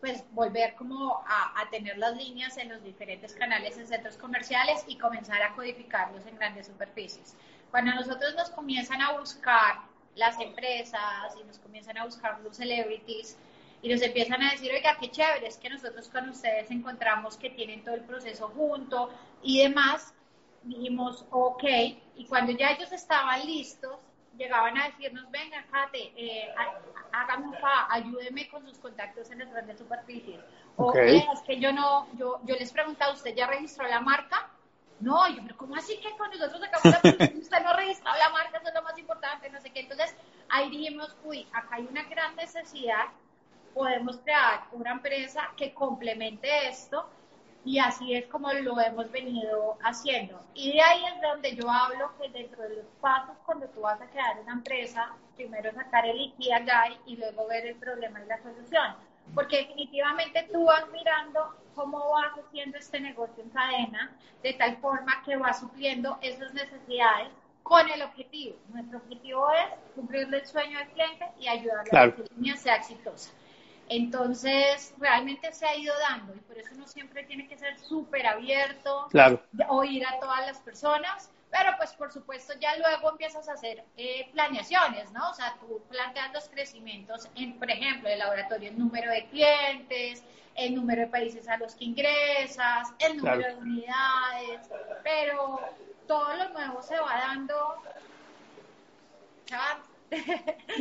pues 0.00 0.24
volver 0.32 0.74
como 0.74 1.22
a, 1.26 1.68
tener 1.70 1.98
las 1.98 2.16
líneas 2.16 2.56
en 2.56 2.70
los 2.70 2.82
diferentes 2.82 3.34
canales 3.34 3.76
en 3.78 3.86
centros 3.86 4.16
comerciales 4.16 4.84
y 4.88 4.96
comenzar 4.96 5.42
a 5.42 5.54
codificarlos 5.54 6.26
en 6.26 6.36
grandes 6.36 6.66
superficies. 6.66 7.36
Cuando 7.70 7.94
nosotros 7.94 8.34
nos 8.34 8.50
comienzan 8.50 9.00
a 9.02 9.18
buscar 9.18 9.82
las 10.16 10.40
empresas 10.40 11.36
y 11.40 11.44
nos 11.44 11.58
comienzan 11.58 11.98
a 11.98 12.04
buscar 12.04 12.40
los 12.40 12.56
celebrities 12.56 13.36
y 13.82 13.88
nos 13.88 14.02
empiezan 14.02 14.42
a 14.42 14.52
decir, 14.52 14.72
oiga, 14.72 14.96
qué 14.98 15.10
chévere, 15.10 15.46
es 15.46 15.58
que 15.58 15.70
nosotros 15.70 16.08
con 16.08 16.28
ustedes 16.28 16.70
encontramos 16.70 17.36
que 17.36 17.50
tienen 17.50 17.84
todo 17.84 17.94
el 17.94 18.02
proceso 18.02 18.48
junto 18.48 19.10
y 19.42 19.62
demás, 19.62 20.14
dijimos, 20.62 21.24
ok, 21.30 21.64
y 22.16 22.26
cuando 22.26 22.52
ya 22.52 22.72
ellos 22.72 22.92
estaban 22.92 23.46
listos, 23.46 23.98
llegaban 24.40 24.76
a 24.78 24.86
decirnos, 24.86 25.30
venga, 25.30 25.62
Kate, 25.70 26.12
eh, 26.16 26.48
hágame 27.12 27.48
un 27.48 27.54
fa, 27.54 27.92
ayúdeme 27.92 28.48
con 28.48 28.66
sus 28.66 28.78
contactos 28.78 29.30
en 29.30 29.40
las 29.40 29.50
grandes 29.50 29.78
superficies. 29.78 30.40
O 30.76 30.94
es 30.94 31.40
que 31.46 31.60
yo 31.60 31.72
no, 31.72 32.08
yo, 32.16 32.40
yo 32.44 32.56
les 32.56 32.72
preguntaba, 32.72 33.12
¿usted 33.12 33.34
ya 33.34 33.46
registró 33.46 33.86
la 33.86 34.00
marca? 34.00 34.48
No, 34.98 35.28
yo, 35.28 35.42
pero 35.42 35.56
¿cómo 35.58 35.76
así 35.76 35.98
que 35.98 36.16
con 36.16 36.30
nosotros 36.30 36.62
acabamos 36.62 36.94
la 36.94 37.00
producción 37.02 37.42
usted 37.42 37.62
no 37.62 37.76
registró 37.76 38.12
la 38.16 38.30
marca? 38.30 38.58
Eso 38.58 38.68
es 38.68 38.74
lo 38.74 38.82
más 38.82 38.98
importante, 38.98 39.50
no 39.50 39.60
sé 39.60 39.70
qué. 39.70 39.80
Entonces, 39.80 40.14
ahí 40.48 40.70
dijimos, 40.70 41.14
uy, 41.24 41.46
acá 41.52 41.76
hay 41.76 41.86
una 41.90 42.04
gran 42.04 42.34
necesidad, 42.36 43.06
podemos 43.74 44.18
crear 44.18 44.64
una 44.72 44.92
empresa 44.92 45.50
que 45.56 45.74
complemente 45.74 46.68
esto 46.68 47.08
y 47.64 47.78
así 47.78 48.14
es 48.14 48.26
como 48.26 48.52
lo 48.52 48.80
hemos 48.80 49.10
venido 49.10 49.76
haciendo. 49.82 50.40
Y 50.54 50.72
de 50.72 50.82
ahí 50.82 51.04
es 51.04 51.20
donde 51.20 51.54
yo 51.54 51.70
hablo 51.70 52.10
que 52.18 52.28
dentro 52.30 52.62
de 52.62 52.76
los 52.76 52.86
pasos 53.00 53.36
cuando 53.44 53.66
tú 53.68 53.80
vas 53.82 54.00
a 54.00 54.06
crear 54.06 54.40
una 54.40 54.52
empresa, 54.52 55.12
primero 55.36 55.72
sacar 55.72 56.06
el 56.06 56.20
Ikigai 56.20 56.98
y 57.06 57.16
luego 57.16 57.46
ver 57.48 57.66
el 57.66 57.76
problema 57.76 58.22
y 58.22 58.26
la 58.26 58.42
solución. 58.42 58.94
Porque 59.34 59.58
definitivamente 59.58 60.48
tú 60.52 60.64
vas 60.64 60.84
mirando 60.90 61.54
cómo 61.74 62.10
vas 62.10 62.32
haciendo 62.44 62.78
este 62.78 62.98
negocio 63.00 63.42
en 63.42 63.50
cadena 63.50 64.10
de 64.42 64.54
tal 64.54 64.76
forma 64.78 65.22
que 65.24 65.36
va 65.36 65.52
supliendo 65.52 66.18
esas 66.22 66.52
necesidades 66.54 67.28
con 67.62 67.88
el 67.88 68.02
objetivo. 68.02 68.56
Nuestro 68.70 68.98
objetivo 68.98 69.48
es 69.52 69.94
cumplirle 69.94 70.38
el 70.38 70.46
sueño 70.46 70.78
del 70.78 70.88
cliente 70.88 71.26
y 71.38 71.46
ayudarle 71.46 71.90
a 71.96 72.14
que 72.14 72.22
la 72.22 72.28
línea 72.36 72.56
sea 72.56 72.76
exitosa. 72.76 73.30
Entonces, 73.92 74.94
realmente 74.98 75.52
se 75.52 75.66
ha 75.66 75.74
ido 75.74 75.92
dando 75.98 76.32
y 76.32 76.38
por 76.38 76.56
eso 76.56 76.70
uno 76.76 76.86
siempre 76.86 77.24
tiene 77.24 77.48
que 77.48 77.58
ser 77.58 77.76
súper 77.80 78.24
abierto, 78.24 79.08
claro. 79.10 79.42
oír 79.68 80.06
a 80.06 80.20
todas 80.20 80.46
las 80.46 80.58
personas, 80.58 81.28
pero 81.50 81.72
pues 81.76 81.92
por 81.94 82.12
supuesto 82.12 82.52
ya 82.60 82.76
luego 82.76 83.10
empiezas 83.10 83.48
a 83.48 83.54
hacer 83.54 83.82
eh, 83.96 84.28
planeaciones, 84.30 85.10
¿no? 85.10 85.28
O 85.30 85.34
sea, 85.34 85.56
tú 85.58 85.82
planteas 85.88 86.32
los 86.32 86.48
crecimientos 86.48 87.28
en, 87.34 87.58
por 87.58 87.68
ejemplo, 87.68 88.08
el 88.08 88.20
laboratorio, 88.20 88.70
el 88.70 88.78
número 88.78 89.10
de 89.10 89.26
clientes, 89.26 90.22
el 90.54 90.76
número 90.76 91.00
de 91.00 91.08
países 91.08 91.48
a 91.48 91.56
los 91.56 91.74
que 91.74 91.86
ingresas, 91.86 92.92
el 93.00 93.16
número 93.16 93.44
de 93.44 93.56
unidades, 93.56 94.70
pero 95.02 95.58
todo 96.06 96.32
lo 96.36 96.48
nuevo 96.50 96.80
se 96.80 96.96
va 96.96 97.18
dando, 97.18 97.82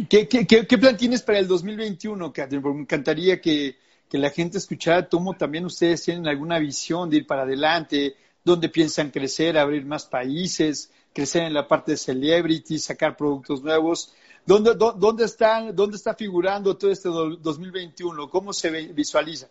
¿Qué, 0.10 0.78
plan 0.80 0.98
tienes 0.98 1.22
para 1.22 1.40
el 1.40 1.48
2021, 1.48 2.32
Catherine? 2.34 2.70
Me 2.70 2.82
encantaría 2.82 3.40
que, 3.42 3.78
la 4.12 4.30
gente 4.32 4.58
escuchara 4.58 5.08
cómo 5.08 5.36
también 5.36 5.66
ustedes 5.66 6.04
tienen 6.04 6.28
alguna 6.28 6.58
visión 6.58 7.10
de 7.10 7.18
ir 7.18 7.28
para 7.28 7.44
adelante, 7.44 8.16
dónde 8.44 8.70
piensan 8.70 9.12
crecer, 9.12 9.58
abrir 9.58 9.86
más 9.86 10.06
países, 10.06 10.92
crecer 11.14 11.44
en 11.44 11.54
la 11.54 11.68
parte 11.68 11.92
de 11.92 11.98
celebrity, 11.98 12.80
sacar 12.80 13.16
productos 13.16 13.62
nuevos. 13.62 14.14
¿Dónde, 14.46 14.74
dónde, 14.76 15.26
están, 15.26 15.76
¿Dónde 15.76 15.98
está 15.98 16.16
figurando 16.16 16.76
todo 16.76 16.90
este 16.90 17.08
2021? 17.08 18.30
¿Cómo 18.30 18.52
se 18.52 18.72
visualiza? 18.94 19.48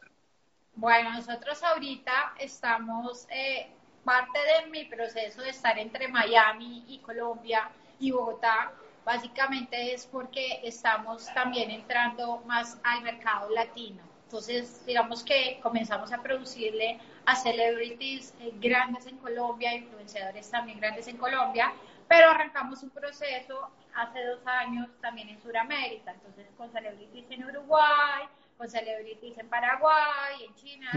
Bueno, 0.75 1.13
nosotros 1.13 1.63
ahorita 1.63 2.35
estamos, 2.41 3.27
eh, 3.31 3.69
parte 4.05 4.39
de 4.39 4.71
mi 4.71 4.87
proceso 4.87 5.43
de 5.43 5.51
estar 5.51 5.79
entre 5.79 6.09
Miami 6.09 6.85
y 6.89 6.99
Colombia 6.99 7.71
y 8.01 8.11
Bogotá, 8.11 8.73
básicamente 9.05 9.95
es 9.95 10.07
porque 10.07 10.61
estamos 10.65 11.33
también 11.35 11.71
entrando 11.71 12.43
más 12.47 12.79
al 12.83 13.03
mercado 13.03 13.51
latino. 13.51 14.03
Entonces, 14.25 14.85
digamos 14.85 15.25
que 15.25 15.59
comenzamos 15.63 16.13
a 16.13 16.23
producirle 16.23 16.99
a 17.25 17.35
celebrities 17.35 18.35
eh, 18.41 18.53
grandes 18.61 19.07
en 19.07 19.17
Colombia, 19.19 19.75
influenciadores 19.75 20.51
también 20.51 20.79
grandes 20.79 21.09
en 21.09 21.17
Colombia, 21.17 21.73
pero 22.07 22.31
arrancamos 22.31 22.83
un 22.83 22.91
proceso 22.91 23.71
hace 23.95 24.25
dos 24.27 24.47
años 24.47 24.89
también 25.01 25.31
en 25.31 25.41
Sudamérica, 25.41 26.13
entonces 26.13 26.47
con 26.59 26.71
celebrities 26.71 27.25
en 27.31 27.45
Uruguay, 27.45 28.25
con 28.59 28.69
celebrities 28.69 29.39
en 29.39 29.49
Paraguay, 29.49 30.45
en 30.47 30.55
China, 30.55 30.91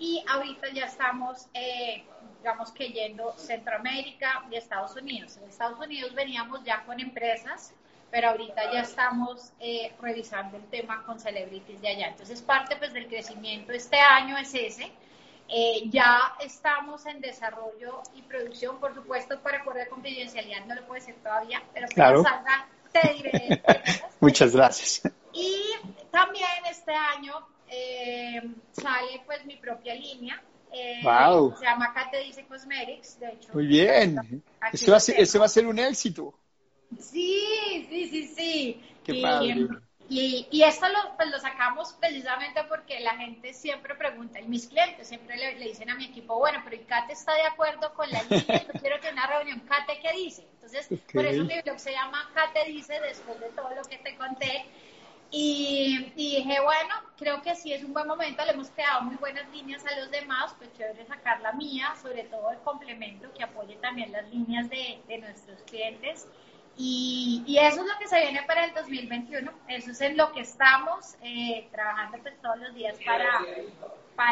y 0.00 0.24
ahorita 0.28 0.70
ya 0.72 0.86
estamos 0.86 1.46
eh, 1.54 2.02
digamos 2.40 2.72
que 2.72 2.88
yendo 2.88 3.32
Centroamérica 3.36 4.44
y 4.50 4.56
Estados 4.56 4.96
Unidos. 4.96 5.36
En 5.36 5.48
Estados 5.48 5.78
Unidos 5.78 6.14
veníamos 6.14 6.64
ya 6.64 6.82
con 6.84 6.98
empresas, 6.98 7.72
pero 8.10 8.30
ahorita 8.30 8.72
ya 8.72 8.80
estamos 8.80 9.52
eh, 9.60 9.92
revisando 10.00 10.56
el 10.56 10.64
tema 10.68 11.04
con 11.04 11.20
celebrities 11.20 11.80
de 11.80 11.88
allá. 11.88 12.08
Entonces, 12.08 12.40
parte 12.42 12.76
pues 12.76 12.92
del 12.92 13.06
crecimiento 13.08 13.72
este 13.72 13.98
año 13.98 14.36
es 14.38 14.54
ese. 14.54 14.90
Eh, 15.48 15.82
ya 15.90 16.18
estamos 16.40 17.06
en 17.06 17.20
desarrollo 17.20 18.02
y 18.14 18.22
producción, 18.22 18.78
por 18.78 18.94
supuesto, 18.94 19.38
para 19.40 19.58
acuerdo 19.58 19.80
de 19.80 19.88
confidencialidad 19.88 20.64
no 20.64 20.76
lo 20.76 20.86
puede 20.86 21.02
ser 21.02 21.16
todavía, 21.16 21.62
pero 21.74 21.88
que 21.88 21.94
salga 21.94 22.68
te 22.92 23.14
diré. 23.14 23.62
Muchas 24.20 24.54
gracias. 24.54 25.02
Y 25.32 25.72
también 26.10 26.59
este 26.70 26.92
año 26.94 27.34
eh, 27.68 28.42
sale 28.72 29.22
pues 29.26 29.44
mi 29.46 29.56
propia 29.56 29.94
línea. 29.94 30.42
Eh, 30.72 31.00
wow. 31.02 31.56
Se 31.56 31.64
llama 31.64 31.92
Kate 31.92 32.22
Dice 32.22 32.46
Cosmetics, 32.46 33.18
de 33.18 33.32
hecho. 33.32 33.50
Muy 33.52 33.66
bien. 33.66 34.42
Ese 34.72 34.90
va, 34.90 34.98
a 34.98 35.00
ser, 35.00 35.20
ese 35.20 35.38
va 35.38 35.46
a 35.46 35.48
ser 35.48 35.66
un 35.66 35.78
éxito. 35.78 36.34
Sí, 36.98 37.86
sí, 37.88 38.08
sí, 38.08 38.26
sí. 38.28 38.82
Qué 39.04 39.20
padre. 39.22 39.68
Y, 40.08 40.48
y 40.50 40.64
esto 40.64 40.88
lo, 40.88 41.16
pues 41.16 41.30
lo 41.30 41.38
sacamos 41.38 41.92
precisamente 42.00 42.64
porque 42.68 42.98
la 42.98 43.16
gente 43.16 43.54
siempre 43.54 43.94
pregunta, 43.94 44.40
y 44.40 44.48
mis 44.48 44.66
clientes 44.66 45.06
siempre 45.06 45.36
le, 45.36 45.54
dicen 45.64 45.88
a 45.88 45.94
mi 45.94 46.06
equipo, 46.06 46.36
bueno, 46.36 46.60
pero 46.64 46.74
¿y 46.74 46.80
Kate 46.80 47.12
está 47.12 47.32
de 47.34 47.42
acuerdo 47.42 47.94
con 47.94 48.10
la 48.10 48.20
línea? 48.24 48.66
Yo 48.66 48.72
quiero 48.80 48.98
tener 48.98 49.12
una 49.12 49.28
reunión, 49.28 49.60
Kate, 49.60 50.00
¿qué 50.02 50.12
dice? 50.12 50.48
Entonces, 50.54 50.88
por 51.14 51.24
eso 51.24 51.44
mi 51.44 51.60
blog 51.62 51.78
se 51.78 51.92
llama 51.92 52.28
Kate 52.34 52.68
dice, 52.68 53.00
después 53.00 53.38
de 53.38 53.50
todo 53.50 53.72
lo 53.72 53.82
que 53.82 53.98
te 53.98 54.16
conté. 54.16 54.64
Y, 55.32 56.12
dije, 56.16 56.60
bueno, 56.60 56.94
creo 57.16 57.40
que 57.40 57.54
sí 57.54 57.72
es 57.72 57.84
un 57.84 57.92
buen 57.92 58.08
momento, 58.08 58.44
le 58.44 58.50
hemos 58.50 58.68
creado 58.70 59.02
muy 59.02 59.14
buenas 59.16 59.48
líneas 59.50 59.84
a 59.86 60.00
los 60.00 60.10
demás, 60.10 60.54
pues 60.58 60.72
chévere 60.76 61.06
sacar 61.06 61.40
la 61.40 61.52
mía, 61.52 61.94
sobre 62.02 62.24
todo 62.24 62.50
el 62.50 62.58
complemento 62.58 63.32
que 63.32 63.44
apoye 63.44 63.76
también 63.76 64.10
las 64.10 64.28
líneas 64.28 64.68
de, 64.68 65.18
nuestros 65.20 65.62
clientes. 65.62 66.26
Y, 66.76 67.44
eso 67.60 67.82
es 67.82 67.86
lo 67.86 67.98
que 67.98 68.08
se 68.08 68.20
viene 68.20 68.42
para 68.42 68.64
el 68.64 68.74
2021, 68.74 69.52
eso 69.68 69.90
es 69.92 70.00
en 70.00 70.16
lo 70.16 70.32
que 70.32 70.40
estamos 70.40 71.14
eh, 71.22 71.68
trabajando 71.70 72.18
pues 72.22 72.40
todos 72.40 72.58
los 72.58 72.74
días 72.74 72.98
para, 73.04 73.40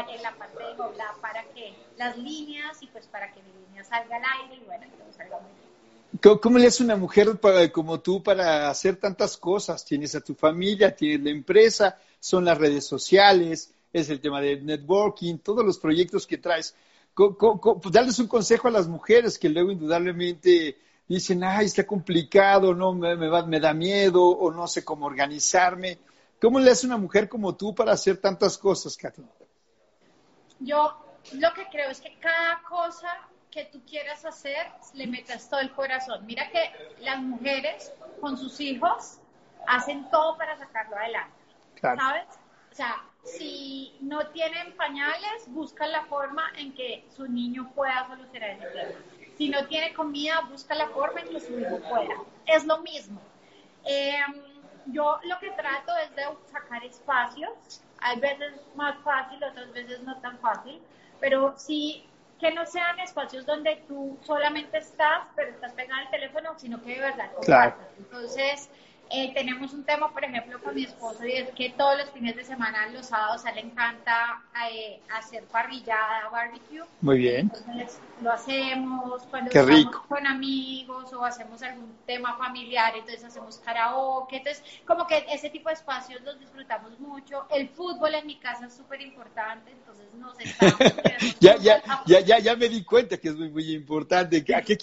en 0.09 0.23
la 0.23 0.33
parte 0.33 0.65
de 0.65 0.75
para 1.21 1.45
que 1.55 1.75
las 1.97 2.17
líneas 2.17 2.83
y 2.83 2.87
pues 2.89 3.07
para 3.07 3.33
que 3.33 3.43
mi 3.43 3.53
línea 3.53 3.85
salga 3.85 4.17
al 4.17 4.25
aire 4.43 4.57
y 4.57 4.65
bueno, 4.65 4.87
todo 4.99 5.13
salga 5.13 5.39
muy 5.39 5.53
bien. 5.53 5.68
¿Cómo, 6.41 6.59
le 6.59 6.67
hace 6.67 6.83
una 6.83 6.97
mujer 6.97 7.39
como 7.71 8.01
tú 8.01 8.23
para 8.23 8.71
hacer 8.71 8.97
tantas 8.97 9.37
cosas? 9.37 9.85
Tienes 9.85 10.15
a 10.15 10.21
tu 10.21 10.35
familia, 10.35 10.97
tienes 10.97 11.21
la 11.23 11.31
empresa, 11.31 11.99
son 12.19 12.47
las 12.47 12.57
redes 12.57 12.87
sociales, 12.87 13.75
es 13.93 14.09
el 14.09 14.21
tema 14.21 14.41
de 14.41 14.61
networking, 14.61 15.39
todos 15.39 15.65
los 15.65 15.79
proyectos 15.79 16.27
que 16.27 16.39
traes. 16.39 16.75
Pues 17.15 17.93
darles 17.93 18.19
un 18.19 18.27
consejo 18.27 18.69
a 18.69 18.71
las 18.71 18.89
mujeres 18.89 19.39
que 19.39 19.51
luego 19.51 19.71
indudablemente 19.71 20.79
dicen, 21.07 21.45
ay, 21.45 21.67
está 21.67 21.87
complicado, 21.87 22.75
no 22.75 22.95
me, 22.95 23.15
me, 23.17 23.61
da 23.61 23.75
miedo 23.75 24.25
o 24.25 24.51
no 24.51 24.67
sé 24.67 24.85
cómo 24.85 25.07
organizarme. 25.07 25.99
¿Cómo 26.41 26.59
le 26.59 26.71
hace 26.71 26.87
una 26.87 26.97
mujer 26.97 27.29
como 27.29 27.55
tú 27.55 27.75
para 27.75 27.93
hacer 27.93 28.17
tantas 28.17 28.57
cosas, 28.57 28.97
Katy? 28.97 29.23
Yo 30.61 30.97
lo 31.33 31.53
que 31.53 31.67
creo 31.71 31.91
es 31.91 32.01
que 32.01 32.17
cada 32.19 32.63
cosa 32.63 33.09
que 33.51 33.65
tú 33.67 33.81
quieras 33.87 34.25
hacer, 34.25 34.67
le 34.95 35.07
metas 35.07 35.49
todo 35.49 35.61
el 35.61 35.71
corazón. 35.73 36.25
Mira 36.27 36.51
que 36.51 36.71
las 37.01 37.19
mujeres 37.21 37.93
con 38.21 38.37
sus 38.37 38.61
hijos 38.61 39.19
hacen 39.67 40.09
todo 40.11 40.37
para 40.37 40.57
sacarlo 40.59 40.97
adelante. 40.97 41.35
¿Sabes? 41.81 42.27
O 42.71 42.75
sea, 42.75 43.03
si 43.25 43.97
no 44.01 44.27
tienen 44.29 44.77
pañales, 44.77 45.49
buscan 45.49 45.93
la 45.93 46.05
forma 46.07 46.45
en 46.57 46.75
que 46.75 47.05
su 47.15 47.27
niño 47.27 47.71
pueda 47.75 48.07
solucionar 48.07 48.51
ese 48.51 48.67
tema 48.67 48.99
si 49.39 49.49
no 49.49 49.65
tiene 49.67 49.95
comida, 49.95 50.41
busca 50.51 50.75
la 50.75 50.89
forma 50.89 51.21
en 51.21 51.29
que 51.29 51.41
su 51.41 51.59
hijo 51.59 51.79
pueda. 51.89 52.17
Es 52.45 52.65
lo 52.65 52.79
mismo. 52.79 53.21
Em, 53.85 54.43
yo 54.87 55.21
lo 55.23 55.39
que 55.39 55.51
trato 55.53 55.97
es 55.97 56.15
de 56.17 56.25
sacar 56.51 56.85
espacios. 56.85 57.81
Hay 58.01 58.19
veces 58.19 58.53
más 58.75 58.99
fácil, 59.05 59.43
otras 59.43 59.73
veces 59.73 60.03
no 60.03 60.17
tan 60.21 60.39
fácil, 60.41 60.83
pero 61.21 61.55
sí 61.57 62.08
que 62.39 62.53
no 62.53 62.65
sean 62.67 62.99
espacios 63.01 63.45
donde 63.45 63.83
tú 63.89 64.19
solamente 64.23 64.79
estás, 64.79 65.27
pero 65.35 65.51
estás 65.51 65.73
pegado 65.73 66.01
al 66.01 66.11
teléfono, 66.11 66.59
sino 66.59 66.81
que 66.83 66.95
de 66.95 67.01
verdad 67.01 67.33
compartas. 67.35 67.89
Entonces, 67.99 68.71
eh, 69.11 69.33
tenemos 69.35 69.73
un 69.73 69.85
tema, 69.85 70.13
por 70.13 70.25
ejemplo, 70.25 70.61
con 70.63 70.75
mi 70.75 70.85
esposo 70.85 71.27
y 71.27 71.33
es 71.33 71.51
que 71.51 71.71
todos 71.71 71.99
los 71.99 72.11
fines 72.11 72.37
de 72.37 72.45
semana, 72.45 72.87
los 72.89 73.07
sábados, 73.07 73.45
a 73.45 73.51
él 73.51 73.57
le 73.57 73.61
encanta 73.63 74.43
eh, 74.71 75.01
hacer 75.17 75.45
parrillada, 75.45 76.29
barbecue. 76.31 76.85
Muy 77.01 77.19
bien. 77.19 77.51
Entonces 77.55 78.01
lo 78.23 78.33
hacemos 78.33 79.23
cuando 79.31 79.51
Qué 79.51 79.59
estamos 79.61 79.79
rico. 79.79 80.05
con 80.09 80.27
amigos 80.27 81.13
o 81.13 81.25
hacemos 81.25 81.63
algún 81.63 81.97
tema 82.07 82.37
familiar, 82.37 82.95
entonces 82.95 83.25
hacemos 83.25 83.59
karaoke. 83.59 84.37
Entonces, 84.39 84.63
como 84.87 85.07
que 85.07 85.25
ese 85.33 85.51
tipo 85.51 85.69
de 85.69 85.75
espacios 85.75 86.21
los 86.23 86.39
disfrutamos 86.39 86.99
mucho. 87.01 87.47
El 87.51 87.69
fútbol 87.69 88.15
en 88.15 88.27
mi 88.27 88.37
casa 88.37 88.67
es 88.67 88.75
súper 88.75 89.01
importante, 89.01 89.71
entonces 89.71 90.07
nos 90.15 90.39
estamos... 90.41 90.79
ya, 91.41 91.57
ya, 91.57 91.83
ya, 92.07 92.21
ya, 92.21 92.39
ya 92.39 92.57
me 92.57 92.69
di 92.69 92.85
cuenta 92.85 93.17
que 93.17 93.29
es 93.29 93.37
muy, 93.37 93.51
muy 93.51 93.73
importante. 93.73 94.45
¿A 94.55 94.63
qué, 94.63 94.77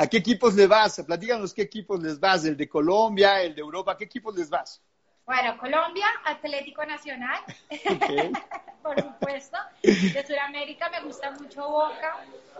¿A 0.00 0.06
qué 0.06 0.16
equipos 0.16 0.54
le 0.54 0.66
vas? 0.66 1.02
Platícanos 1.06 1.52
qué 1.52 1.60
equipos 1.60 2.02
les 2.02 2.18
vas, 2.18 2.46
el 2.46 2.56
de 2.56 2.66
Colombia, 2.66 3.42
el 3.42 3.54
de 3.54 3.60
Europa, 3.60 3.98
¿qué 3.98 4.04
equipos 4.04 4.34
les 4.34 4.48
vas? 4.48 4.80
Bueno, 5.26 5.58
Colombia, 5.58 6.06
Atlético 6.24 6.86
Nacional, 6.86 7.38
okay. 7.68 8.32
por 8.82 8.98
supuesto. 8.98 9.58
De 9.82 10.24
Sudamérica 10.26 10.88
me 10.88 11.02
gusta 11.02 11.30
mucho 11.32 11.68
Boca. 11.68 12.16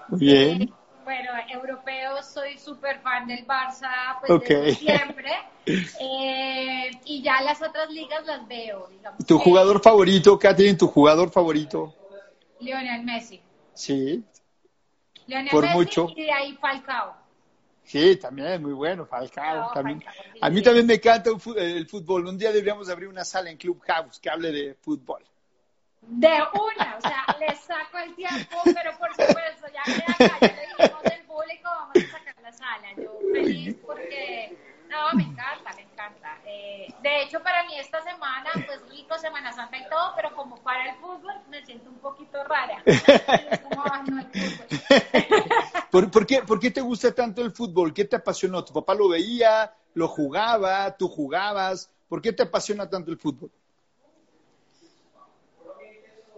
Bien. 0.08 0.62
Eh, 0.64 0.72
bueno, 1.02 1.30
europeos, 1.48 2.26
soy 2.26 2.58
súper 2.58 3.00
fan 3.00 3.26
del 3.26 3.46
Barça, 3.46 4.20
pues 4.20 4.32
okay. 4.32 4.56
desde 4.56 4.74
siempre. 4.74 5.32
Eh, 5.64 6.90
y 7.06 7.22
ya 7.22 7.40
las 7.40 7.62
otras 7.62 7.88
ligas 7.88 8.22
las 8.26 8.46
veo, 8.46 8.86
digamos. 8.88 9.24
¿Tu 9.24 9.38
jugador 9.38 9.80
favorito, 9.82 10.38
Catherine, 10.38 10.76
tu 10.76 10.88
jugador 10.88 11.30
favorito? 11.30 11.94
Lionel 12.60 13.02
Messi. 13.02 13.40
Sí. 13.72 14.22
Lionel 15.26 15.50
por 15.50 15.64
Messi 15.64 15.74
mucho. 15.74 16.08
y 16.14 16.24
de 16.24 16.32
ahí 16.32 16.58
Falcao. 16.60 17.19
Sí, 17.90 18.14
también, 18.16 18.62
muy 18.62 18.72
bueno, 18.72 19.04
Falcao. 19.04 19.62
No, 19.62 19.72
también. 19.72 20.00
Falcao, 20.00 20.24
A 20.42 20.48
mí 20.48 20.62
también 20.62 20.86
me 20.86 20.94
encanta 20.94 21.30
el 21.56 21.88
fútbol. 21.88 22.24
Un 22.24 22.38
día 22.38 22.52
deberíamos 22.52 22.88
abrir 22.88 23.08
una 23.08 23.24
sala 23.24 23.50
en 23.50 23.56
Clubhouse 23.56 24.20
que 24.20 24.30
hable 24.30 24.52
de 24.52 24.74
fútbol. 24.74 25.24
De 26.00 26.28
una, 26.28 26.96
o 26.96 27.00
sea, 27.00 27.36
le 27.40 27.52
saco 27.56 27.98
el 27.98 28.14
tiempo, 28.14 28.62
pero 28.64 28.96
por 28.96 29.10
supuesto, 29.10 29.66
ya 29.74 29.82
que 29.82 30.24
acá 30.24 30.38
ya 30.40 30.54
le 30.54 30.66
dijimos 30.68 31.02
del 31.02 31.22
público, 31.24 31.64
vamos 31.64 31.96
a 31.96 32.18
sacar 32.18 32.42
la 32.42 32.52
sala. 32.52 32.94
Yo 32.96 33.18
feliz 33.32 33.76
porque, 33.84 34.56
no, 34.88 35.12
me 35.14 35.24
encanta, 35.24 35.72
me 35.74 35.82
encanta. 35.82 36.38
Eh, 36.46 36.94
de 37.02 37.22
hecho, 37.22 37.42
para 37.42 37.64
mí 37.64 37.76
esta 37.76 38.00
semana, 38.02 38.50
pues 38.66 38.88
rico, 38.88 39.18
Semana 39.18 39.52
Santa 39.52 39.76
y 39.76 39.88
todo, 39.88 40.12
pero 40.14 40.32
como 40.36 40.56
para 40.62 40.90
el 40.90 40.96
fútbol, 41.00 41.34
me 41.48 41.64
siento 41.66 41.90
un 41.90 41.98
poquito 41.98 42.44
rara. 42.44 42.82
Como, 43.68 43.84
no, 43.84 44.20
el 44.20 44.26
fútbol. 44.26 44.66
¿Por, 45.90 46.10
por, 46.10 46.26
qué, 46.26 46.42
¿Por 46.42 46.60
qué 46.60 46.70
te 46.70 46.80
gusta 46.80 47.12
tanto 47.12 47.42
el 47.42 47.50
fútbol? 47.50 47.92
¿Qué 47.92 48.04
te 48.04 48.16
apasionó? 48.16 48.64
¿Tu 48.64 48.72
papá 48.72 48.94
lo 48.94 49.08
veía? 49.08 49.74
¿Lo 49.94 50.06
jugaba? 50.06 50.96
¿Tú 50.96 51.08
jugabas? 51.08 51.90
¿Por 52.08 52.22
qué 52.22 52.32
te 52.32 52.44
apasiona 52.44 52.88
tanto 52.88 53.10
el 53.10 53.18
fútbol? 53.18 53.50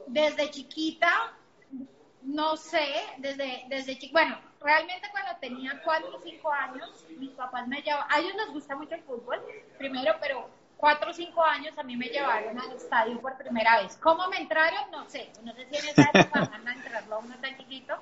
Desde 0.06 0.50
chiquita, 0.50 1.34
no 2.22 2.56
sé, 2.56 2.86
desde, 3.18 3.64
desde 3.68 3.94
chiquita, 3.98 4.12
bueno, 4.12 4.38
realmente 4.60 5.08
cuando 5.10 5.30
tenía 5.40 5.80
4 5.82 6.16
o 6.16 6.20
5 6.20 6.52
años, 6.52 7.04
mis 7.18 7.30
papás 7.30 7.66
me 7.66 7.80
llevaban, 7.80 8.06
a 8.10 8.18
ellos 8.20 8.34
les 8.34 8.52
gusta 8.52 8.76
mucho 8.76 8.94
el 8.94 9.02
fútbol, 9.02 9.40
primero, 9.78 10.14
pero 10.20 10.48
4 10.76 11.10
o 11.10 11.14
5 11.14 11.44
años 11.44 11.78
a 11.78 11.82
mí 11.82 11.96
me 11.96 12.08
llevaron 12.08 12.58
al 12.58 12.72
estadio 12.72 13.20
por 13.20 13.36
primera 13.38 13.82
vez. 13.82 13.96
¿Cómo 13.96 14.28
me 14.28 14.38
entraron? 14.38 14.90
No 14.90 15.08
sé, 15.08 15.30
no 15.42 15.54
sé 15.54 15.66
si 15.70 15.76
en 15.76 15.88
esa 15.88 16.10
época 16.12 16.40
van 16.50 16.68
a 16.68 16.74
entrarlo 16.74 17.14
a 17.14 17.18
uno 17.18 17.34
tan 17.40 17.56
chiquito, 17.56 17.94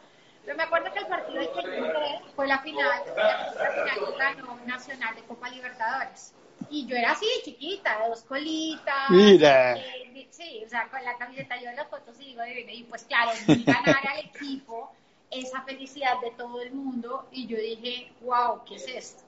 pero 0.45 0.57
me 0.57 0.63
acuerdo 0.63 0.93
que 0.93 1.01
el 1.01 1.07
partido 1.07 1.41
que 1.41 1.63
yo 1.63 1.85
entré 1.85 2.21
fue 2.35 2.47
la 2.47 2.59
final, 2.59 3.03
la 3.17 3.71
final 3.71 4.07
que 4.07 4.19
ganó 4.19 4.59
Nacional 4.67 5.15
de 5.15 5.23
Copa 5.23 5.49
Libertadores. 5.49 6.35
Y 6.69 6.87
yo 6.87 6.97
era 6.97 7.13
así, 7.13 7.27
chiquita, 7.45 8.03
de 8.03 8.09
dos 8.09 8.23
colitas. 8.23 9.11
Mira. 9.11 9.77
eh, 9.77 10.29
sí, 10.31 10.63
o 10.65 10.69
sea, 10.69 10.89
con 10.89 11.03
la 11.05 11.17
camiseta 11.17 11.61
yo 11.61 11.71
en 11.71 11.77
las 11.77 11.89
fotos 11.89 12.17
y 12.21 12.27
digo. 12.27 12.43
Y 12.47 12.85
pues 12.85 13.05
claro, 13.05 13.33
vi 13.47 13.65
ganar 13.65 14.07
al 14.07 14.19
equipo, 14.19 14.93
esa 15.31 15.63
felicidad 15.63 16.21
de 16.21 16.31
todo 16.33 16.61
el 16.61 16.73
mundo. 16.73 17.29
Y 17.33 17.47
yo 17.47 17.57
dije, 17.57 18.13
wow, 18.21 18.63
¿qué 18.65 18.77
es 18.77 18.87
esto? 18.89 19.23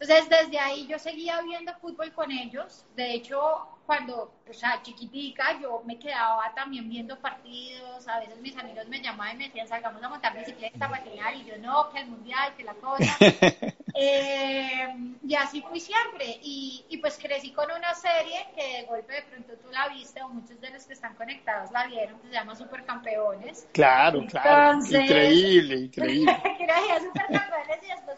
Entonces, 0.00 0.28
desde 0.28 0.58
ahí 0.58 0.86
yo 0.86 0.98
seguía 0.98 1.40
viendo 1.42 1.72
fútbol 1.74 2.12
con 2.12 2.30
ellos. 2.30 2.84
De 2.96 3.14
hecho, 3.14 3.68
cuando, 3.86 4.32
o 4.48 4.52
sea, 4.52 4.80
chiquitica, 4.82 5.58
yo 5.60 5.82
me 5.84 5.98
quedaba 5.98 6.52
también 6.54 6.88
viendo 6.88 7.18
partidos. 7.18 8.06
A 8.08 8.20
veces 8.20 8.38
mis 8.40 8.56
amigos 8.56 8.86
me 8.88 9.00
llamaban 9.00 9.36
y 9.36 9.38
me 9.38 9.44
decían, 9.46 9.68
salgamos 9.68 10.02
a 10.02 10.08
montar 10.08 10.36
bicicleta, 10.36 10.88
patinar. 10.88 11.34
Y 11.34 11.44
yo, 11.44 11.58
no, 11.58 11.90
que 11.90 12.00
el 12.00 12.08
mundial, 12.08 12.54
que 12.56 12.64
la 12.64 12.74
cosa. 12.74 13.16
eh, 13.94 14.94
y 15.26 15.34
así 15.34 15.62
fui 15.62 15.80
siempre. 15.80 16.38
Y, 16.42 16.84
y 16.88 16.98
pues 16.98 17.18
crecí 17.18 17.52
con 17.52 17.70
una 17.70 17.94
serie 17.94 18.46
que 18.54 18.78
de 18.78 18.82
golpe 18.84 19.14
de 19.14 19.22
pronto 19.22 19.52
tú 19.62 19.70
la 19.70 19.88
viste, 19.88 20.22
o 20.22 20.28
muchos 20.28 20.60
de 20.60 20.70
los 20.70 20.84
que 20.84 20.92
están 20.92 21.14
conectados 21.14 21.70
la 21.72 21.86
vieron, 21.86 22.18
que 22.20 22.28
se 22.28 22.34
llama 22.34 22.54
Supercampeones. 22.54 23.66
Claro, 23.72 24.24
claro. 24.26 24.78
Increíble, 24.78 25.76
increíble. 25.86 26.40
que 26.56 26.64
era 26.64 27.00
Supercampeones 27.00 27.78
y 27.82 27.86
después. 27.86 28.12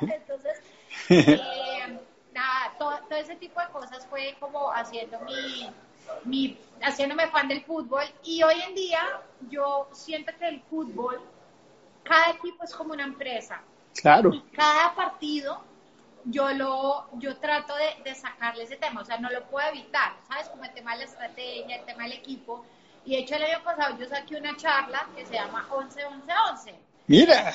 Entonces, 0.00 0.62
eh, 1.08 1.98
nada, 2.40 2.72
todo, 2.78 2.98
todo 3.08 3.18
ese 3.18 3.36
tipo 3.36 3.60
de 3.60 3.68
cosas 3.68 4.06
fue 4.06 4.36
como 4.40 4.72
haciendo 4.72 5.20
mi, 5.20 5.70
mi, 6.24 6.58
haciéndome 6.82 7.28
fan 7.28 7.48
del 7.48 7.62
fútbol. 7.64 8.04
Y 8.24 8.42
hoy 8.42 8.60
en 8.62 8.74
día 8.74 9.02
yo 9.50 9.88
siento 9.92 10.32
que 10.38 10.48
el 10.48 10.60
fútbol, 10.62 11.20
cada 12.02 12.30
equipo 12.30 12.64
es 12.64 12.74
como 12.74 12.92
una 12.94 13.04
empresa. 13.04 13.60
Claro. 14.00 14.32
Y 14.32 14.40
cada 14.52 14.94
partido 14.94 15.62
yo 16.24 16.50
lo, 16.50 17.08
yo 17.18 17.36
trato 17.38 17.74
de, 17.76 18.02
de 18.04 18.14
sacarle 18.14 18.64
ese 18.64 18.76
tema, 18.76 19.00
o 19.00 19.04
sea, 19.04 19.18
no 19.18 19.30
lo 19.30 19.42
puedo 19.44 19.66
evitar, 19.68 20.12
¿sabes? 20.28 20.48
Como 20.48 20.64
el 20.64 20.72
tema 20.72 20.92
de 20.92 20.98
la 20.98 21.04
estrategia, 21.04 21.76
el 21.76 21.84
tema 21.84 22.04
del 22.04 22.14
equipo. 22.14 22.64
Y 23.04 23.16
de 23.16 23.22
hecho 23.22 23.34
el 23.36 23.44
año 23.44 23.62
pasado 23.64 23.96
yo 23.98 24.06
saqué 24.06 24.36
una 24.36 24.56
charla 24.56 25.06
que 25.14 25.26
se 25.26 25.34
llama 25.34 25.66
11-11-11. 25.70 26.74
Mira. 27.06 27.54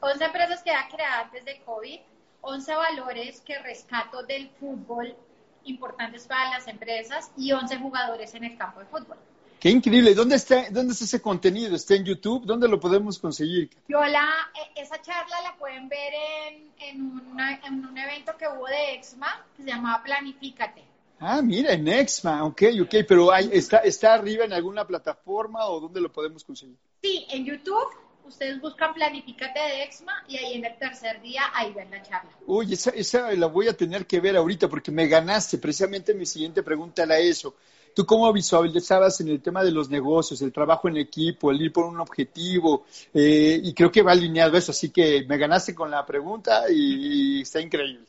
11 0.00 0.24
empresas 0.24 0.62
que 0.62 0.70
ha 0.70 0.86
creado 0.88 1.24
antes 1.24 1.44
de 1.46 1.62
COVID, 1.62 2.00
11 2.44 2.74
valores 2.74 3.40
que 3.40 3.58
rescato 3.58 4.22
del 4.22 4.48
fútbol 4.60 5.16
importantes 5.64 6.26
para 6.26 6.50
las 6.50 6.68
empresas 6.68 7.30
y 7.36 7.52
11 7.52 7.78
jugadores 7.78 8.34
en 8.34 8.44
el 8.44 8.56
campo 8.56 8.80
de 8.80 8.86
fútbol. 8.86 9.16
Qué 9.58 9.70
increíble. 9.70 10.14
¿Dónde 10.14 10.36
está, 10.36 10.68
dónde 10.70 10.92
está 10.92 11.06
ese 11.06 11.22
contenido? 11.22 11.74
¿Está 11.74 11.94
en 11.94 12.04
YouTube? 12.04 12.44
¿Dónde 12.44 12.68
lo 12.68 12.78
podemos 12.78 13.18
conseguir? 13.18 13.70
Yo 13.88 14.04
la, 14.04 14.28
e, 14.54 14.82
esa 14.82 15.00
charla 15.00 15.40
la 15.42 15.56
pueden 15.56 15.88
ver 15.88 16.12
en, 16.12 16.70
en, 16.78 17.22
en 17.64 17.86
un 17.86 17.96
evento 17.96 18.36
que 18.36 18.46
hubo 18.46 18.66
de 18.66 18.94
EXMA 18.94 19.46
que 19.56 19.62
se 19.62 19.68
llamaba 19.70 20.02
Planifícate. 20.02 20.84
Ah, 21.18 21.40
mira, 21.40 21.72
en 21.72 21.88
EXMA, 21.88 22.44
ok, 22.44 22.62
ok, 22.82 22.94
pero 23.08 23.32
hay, 23.32 23.48
está, 23.52 23.78
¿está 23.78 24.12
arriba 24.12 24.44
en 24.44 24.52
alguna 24.52 24.86
plataforma 24.86 25.64
o 25.64 25.80
dónde 25.80 26.00
lo 26.00 26.12
podemos 26.12 26.44
conseguir? 26.44 26.76
Sí, 27.02 27.26
en 27.30 27.46
YouTube 27.46 28.03
ustedes 28.24 28.60
buscan 28.60 28.94
Planifícate 28.94 29.58
de 29.58 29.82
EXMA 29.84 30.24
y 30.28 30.36
ahí 30.36 30.54
en 30.54 30.64
el 30.64 30.78
tercer 30.78 31.20
día 31.20 31.42
ahí 31.52 31.72
ven 31.72 31.90
la 31.90 32.02
charla. 32.02 32.30
Uy, 32.46 32.72
esa, 32.72 32.90
esa 32.90 33.32
la 33.32 33.46
voy 33.46 33.68
a 33.68 33.76
tener 33.76 34.06
que 34.06 34.20
ver 34.20 34.36
ahorita 34.36 34.68
porque 34.68 34.90
me 34.90 35.06
ganaste. 35.06 35.58
Precisamente 35.58 36.14
mi 36.14 36.26
siguiente 36.26 36.62
pregunta 36.62 37.02
era 37.02 37.18
eso. 37.18 37.54
¿Tú 37.94 38.04
cómo 38.04 38.32
visualizabas 38.32 39.20
en 39.20 39.28
el 39.28 39.40
tema 39.40 39.62
de 39.62 39.70
los 39.70 39.88
negocios, 39.88 40.42
el 40.42 40.52
trabajo 40.52 40.88
en 40.88 40.96
equipo, 40.96 41.50
el 41.50 41.62
ir 41.62 41.72
por 41.72 41.84
un 41.84 42.00
objetivo? 42.00 42.86
Eh, 43.12 43.60
y 43.62 43.72
creo 43.72 43.92
que 43.92 44.02
va 44.02 44.12
alineado 44.12 44.56
eso, 44.56 44.72
así 44.72 44.90
que 44.90 45.24
me 45.28 45.38
ganaste 45.38 45.74
con 45.74 45.90
la 45.90 46.04
pregunta 46.04 46.64
y, 46.68 47.42
está 47.42 47.60
increíble. 47.60 48.06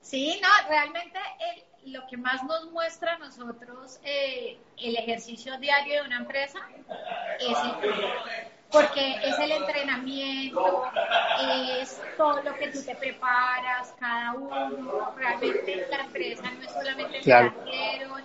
Sí, 0.00 0.40
no, 0.42 0.48
realmente 0.68 1.18
lo 1.84 2.04
que 2.08 2.16
más 2.16 2.42
nos 2.42 2.70
muestra 2.72 3.14
a 3.14 3.18
nosotros 3.18 4.00
eh, 4.02 4.58
el 4.76 4.96
ejercicio 4.96 5.56
diario 5.58 6.02
de 6.02 6.08
una 6.08 6.18
empresa 6.18 6.58
es 7.38 7.56
el 7.64 8.55
porque 8.70 9.14
es 9.22 9.38
el 9.38 9.52
entrenamiento, 9.52 10.84
es 11.80 12.00
todo 12.16 12.42
lo 12.42 12.54
que 12.56 12.68
tú 12.68 12.82
te 12.82 12.94
preparas, 12.96 13.94
cada 13.98 14.32
uno, 14.32 15.14
realmente 15.16 15.86
la 15.88 16.00
empresa 16.00 16.50
no 16.50 16.62
es 16.62 16.72
solamente 16.72 17.18
el 17.18 17.22
claro. 17.22 17.54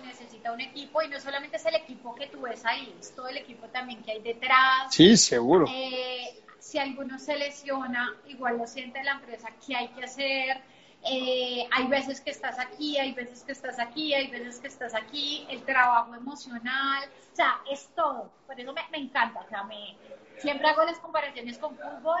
necesita 0.04 0.52
un 0.52 0.60
equipo 0.60 1.02
y 1.02 1.08
no 1.08 1.20
solamente 1.20 1.56
es 1.56 1.66
el 1.66 1.76
equipo 1.76 2.14
que 2.14 2.26
tú 2.26 2.40
ves 2.40 2.64
ahí, 2.64 2.94
es 3.00 3.14
todo 3.14 3.28
el 3.28 3.36
equipo 3.36 3.68
también 3.68 4.02
que 4.02 4.12
hay 4.12 4.20
detrás. 4.20 4.92
Sí, 4.94 5.16
seguro. 5.16 5.66
Eh, 5.68 6.42
si 6.58 6.78
alguno 6.78 7.18
se 7.18 7.36
lesiona, 7.36 8.14
igual 8.26 8.58
lo 8.58 8.66
siente 8.66 9.02
la 9.04 9.12
empresa, 9.12 9.48
¿qué 9.64 9.76
hay 9.76 9.88
que 9.88 10.04
hacer? 10.04 10.62
Eh, 11.04 11.66
hay 11.72 11.86
veces 11.88 12.20
que 12.20 12.30
estás 12.30 12.58
aquí, 12.60 12.96
hay 12.96 13.12
veces 13.12 13.42
que 13.42 13.52
estás 13.52 13.78
aquí, 13.80 14.14
hay 14.14 14.28
veces 14.28 14.60
que 14.60 14.68
estás 14.68 14.94
aquí, 14.94 15.44
el 15.50 15.62
trabajo 15.64 16.14
emocional, 16.14 17.02
o 17.32 17.36
sea, 17.36 17.60
es 17.70 17.88
todo. 17.96 18.30
Por 18.46 18.58
eso 18.60 18.72
me, 18.72 18.82
me 18.92 18.98
encanta, 18.98 19.40
o 19.40 19.48
sea, 19.48 19.64
me, 19.64 19.96
siempre 20.42 20.68
hago 20.68 20.84
las 20.84 20.98
comparaciones 20.98 21.58
con 21.58 21.76
fútbol 21.76 22.20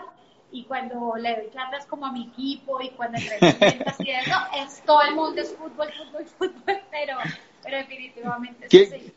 y 0.50 0.64
cuando 0.64 1.16
le 1.16 1.36
doy 1.36 1.50
charlas 1.50 1.86
como 1.86 2.06
a 2.06 2.12
mi 2.12 2.28
equipo 2.28 2.80
y 2.80 2.90
cuando 2.90 3.18
entrevistas 3.18 3.96
y 4.00 4.10
eso, 4.10 4.36
es 4.56 4.82
todo 4.84 5.02
el 5.02 5.14
mundo 5.14 5.40
es 5.40 5.54
fútbol, 5.54 5.88
fútbol, 5.92 6.26
fútbol, 6.38 6.80
pero, 6.90 7.16
pero 7.62 7.76
definitivamente 7.78 8.68
¿Qué, 8.68 8.86
sí. 8.86 9.12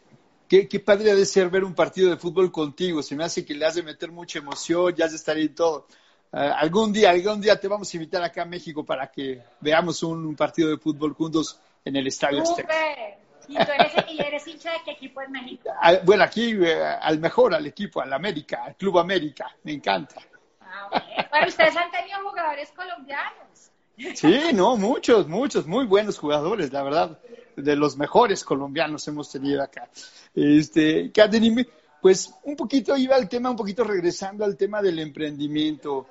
Qué, 0.47 0.67
qué 0.67 0.79
padre 0.79 1.11
ha 1.11 1.15
de 1.15 1.25
ser 1.25 1.49
ver 1.49 1.63
un 1.63 1.73
partido 1.73 2.09
de 2.09 2.17
fútbol 2.17 2.51
contigo, 2.51 3.01
se 3.01 3.15
me 3.15 3.23
hace 3.23 3.45
que 3.45 3.53
le 3.53 3.65
has 3.65 3.75
de 3.75 3.83
meter 3.83 4.11
mucha 4.11 4.39
emoción, 4.39 4.93
ya 4.95 5.05
has 5.05 5.11
de 5.11 5.17
estar 5.17 5.35
ahí 5.35 5.49
todo. 5.49 5.87
Uh, 6.31 6.37
algún 6.57 6.91
día, 6.91 7.11
algún 7.11 7.41
día 7.41 7.59
te 7.59 7.67
vamos 7.67 7.93
a 7.93 7.97
invitar 7.97 8.21
acá 8.23 8.41
a 8.41 8.45
México 8.45 8.83
para 8.83 9.07
que 9.07 9.41
veamos 9.61 10.03
un, 10.03 10.25
un 10.25 10.35
partido 10.35 10.69
de 10.69 10.77
fútbol 10.77 11.13
juntos 11.13 11.59
en 11.83 11.95
el 11.95 12.07
Estadio 12.07 12.41
Azteca. 12.41 12.73
¿Y, 13.47 13.55
tú 13.55 13.71
eres, 13.71 13.93
¿Y 14.09 14.21
eres 14.21 14.47
hincha 14.47 14.71
de 14.71 14.77
qué 14.85 14.91
equipo 14.91 15.21
en 15.21 15.31
México? 15.31 15.69
bueno, 16.03 16.23
aquí 16.23 16.51
eh, 16.51 16.83
al 16.83 17.19
mejor, 17.19 17.53
al 17.53 17.65
equipo, 17.65 18.01
al 18.01 18.13
América, 18.13 18.63
al 18.65 18.75
Club 18.75 18.99
América, 18.99 19.55
me 19.63 19.73
encanta. 19.73 20.15
Ah, 20.61 20.87
bueno. 21.31 21.47
ustedes 21.47 21.75
han 21.75 21.91
tenido 21.91 22.29
jugadores 22.29 22.71
colombianos. 22.71 23.71
Sí, 24.15 24.51
no, 24.53 24.75
muchos, 24.75 25.27
muchos, 25.27 25.65
muy 25.67 25.85
buenos 25.85 26.17
jugadores, 26.17 26.71
la 26.73 26.83
verdad, 26.83 27.19
de 27.55 27.75
los 27.75 27.95
mejores 27.95 28.43
colombianos 28.43 29.07
hemos 29.07 29.31
tenido 29.31 29.63
acá. 29.63 29.89
Este, 30.33 31.11
Katherine, 31.11 31.65
pues 32.01 32.33
un 32.43 32.55
poquito 32.55 32.97
iba 32.97 33.15
al 33.15 33.29
tema, 33.29 33.49
un 33.49 33.55
poquito 33.55 33.83
regresando 33.83 34.43
al 34.43 34.57
tema 34.57 34.81
del 34.81 34.99
emprendimiento. 34.99 36.07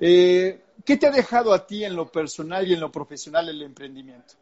Eh, 0.00 0.60
¿Qué 0.84 0.96
te 0.96 1.06
ha 1.06 1.10
dejado 1.10 1.52
a 1.52 1.66
ti 1.66 1.84
en 1.84 1.94
lo 1.94 2.10
personal 2.10 2.66
y 2.66 2.74
en 2.74 2.80
lo 2.80 2.90
profesional 2.90 3.48
el 3.48 3.62
emprendimiento? 3.62 4.34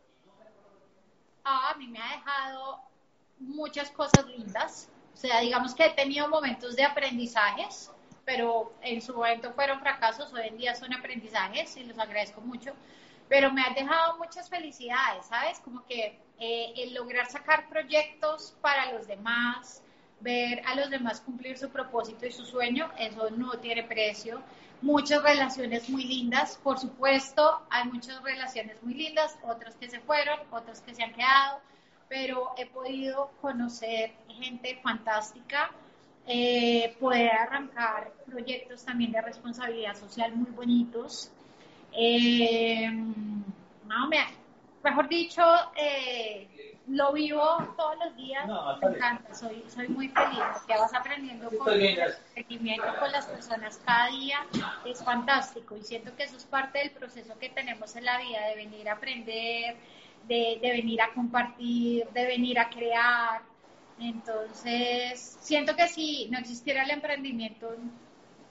A 1.48 1.74
mí 1.74 1.88
me 1.88 2.00
ha 2.00 2.16
dejado 2.16 2.80
muchas 3.38 3.90
cosas 3.90 4.26
lindas. 4.26 4.90
O 5.14 5.16
sea, 5.16 5.40
digamos 5.40 5.74
que 5.74 5.86
he 5.86 5.90
tenido 5.90 6.28
momentos 6.28 6.76
de 6.76 6.84
aprendizajes, 6.84 7.90
pero 8.24 8.72
en 8.82 9.00
su 9.00 9.14
momento 9.14 9.52
fueron 9.52 9.80
fracasos, 9.80 10.32
hoy 10.32 10.48
en 10.48 10.58
día 10.58 10.74
son 10.74 10.92
aprendizajes 10.92 11.76
y 11.76 11.84
los 11.84 11.98
agradezco 11.98 12.40
mucho. 12.40 12.74
Pero 13.28 13.52
me 13.52 13.62
ha 13.62 13.70
dejado 13.74 14.18
muchas 14.18 14.48
felicidades, 14.48 15.26
¿sabes? 15.26 15.58
Como 15.60 15.84
que 15.86 16.18
eh, 16.38 16.72
el 16.76 16.94
lograr 16.94 17.26
sacar 17.26 17.68
proyectos 17.68 18.56
para 18.60 18.92
los 18.92 19.06
demás, 19.06 19.82
ver 20.20 20.62
a 20.66 20.74
los 20.74 20.90
demás 20.90 21.20
cumplir 21.20 21.56
su 21.56 21.68
propósito 21.70 22.26
y 22.26 22.32
su 22.32 22.44
sueño, 22.44 22.90
eso 22.98 23.30
no 23.30 23.52
tiene 23.58 23.84
precio 23.84 24.42
muchas 24.80 25.22
relaciones 25.22 25.88
muy 25.88 26.04
lindas, 26.04 26.58
por 26.62 26.78
supuesto, 26.78 27.60
hay 27.70 27.88
muchas 27.88 28.22
relaciones 28.22 28.82
muy 28.82 28.94
lindas, 28.94 29.36
otras 29.42 29.74
que 29.76 29.88
se 29.88 30.00
fueron, 30.00 30.38
otras 30.50 30.80
que 30.80 30.94
se 30.94 31.02
han 31.02 31.12
quedado, 31.12 31.60
pero 32.08 32.52
he 32.56 32.66
podido 32.66 33.30
conocer 33.40 34.12
gente 34.28 34.78
fantástica, 34.82 35.70
eh, 36.26 36.96
poder 37.00 37.30
arrancar 37.32 38.12
proyectos 38.26 38.84
también 38.84 39.12
de 39.12 39.20
responsabilidad 39.20 39.94
social 39.96 40.34
muy 40.34 40.50
bonitos. 40.50 41.30
Eh, 41.92 42.90
no, 42.90 44.08
me, 44.08 44.18
mejor 44.84 45.08
dicho, 45.08 45.42
eh, 45.74 46.46
lo 46.88 47.12
vivo 47.12 47.42
todos 47.76 47.96
los 48.04 48.16
días, 48.16 48.46
me 48.80 48.88
encanta, 48.88 49.34
soy, 49.34 49.64
soy 49.68 49.88
muy 49.88 50.08
feliz, 50.08 50.42
que 50.66 50.74
vas 50.74 50.92
aprendiendo 50.94 51.50
con 51.58 51.80
el 51.80 52.14
seguimiento 52.34 52.86
con 52.98 53.12
las 53.12 53.26
personas 53.26 53.80
cada 53.84 54.08
día, 54.08 54.46
es 54.84 55.02
fantástico 55.04 55.76
y 55.76 55.82
siento 55.82 56.14
que 56.16 56.24
eso 56.24 56.36
es 56.36 56.44
parte 56.44 56.78
del 56.78 56.90
proceso 56.90 57.38
que 57.38 57.50
tenemos 57.50 57.94
en 57.96 58.04
la 58.04 58.18
vida, 58.18 58.46
de 58.48 58.56
venir 58.56 58.88
a 58.88 58.92
aprender, 58.92 59.76
de, 60.26 60.58
de 60.60 60.70
venir 60.70 61.02
a 61.02 61.12
compartir, 61.12 62.08
de 62.08 62.26
venir 62.26 62.58
a 62.58 62.70
crear, 62.70 63.42
entonces 64.00 65.36
siento 65.40 65.76
que 65.76 65.88
si 65.88 66.28
no 66.30 66.38
existiera 66.38 66.84
el 66.84 66.90
emprendimiento, 66.90 67.74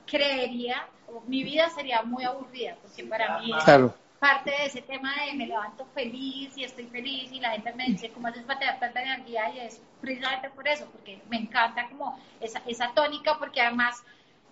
creería, 0.06 0.88
mi 1.26 1.44
vida 1.44 1.70
sería 1.70 2.04
muy 2.04 2.24
aburrida, 2.24 2.78
porque 2.82 3.04
para 3.04 3.40
mí... 3.40 3.52
Claro 3.64 3.94
parte 4.20 4.52
de 4.52 4.66
ese 4.66 4.82
tema 4.82 5.14
de 5.26 5.34
me 5.34 5.48
levanto 5.48 5.86
feliz 5.94 6.58
y 6.58 6.64
estoy 6.64 6.86
feliz 6.88 7.32
y 7.32 7.40
la 7.40 7.52
gente 7.52 7.74
me 7.74 7.86
dice 7.86 8.10
cómo 8.10 8.28
haces 8.28 8.44
para 8.44 8.60
tener 8.60 8.80
tanta 8.80 9.02
energía 9.02 9.50
y 9.54 9.60
es 9.60 9.82
precisamente 10.02 10.50
por 10.50 10.68
eso, 10.68 10.86
porque 10.92 11.22
me 11.30 11.38
encanta 11.38 11.88
como 11.90 12.20
esa, 12.40 12.62
esa 12.66 12.92
tónica 12.94 13.38
porque 13.38 13.62
además 13.62 14.04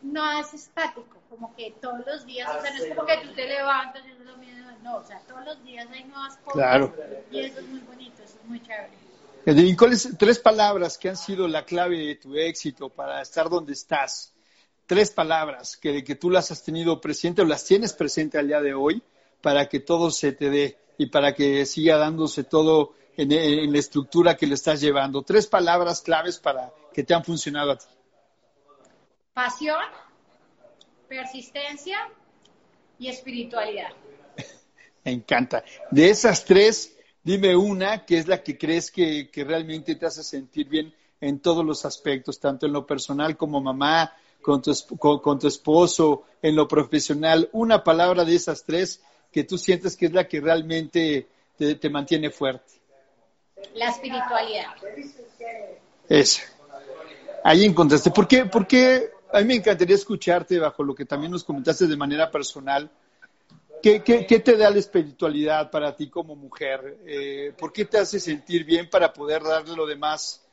no 0.02 0.40
es 0.40 0.54
estático, 0.54 1.18
como 1.30 1.56
que 1.56 1.74
todos 1.82 2.06
los 2.06 2.26
días, 2.26 2.50
o 2.50 2.62
sea, 2.62 2.72
no 2.72 2.84
es 2.84 2.90
como 2.90 3.06
que 3.06 3.18
tú 3.18 3.34
te 3.34 3.48
levantas 3.48 4.04
y 4.06 4.12
es 4.12 4.20
lo 4.20 4.38
mismo, 4.38 4.72
no, 4.84 4.98
o 4.98 5.04
sea, 5.04 5.20
todos 5.28 5.44
los 5.46 5.64
días 5.64 5.88
hay 5.92 6.04
nuevas 6.04 6.38
cosas 6.38 6.54
claro. 6.54 6.96
y 7.32 7.40
eso 7.40 7.60
es 7.60 7.68
muy 7.68 7.80
bonito, 7.80 8.24
eso 8.24 8.38
es 8.42 8.46
muy 8.48 8.62
chévere. 8.62 8.92
¿Y 9.48 9.76
cuáles 9.76 10.10
tres 10.18 10.40
palabras 10.40 10.98
que 10.98 11.10
han 11.10 11.18
sido 11.18 11.48
la 11.48 11.66
clave 11.66 12.00
de 12.00 12.16
tu 12.16 12.36
éxito 12.36 12.90
para 12.90 13.22
estar 13.22 13.48
donde 13.48 13.74
estás? 13.74 14.34
Tres 14.88 15.12
palabras 15.12 15.78
que, 15.78 16.04
que 16.04 16.16
tú 16.16 16.32
las 16.32 16.50
has 16.50 16.64
tenido 16.64 17.00
presente 17.00 17.44
o 17.44 17.46
las 17.46 17.64
tienes 17.64 17.94
presente 17.94 18.40
al 18.40 18.48
día 18.48 18.62
de 18.62 18.74
hoy 18.74 19.04
para 19.46 19.70
que 19.70 19.80
todo 19.80 20.10
se 20.10 20.32
te 20.32 20.50
dé 20.50 20.76
y 20.98 21.06
para 21.06 21.36
que 21.36 21.68
siga 21.68 21.98
dándose 21.98 22.44
todo 22.44 22.96
en, 23.16 23.72
la 23.72 23.78
estructura 23.78 24.36
que 24.36 24.48
le 24.48 24.56
estás 24.56 24.82
llevando. 24.82 25.22
Tres 25.22 25.46
palabras 25.46 26.02
claves 26.02 26.40
para 26.40 26.74
que 26.92 27.04
te 27.04 27.14
han 27.14 27.24
funcionado 27.24 27.74
a 27.74 27.78
ti. 27.78 27.86
Pasión, 29.36 29.84
persistencia 31.08 32.10
y 32.98 33.08
espiritualidad. 33.08 33.90
Me 35.06 35.12
encanta. 35.12 35.64
De 35.92 36.10
esas 36.10 36.44
tres, 36.44 36.98
dime 37.22 37.56
una 37.56 38.04
que 38.04 38.18
es 38.18 38.28
la 38.28 38.42
que 38.42 38.58
crees 38.58 38.90
que, 38.90 39.30
realmente 39.46 39.94
te 39.94 40.08
hace 40.08 40.24
sentir 40.24 40.68
bien 40.68 40.92
en 41.22 41.40
todos 41.40 41.64
los 41.64 41.86
aspectos, 41.86 42.40
tanto 42.40 42.66
en 42.66 42.74
lo 42.74 42.88
personal 42.88 43.38
como 43.38 43.62
mamá, 43.62 44.12
con 44.42 44.64
tu, 44.64 44.74
con 44.98 45.38
tu 45.38 45.48
esposo, 45.48 46.24
en 46.42 46.56
lo 46.56 46.68
profesional. 46.68 47.48
Una 47.52 47.84
palabra 47.84 48.26
de 48.26 48.34
esas 48.34 48.64
tres 48.64 49.04
que 49.36 49.44
tú 49.44 49.58
sientes 49.58 49.98
que 49.98 50.06
es 50.06 50.14
la 50.14 50.30
que 50.30 50.40
realmente 50.40 51.28
te, 51.58 51.90
mantiene 51.90 52.30
fuerte? 52.30 52.72
La 53.74 53.90
espiritualidad. 53.90 54.76
Esa. 56.08 56.44
Ahí 57.44 57.66
encontraste. 57.66 58.12
¿Por 58.12 58.30
qué, 58.30 58.46
¿Por 58.46 58.66
qué? 58.66 59.10
A 59.34 59.40
mí 59.40 59.48
me 59.48 59.56
encantaría 59.56 59.94
escucharte 59.94 60.58
bajo 60.58 60.84
lo 60.84 60.96
que 60.96 61.04
también 61.04 61.34
nos 61.34 61.44
comentaste 61.44 61.86
de 61.86 61.98
manera 61.98 62.32
personal. 62.32 62.90
¿Qué, 63.84 64.00
te 64.00 64.56
da 64.56 64.70
la 64.70 64.80
espiritualidad 64.80 65.70
para 65.70 65.94
ti 65.94 66.08
como 66.10 66.38
mujer? 66.38 67.00
Eh, 67.06 67.54
¿Por 67.58 67.74
qué 67.74 67.84
te 67.84 67.98
hace 67.98 68.22
sentir 68.22 68.64
bien 68.64 68.90
para 68.90 69.12
poder 69.12 69.44
darle 69.44 69.76
lo 69.76 69.86
demás, 69.86 70.46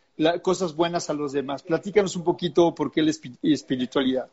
cosas 0.42 0.74
buenas 0.74 1.08
a 1.08 1.14
los 1.14 1.30
demás? 1.30 1.62
Platícanos 1.62 2.16
un 2.16 2.24
poquito 2.24 2.74
por 2.74 2.90
qué 2.90 3.00
la 3.00 3.12
espiritualidad. 3.42 4.28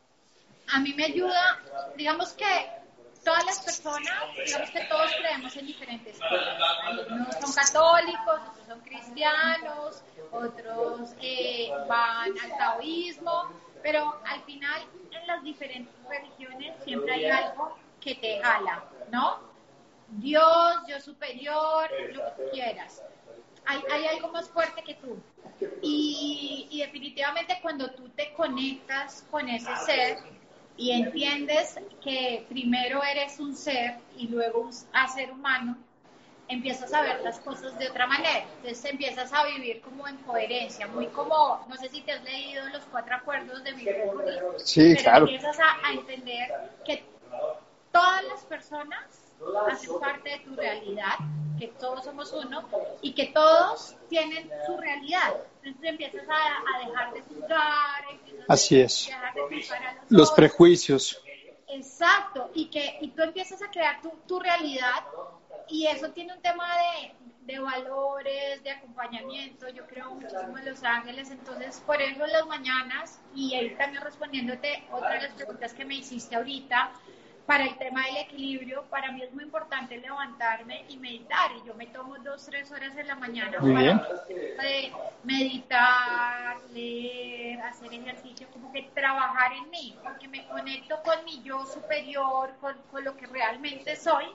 A 0.73 0.79
mí 0.79 0.95
me 0.95 1.05
ayuda, 1.05 1.59
digamos 1.95 2.29
que 2.31 2.78
todas 3.23 3.45
las 3.45 3.59
personas, 3.61 4.13
digamos 4.45 4.69
que 4.71 4.81
todos 4.85 5.11
creemos 5.19 5.55
en 5.55 5.65
diferentes 5.67 6.19
cosas. 6.19 6.57
Algunos 6.85 7.35
son 7.35 7.53
católicos, 7.53 8.39
otros 8.49 8.67
son 8.67 8.79
cristianos, 8.81 10.03
otros 10.31 11.13
eh, 11.21 11.69
van 11.87 12.37
al 12.39 12.57
taoísmo, 12.57 13.51
pero 13.81 14.19
al 14.25 14.41
final 14.43 14.81
en 15.11 15.27
las 15.27 15.43
diferentes 15.43 15.93
religiones 16.07 16.75
siempre 16.83 17.13
hay 17.13 17.25
algo 17.25 17.77
que 17.99 18.15
te 18.15 18.41
jala, 18.41 18.83
¿no? 19.11 19.39
Dios, 20.07 20.85
Dios 20.87 21.03
superior, 21.03 21.89
lo 22.13 22.35
que 22.35 22.49
quieras. 22.51 23.03
Hay, 23.65 23.81
hay 23.91 24.07
algo 24.07 24.29
más 24.29 24.49
fuerte 24.49 24.81
que 24.83 24.95
tú. 24.95 25.21
Y, 25.81 26.67
y 26.71 26.79
definitivamente 26.79 27.59
cuando 27.61 27.91
tú 27.91 28.09
te 28.09 28.33
conectas 28.33 29.25
con 29.29 29.47
ese 29.47 29.75
ser, 29.75 30.17
y 30.79 30.91
entiendes 30.91 31.77
que 32.01 32.45
primero 32.47 33.03
eres 33.03 33.37
un 33.39 33.53
ser 33.53 33.97
y 34.17 34.29
luego 34.29 34.61
un 34.61 34.73
ser 34.73 35.29
humano, 35.29 35.77
empiezas 36.47 36.93
a 36.93 37.01
ver 37.01 37.19
las 37.21 37.37
cosas 37.41 37.77
de 37.77 37.89
otra 37.89 38.07
manera. 38.07 38.45
Entonces 38.55 38.85
empiezas 38.85 39.33
a 39.33 39.43
vivir 39.45 39.81
como 39.81 40.07
en 40.07 40.15
coherencia, 40.19 40.87
muy 40.87 41.07
como, 41.07 41.65
no 41.67 41.75
sé 41.75 41.89
si 41.89 42.01
te 42.01 42.13
has 42.13 42.23
leído 42.23 42.67
los 42.69 42.83
cuatro 42.85 43.13
acuerdos 43.13 43.61
de 43.65 43.73
Milton 43.73 44.23
sí, 44.57 44.93
pero 44.95 45.03
claro. 45.03 45.25
empiezas 45.25 45.59
a, 45.59 45.91
entender 45.91 46.49
que 46.85 47.03
todas 47.91 48.23
las 48.23 48.45
personas 48.45 49.33
hacen 49.69 49.99
parte 49.99 50.29
de 50.29 50.39
tu 50.39 50.55
realidad, 50.55 51.15
que 51.59 51.67
todos 51.67 52.05
somos 52.05 52.31
uno 52.31 52.63
y 53.01 53.13
que 53.13 53.27
todos 53.27 53.97
tienen 54.07 54.49
su 54.65 54.77
realidad. 54.77 55.35
Entonces 55.61 55.89
empiezas 55.89 56.23
a, 56.29 56.87
dejar 56.87 57.13
de 57.13 57.21
juzgar, 57.23 58.05
Así 58.47 58.79
es. 58.79 59.11
Los, 60.09 60.31
prejuicios. 60.31 61.21
Exacto, 61.67 62.51
y 62.53 62.69
que 62.69 62.97
y 63.01 63.09
tú 63.09 63.21
empiezas 63.21 63.61
a 63.61 63.69
crear 63.69 64.01
tu, 64.01 64.11
tu 64.27 64.39
realidad 64.39 65.03
y 65.67 65.85
eso 65.85 66.09
tiene 66.11 66.33
un 66.33 66.41
tema 66.41 66.67
de, 66.75 67.53
de, 67.53 67.59
valores, 67.59 68.63
de 68.63 68.71
acompañamiento, 68.71 69.69
yo 69.69 69.85
creo 69.85 70.09
muchísimo 70.15 70.57
en 70.57 70.65
Los 70.65 70.83
Ángeles, 70.83 71.29
entonces 71.29 71.81
por 71.85 72.01
eso 72.01 72.25
las 72.25 72.45
mañanas, 72.47 73.21
y 73.35 73.53
ahí 73.53 73.75
también 73.75 74.03
respondiéndote 74.03 74.83
otra 74.91 75.13
de 75.13 75.21
las 75.21 75.33
preguntas 75.33 75.73
que 75.73 75.85
me 75.85 75.95
hiciste 75.95 76.35
ahorita, 76.35 76.91
para 77.49 77.63
el 77.63 77.75
tema 77.79 78.05
del 78.05 78.17
equilibrio, 78.17 78.83
para 78.91 79.11
mí 79.11 79.23
es 79.23 79.33
muy 79.33 79.43
importante 79.43 79.97
levantarme 79.97 80.85
y 80.87 80.97
meditar. 80.97 81.49
Y 81.57 81.67
yo 81.67 81.73
me 81.73 81.87
tomo 81.87 82.15
dos, 82.19 82.45
tres 82.45 82.71
horas 82.71 82.95
en 82.95 83.07
la 83.07 83.15
mañana 83.15 83.57
para 83.57 84.07
meditar, 85.23 86.57
leer, 86.71 87.59
hacer 87.61 87.91
ejercicio, 87.91 88.47
como 88.53 88.71
que 88.71 88.83
trabajar 88.93 89.51
en 89.53 89.67
mí, 89.71 89.97
porque 90.03 90.27
me 90.27 90.45
conecto 90.45 91.01
con 91.01 91.25
mi 91.25 91.41
yo 91.41 91.65
superior, 91.65 92.53
con, 92.61 92.75
con 92.91 93.03
lo 93.03 93.17
que 93.17 93.25
realmente 93.25 93.95
soy. 93.95 94.25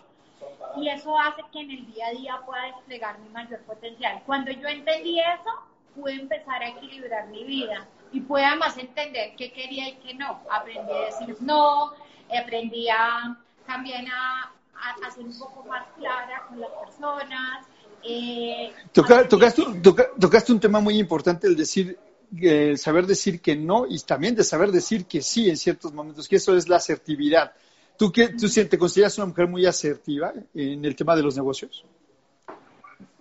Y 0.76 0.88
eso 0.88 1.16
hace 1.16 1.42
que 1.52 1.60
en 1.60 1.70
el 1.70 1.86
día 1.92 2.08
a 2.08 2.10
día 2.10 2.40
pueda 2.44 2.64
desplegar 2.64 3.20
mi 3.20 3.28
mayor 3.28 3.60
potencial. 3.60 4.24
Cuando 4.26 4.50
yo 4.50 4.66
entendí 4.66 5.20
eso, 5.20 5.52
pude 5.94 6.14
empezar 6.14 6.60
a 6.64 6.68
equilibrar 6.70 7.28
mi 7.28 7.44
vida 7.44 7.86
y 8.10 8.20
pude 8.22 8.44
además 8.44 8.76
entender 8.76 9.36
qué 9.36 9.52
quería 9.52 9.88
y 9.88 9.94
qué 9.98 10.14
no. 10.14 10.40
Aprendí 10.50 10.92
a 10.92 11.06
decir 11.06 11.36
no, 11.40 11.92
aprendí 12.30 12.88
a, 12.88 13.36
también 13.66 14.06
a, 14.08 14.52
a, 14.74 15.10
ser 15.10 15.24
un 15.24 15.38
poco 15.38 15.64
más 15.64 15.86
clara 15.96 16.46
con 16.48 16.60
las 16.60 16.70
personas. 16.84 17.66
Eh, 18.02 18.72
tocaste, 18.92 20.52
un 20.52 20.60
tema 20.60 20.80
muy 20.80 20.98
importante, 20.98 21.46
el 21.46 21.56
decir, 21.56 21.98
el 22.40 22.78
saber 22.78 23.06
decir 23.06 23.40
que 23.40 23.56
no 23.56 23.86
y 23.88 23.98
también 24.00 24.34
de 24.34 24.44
saber 24.44 24.70
decir 24.70 25.06
que 25.06 25.22
sí 25.22 25.48
en 25.48 25.56
ciertos 25.56 25.92
momentos, 25.92 26.28
que 26.28 26.36
eso 26.36 26.56
es 26.56 26.68
la 26.68 26.76
asertividad. 26.76 27.52
¿Tú, 27.96 28.10
qué, 28.10 28.30
tú 28.30 28.48
te 28.48 28.76
consideras 28.76 29.16
una 29.18 29.28
mujer 29.28 29.46
muy 29.46 29.64
asertiva 29.66 30.32
en 30.52 30.84
el 30.84 30.96
tema 30.96 31.14
de 31.14 31.22
los 31.22 31.36
negocios? 31.36 31.84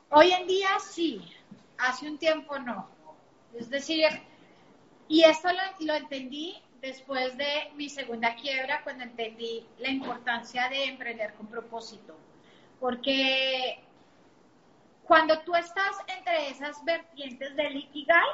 Hoy 0.09 0.31
en 0.31 0.47
día 0.47 0.69
sí, 0.79 1.21
hace 1.77 2.09
un 2.09 2.17
tiempo 2.17 2.57
no. 2.59 2.89
Es 3.53 3.69
decir, 3.69 4.05
y 5.07 5.23
esto 5.23 5.49
lo, 5.49 5.85
lo 5.85 5.93
entendí 5.93 6.55
después 6.83 7.37
de 7.37 7.71
mi 7.75 7.89
segunda 7.89 8.35
quiebra, 8.35 8.83
cuando 8.83 9.05
entendí 9.05 9.65
la 9.79 9.89
importancia 9.89 10.67
de 10.67 10.83
emprender 10.83 11.33
con 11.35 11.47
propósito. 11.47 12.13
Porque 12.81 13.79
cuando 15.05 15.39
tú 15.39 15.55
estás 15.55 15.95
entre 16.07 16.49
esas 16.49 16.83
vertientes 16.83 17.55
del 17.55 17.77
Ikigai, 17.77 18.27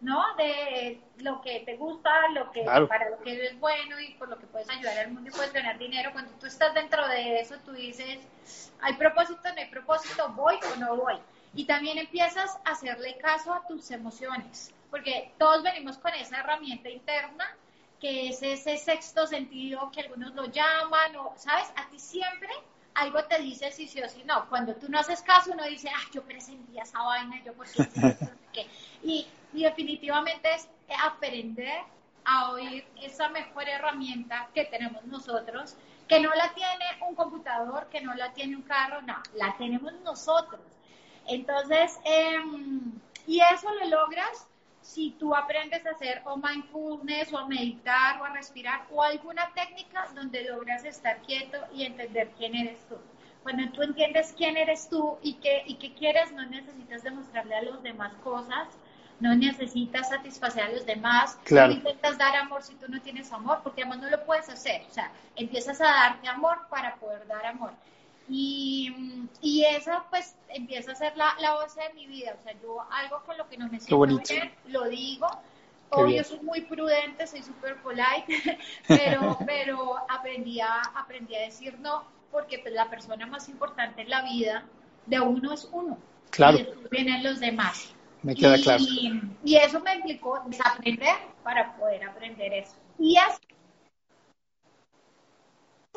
¿no? 0.00 0.22
De 0.36 1.00
lo 1.18 1.42
que 1.42 1.60
te 1.60 1.76
gusta, 1.76 2.28
lo 2.28 2.52
que 2.52 2.62
para 2.62 3.10
lo 3.10 3.20
que 3.20 3.32
eres 3.34 3.58
bueno 3.58 3.98
y 3.98 4.14
por 4.14 4.28
lo 4.28 4.38
que 4.38 4.46
puedes 4.46 4.70
ayudar 4.70 4.98
al 4.98 5.10
mundo 5.10 5.30
y 5.30 5.32
puedes 5.32 5.52
ganar 5.52 5.76
dinero. 5.76 6.12
Cuando 6.12 6.30
tú 6.34 6.46
estás 6.46 6.72
dentro 6.74 7.06
de 7.08 7.40
eso, 7.40 7.56
tú 7.64 7.72
dices, 7.72 8.72
hay 8.80 8.94
propósito, 8.94 9.40
no 9.42 9.60
hay 9.60 9.70
propósito, 9.70 10.28
voy 10.36 10.54
o 10.72 10.76
no 10.76 10.96
voy. 10.96 11.16
Y 11.54 11.64
también 11.64 11.98
empiezas 11.98 12.60
a 12.64 12.70
hacerle 12.70 13.16
caso 13.18 13.52
a 13.52 13.66
tus 13.66 13.90
emociones, 13.90 14.72
porque 14.88 15.32
todos 15.36 15.64
venimos 15.64 15.98
con 15.98 16.14
esa 16.14 16.38
herramienta 16.38 16.88
interna 16.88 17.56
que 18.02 18.30
es 18.30 18.42
ese 18.42 18.76
sexto 18.78 19.28
sentido 19.28 19.88
que 19.92 20.00
algunos 20.00 20.34
lo 20.34 20.46
llaman, 20.46 21.12
¿sabes? 21.36 21.72
A 21.76 21.88
ti 21.88 22.00
siempre 22.00 22.50
algo 22.94 23.22
te 23.26 23.40
dice 23.40 23.70
si 23.70 23.86
sí 23.86 24.02
o 24.02 24.08
si 24.08 24.24
no. 24.24 24.48
Cuando 24.48 24.74
tú 24.74 24.88
no 24.88 24.98
haces 24.98 25.22
caso, 25.22 25.52
uno 25.52 25.64
dice, 25.66 25.88
ah, 25.88 26.10
yo 26.12 26.20
presentía 26.24 26.82
esa 26.82 27.00
vaina, 27.00 27.40
yo 27.44 27.52
por 27.52 27.68
y 29.04 29.26
definitivamente 29.52 30.52
es 30.52 30.68
aprender 31.00 31.84
a 32.24 32.50
oír 32.50 32.84
esa 33.00 33.28
mejor 33.28 33.68
herramienta 33.68 34.48
que 34.52 34.64
tenemos 34.64 35.04
nosotros, 35.04 35.76
que 36.08 36.18
no 36.18 36.34
la 36.34 36.52
tiene 36.54 36.84
un 37.08 37.14
computador, 37.14 37.86
que 37.88 38.00
no 38.00 38.14
la 38.14 38.32
tiene 38.32 38.56
un 38.56 38.62
carro, 38.62 39.00
no, 39.02 39.22
la 39.34 39.56
tenemos 39.58 39.92
nosotros. 40.04 40.60
Entonces, 41.28 42.00
em, 42.04 42.80
y 43.28 43.40
eso 43.42 43.72
lo 43.74 43.86
logras 43.86 44.48
si 44.82 45.12
tú 45.12 45.34
aprendes 45.34 45.86
a 45.86 45.90
hacer 45.90 46.20
o 46.24 46.36
mindfulness 46.36 47.32
o 47.32 47.38
a 47.38 47.48
meditar 47.48 48.20
o 48.20 48.24
a 48.24 48.30
respirar 48.30 48.86
o 48.90 49.02
alguna 49.02 49.52
técnica 49.54 50.08
donde 50.14 50.44
logras 50.44 50.84
estar 50.84 51.22
quieto 51.22 51.58
y 51.72 51.84
entender 51.84 52.30
quién 52.36 52.54
eres 52.54 52.78
tú. 52.88 52.96
Cuando 53.42 53.70
tú 53.72 53.82
entiendes 53.82 54.34
quién 54.36 54.56
eres 54.56 54.88
tú 54.88 55.18
y 55.22 55.34
qué, 55.34 55.64
y 55.66 55.74
qué 55.74 55.94
quieres, 55.94 56.32
no 56.32 56.44
necesitas 56.46 57.02
demostrarle 57.02 57.56
a 57.56 57.62
los 57.62 57.82
demás 57.82 58.12
cosas, 58.22 58.68
no 59.18 59.34
necesitas 59.34 60.08
satisfacer 60.08 60.64
a 60.64 60.68
los 60.70 60.84
demás, 60.84 61.38
no 61.48 61.70
intentas 61.70 62.18
dar 62.18 62.36
amor 62.36 62.62
si 62.62 62.74
tú 62.74 62.86
no 62.88 63.00
tienes 63.00 63.32
amor, 63.32 63.60
porque 63.62 63.82
además 63.82 64.00
no 64.00 64.10
lo 64.10 64.24
puedes 64.24 64.48
hacer. 64.48 64.82
O 64.88 64.92
sea, 64.92 65.10
empiezas 65.36 65.80
a 65.80 65.84
darte 65.84 66.28
amor 66.28 66.58
para 66.68 66.96
poder 66.96 67.26
dar 67.26 67.46
amor. 67.46 67.72
Y, 68.28 69.26
y 69.40 69.64
esa 69.64 70.04
pues 70.10 70.36
empieza 70.48 70.92
a 70.92 70.94
ser 70.94 71.16
la, 71.16 71.34
la 71.40 71.54
base 71.54 71.80
de 71.82 71.94
mi 71.94 72.06
vida. 72.06 72.36
O 72.38 72.42
sea, 72.42 72.52
yo 72.62 72.80
algo 72.90 73.22
con 73.24 73.36
lo 73.36 73.48
que 73.48 73.56
no 73.56 73.68
me 73.68 73.80
siento 73.80 74.06
bien, 74.06 74.52
lo 74.68 74.88
digo. 74.88 75.26
Obvio, 75.94 76.24
soy 76.24 76.40
muy 76.40 76.62
prudente, 76.62 77.26
soy 77.26 77.42
súper 77.42 77.76
polite, 77.82 78.58
pero, 78.88 79.36
pero 79.44 79.96
aprendí, 80.08 80.58
a, 80.58 80.80
aprendí 80.94 81.34
a 81.34 81.40
decir 81.42 81.78
no, 81.80 82.04
porque 82.30 82.58
pues, 82.60 82.72
la 82.72 82.88
persona 82.88 83.26
más 83.26 83.48
importante 83.50 84.00
en 84.00 84.08
la 84.08 84.22
vida 84.22 84.64
de 85.04 85.20
uno 85.20 85.52
es 85.52 85.68
uno. 85.70 85.98
Claro. 86.30 86.58
Y 86.58 86.62
después 86.62 86.88
vienen 86.88 87.22
los 87.22 87.40
demás. 87.40 87.94
Me 88.22 88.34
queda 88.34 88.56
y, 88.56 88.62
claro. 88.62 88.84
Y 89.44 89.56
eso 89.56 89.80
me 89.80 89.96
implicó 89.96 90.42
desaprender 90.46 91.16
para 91.42 91.76
poder 91.76 92.04
aprender 92.04 92.54
eso. 92.54 92.74
Y 92.98 93.18
así 93.18 93.51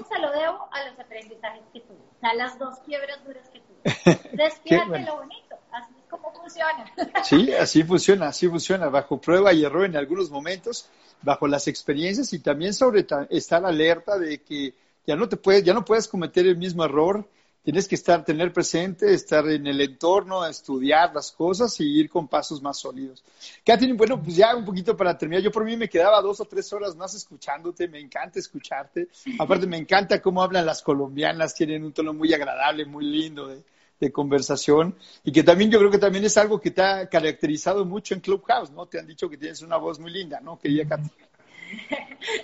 se 0.04 0.20
lo 0.20 0.32
debo 0.32 0.68
a 0.72 0.90
los 0.90 1.00
aprendizajes 1.00 1.64
que 1.72 1.80
tuve, 1.82 2.00
sea, 2.20 2.34
las 2.34 2.60
dos 2.60 2.80
quiebras 2.80 3.24
duras 3.26 3.50
que 3.50 3.60
tuve. 3.62 4.20
Despídate 4.44 5.00
lo 5.02 5.18
bonito, 5.18 5.56
así 5.72 5.94
es 5.98 6.10
como 6.10 6.34
funciona. 6.34 6.86
Sí, 7.24 7.54
así 7.54 7.84
funciona, 7.84 8.28
así 8.28 8.48
funciona, 8.48 8.90
bajo 8.90 9.20
prueba 9.20 9.54
y 9.54 9.64
error 9.64 9.86
en 9.86 9.96
algunos 9.96 10.30
momentos, 10.30 10.90
bajo 11.22 11.48
las 11.48 11.68
experiencias 11.68 12.34
y 12.34 12.40
también 12.40 12.74
sobre 12.74 13.06
estar 13.30 13.66
alerta 13.66 14.18
de 14.18 14.42
que 14.42 14.74
ya 15.08 15.16
no 15.16 15.30
te 15.30 15.38
puedes, 15.38 15.64
ya 15.64 15.74
no 15.74 15.86
puedes 15.86 16.08
cometer 16.08 16.46
el 16.46 16.58
mismo 16.58 16.84
error 16.84 17.26
tienes 17.66 17.88
que 17.88 17.96
estar, 17.96 18.24
tener 18.24 18.54
presente, 18.54 19.12
estar 19.12 19.50
en 19.50 19.66
el 19.66 19.82
entorno, 19.82 20.46
estudiar 20.46 21.12
las 21.16 21.32
cosas 21.32 21.78
y 21.80 22.00
ir 22.00 22.10
con 22.12 22.28
pasos 22.28 22.62
más 22.62 22.78
sólidos. 22.78 23.24
Katherine, 23.66 23.98
bueno, 23.98 24.22
pues 24.22 24.36
ya 24.36 24.56
un 24.56 24.64
poquito 24.64 24.96
para 24.96 25.18
terminar. 25.18 25.44
Yo 25.44 25.52
por 25.52 25.66
mí 25.66 25.76
me 25.76 25.90
quedaba 25.90 26.22
dos 26.22 26.40
o 26.40 26.46
tres 26.46 26.72
horas 26.74 26.96
más 26.96 27.16
escuchándote, 27.16 27.88
me 27.88 28.00
encanta 28.00 28.38
escucharte. 28.38 29.08
Aparte, 29.40 29.66
me 29.66 29.78
encanta 29.78 30.22
cómo 30.22 30.44
hablan 30.44 30.64
las 30.64 30.84
colombianas, 30.84 31.56
tienen 31.56 31.84
un 31.84 31.92
tono 31.92 32.14
muy 32.14 32.32
agradable, 32.36 32.86
muy 32.86 33.04
lindo 33.04 33.48
de, 33.48 33.64
de 34.00 34.12
conversación 34.12 34.96
y 35.24 35.32
que 35.32 35.42
también 35.42 35.72
yo 35.72 35.80
creo 35.80 35.90
que 35.90 35.98
también 35.98 36.24
es 36.24 36.38
algo 36.38 36.62
que 36.62 36.70
te 36.70 36.84
ha 36.84 37.10
caracterizado 37.10 37.84
mucho 37.84 38.14
en 38.14 38.20
Clubhouse, 38.20 38.70
¿no? 38.70 38.86
Te 38.86 39.00
han 39.00 39.08
dicho 39.08 39.28
que 39.28 39.38
tienes 39.38 39.64
una 39.64 39.78
voz 39.78 39.98
muy 39.98 40.12
linda, 40.12 40.40
¿no? 40.40 40.60
Querida 40.60 40.88
Katherine. 40.88 41.35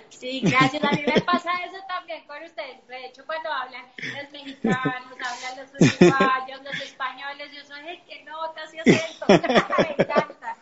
Sí, 0.08 0.40
gracias. 0.40 0.82
A 0.84 0.90
mí 0.92 1.02
me 1.04 1.20
pasa 1.22 1.50
eso 1.64 1.78
también 1.88 2.24
con 2.26 2.42
ustedes. 2.42 2.86
De 2.86 3.06
hecho, 3.06 3.24
cuando 3.26 3.50
hablan 3.50 3.84
los 3.96 4.32
mexicanos, 4.32 5.12
hablan 5.12 5.56
los 5.58 6.00
uruguayos, 6.00 6.62
los 6.62 6.82
españoles, 6.82 7.50
yo 7.52 7.64
soy 7.64 7.88
el 7.88 8.02
que 8.04 8.24
nota 8.24 8.60
y 8.72 8.78
acento. 8.78 9.26
me 9.28 10.04
encanta. 10.04 10.56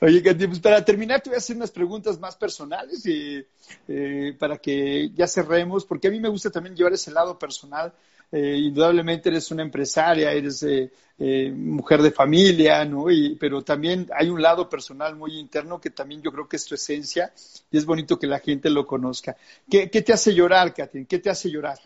Oye, 0.00 0.22
Katy, 0.22 0.46
pues 0.46 0.60
para 0.60 0.84
terminar 0.84 1.20
te 1.20 1.30
voy 1.30 1.36
a 1.36 1.38
hacer 1.38 1.56
unas 1.56 1.70
preguntas 1.70 2.18
más 2.18 2.36
personales 2.36 3.04
y, 3.06 3.44
eh, 3.88 4.36
para 4.38 4.58
que 4.58 5.10
ya 5.14 5.26
cerremos, 5.26 5.84
porque 5.84 6.08
a 6.08 6.10
mí 6.10 6.20
me 6.20 6.28
gusta 6.28 6.50
también 6.50 6.76
llevar 6.76 6.92
ese 6.92 7.10
lado 7.10 7.38
personal 7.38 7.92
eh, 8.32 8.56
indudablemente 8.58 9.28
eres 9.28 9.50
una 9.50 9.62
empresaria, 9.62 10.30
eres 10.30 10.62
eh, 10.62 10.92
eh, 11.18 11.50
mujer 11.50 12.00
de 12.00 12.12
familia, 12.12 12.84
¿no? 12.84 13.10
Y, 13.10 13.34
pero 13.34 13.62
también 13.62 14.08
hay 14.16 14.28
un 14.28 14.40
lado 14.40 14.68
personal 14.68 15.16
muy 15.16 15.36
interno 15.36 15.80
que 15.80 15.90
también 15.90 16.22
yo 16.22 16.30
creo 16.30 16.48
que 16.48 16.56
es 16.56 16.64
tu 16.64 16.76
esencia 16.76 17.32
y 17.70 17.76
es 17.76 17.84
bonito 17.84 18.18
que 18.18 18.28
la 18.28 18.38
gente 18.38 18.70
lo 18.70 18.86
conozca. 18.86 19.36
¿Qué, 19.68 19.88
te 19.88 20.12
hace 20.12 20.32
llorar, 20.32 20.72
Katin? 20.72 21.06
¿Qué 21.06 21.18
te 21.18 21.28
hace 21.28 21.50
llorar? 21.50 21.78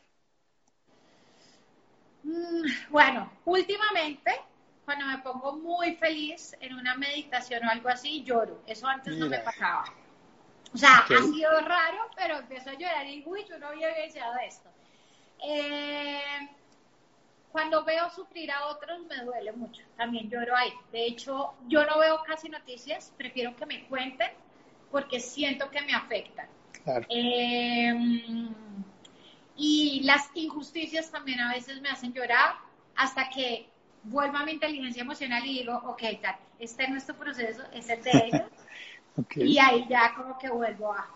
Mm, 2.25 2.91
bueno, 2.91 3.33
últimamente, 3.47 4.33
cuando 4.85 5.07
me 5.07 5.19
pongo 5.19 5.57
muy 5.57 5.97
feliz 5.97 6.55
en 6.61 6.75
una 6.75 6.95
meditación 6.95 7.65
o 7.67 7.71
algo 7.71 7.89
así, 7.89 8.23
lloro. 8.23 8.63
Eso 8.67 8.87
antes 8.87 9.17
no 9.17 9.29
me 9.31 9.39
pasaba. 9.39 9.85
O 10.75 10.77
sea, 10.77 10.99
ha 10.99 11.23
sido 11.23 11.61
raro, 11.61 12.11
pero 12.17 12.39
empiezo 12.39 12.69
a 12.69 12.75
llorar 12.75 13.07
y, 13.07 13.23
uy, 13.25 13.47
yo 13.49 13.59
no 13.59 13.69
había 13.69 13.89
deseado 13.95 14.35
esto. 14.47 14.69
Eh, 15.47 16.49
cuando 17.53 17.85
veo 17.85 18.11
sufrir 18.11 18.51
a 18.51 18.67
otros 18.67 19.07
me 19.07 19.25
duele 19.25 19.53
mucho, 19.53 19.83
también 19.97 20.29
lloro 20.29 20.57
ahí. 20.57 20.73
De 20.91 21.07
hecho, 21.07 21.55
yo 21.69 21.85
no 21.87 21.99
veo 21.99 22.23
casi 22.27 22.49
noticias, 22.49 23.13
prefiero 23.17 23.55
que 23.55 23.67
me 23.67 23.85
cuenten 23.87 24.33
porque 24.91 25.21
siento 25.21 25.71
que 25.71 25.83
me 25.83 25.95
afectan. 25.95 26.49
Em, 27.09 28.53
y 29.57 30.01
las 30.03 30.31
injusticias 30.35 31.11
también 31.11 31.41
a 31.41 31.53
veces 31.53 31.81
me 31.81 31.89
hacen 31.89 32.13
llorar 32.13 32.57
hasta 32.97 33.29
que 33.31 33.69
vuelvo 34.03 34.37
a 34.37 34.45
mi 34.45 34.53
inteligencia 34.53 35.03
emocional 35.03 35.47
y 35.47 35.61
digo, 35.61 35.81
ok, 35.87 36.03
este 36.59 36.85
es 36.85 36.91
nuestro 36.91 37.17
proceso, 37.17 37.63
este 37.73 37.95
es 37.95 38.05
de 38.05 38.11
ellos. 38.27 38.51
Y 39.37 39.59
ahí 39.59 39.87
ya 39.89 40.13
como 40.17 40.37
que 40.39 40.51
vuelvo 40.51 40.93
a, 40.93 41.09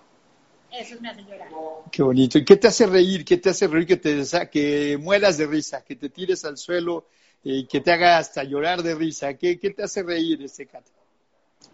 eso 0.72 1.00
me 1.00 1.08
hace 1.08 1.22
llorar. 1.22 1.48
Qué 1.90 2.02
bonito. 2.02 2.38
¿Y 2.38 2.44
qué 2.44 2.56
te 2.56 2.68
hace 2.68 2.86
reír? 2.86 3.24
¿Qué 3.24 3.36
te 3.36 3.50
hace 3.50 3.66
reír 3.66 3.86
que 3.86 3.96
te 3.96 4.22
que 4.50 4.98
mueras 5.00 5.38
de 5.38 5.46
risa, 5.46 5.84
que 5.84 5.96
te 5.96 6.08
tires 6.08 6.44
al 6.44 6.58
suelo 6.58 7.06
y 7.42 7.66
que 7.66 7.80
te 7.80 7.92
haga 7.92 8.18
hasta 8.18 8.44
llorar 8.44 8.82
de 8.82 8.94
risa? 8.94 9.34
¿Qué, 9.34 9.58
qué 9.58 9.70
te 9.70 9.82
hace 9.82 10.02
reír 10.02 10.42
ese 10.42 10.66
Katy? 10.66 10.90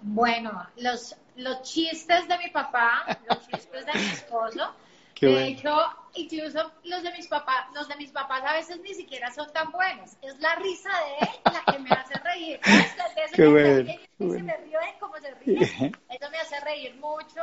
Bueno, 0.02 0.66
los, 0.76 1.16
los 1.36 1.62
chistes 1.62 2.28
de 2.28 2.38
mi 2.38 2.50
papá, 2.50 3.06
los 3.28 3.46
chistes 3.48 3.86
de 3.86 3.92
mi 3.94 4.06
esposo. 4.06 4.74
de 5.20 5.46
hecho, 5.48 5.76
incluso 6.14 6.72
los 6.84 7.02
de 7.02 7.12
mis 7.12 7.26
papás, 7.28 7.66
los 7.74 7.88
de 7.88 7.96
mis 7.96 8.10
papás 8.10 8.42
a 8.44 8.54
veces 8.54 8.80
ni 8.80 8.94
siquiera 8.94 9.32
son 9.32 9.52
tan 9.52 9.70
buenos. 9.72 10.10
Es 10.22 10.38
la 10.40 10.54
risa 10.56 10.90
de 10.90 11.26
él 11.26 11.40
la 11.44 11.72
que 11.72 11.78
me 11.78 11.90
hace 11.90 12.14
reír. 12.14 12.60
Qué 13.34 13.46
bueno. 13.46 13.92
Se 14.18 14.42
me 14.42 14.56
ríe 14.58 14.78
como 15.00 15.16
se 15.16 15.34
ríe. 15.34 15.62
Eso 16.10 16.30
me 16.30 16.38
hace 16.38 16.60
reír 16.60 16.94
mucho. 16.96 17.40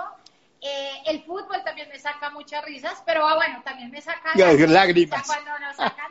Eh, 0.63 0.91
el 1.07 1.23
fútbol 1.23 1.63
también 1.65 1.89
me 1.89 1.97
saca 1.97 2.29
muchas 2.29 2.63
risas, 2.63 3.01
pero 3.03 3.27
ah, 3.27 3.35
bueno, 3.35 3.63
también 3.65 3.89
me 3.89 3.99
saca 3.99 4.31
lágrimas. 4.35 5.25
cuando 5.25 5.57
nos 5.59 5.75
sacan 5.75 6.07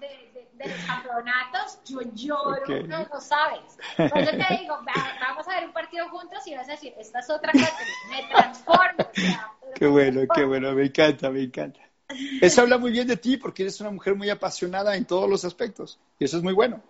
de, 0.00 0.48
de, 0.54 0.68
los 0.68 0.84
campeonatos, 0.84 1.78
yo 1.84 2.00
lloro, 2.12 2.82
no 2.88 3.06
lo 3.12 3.20
sabes. 3.20 3.78
Por 3.96 4.18
eso 4.18 4.30
te 4.32 4.56
digo, 4.58 4.76
vamos 5.20 5.46
a 5.46 5.54
ver 5.54 5.66
un 5.66 5.72
partido 5.72 6.08
juntos 6.08 6.44
y 6.48 6.54
vas 6.54 6.68
a 6.68 6.72
decir, 6.72 6.92
esta 6.98 7.20
es 7.20 7.30
otra 7.30 7.52
me 7.52 8.28
transformo. 8.28 9.08
qué 9.76 9.86
bueno, 9.86 10.22
qué 10.34 10.44
bueno, 10.44 10.72
me 10.72 10.86
encanta, 10.86 11.30
me 11.30 11.42
encanta. 11.44 11.80
Eso 12.40 12.62
habla 12.62 12.78
muy 12.78 12.90
bien 12.90 13.06
de 13.06 13.16
ti 13.16 13.36
porque 13.36 13.62
eres 13.62 13.80
una 13.80 13.90
mujer 13.90 14.16
muy 14.16 14.30
apasionada 14.30 14.96
en 14.96 15.04
todos 15.04 15.30
los 15.30 15.44
aspectos 15.44 16.00
y 16.18 16.24
eso 16.24 16.38
es 16.38 16.42
muy 16.42 16.54
bueno. 16.54 16.82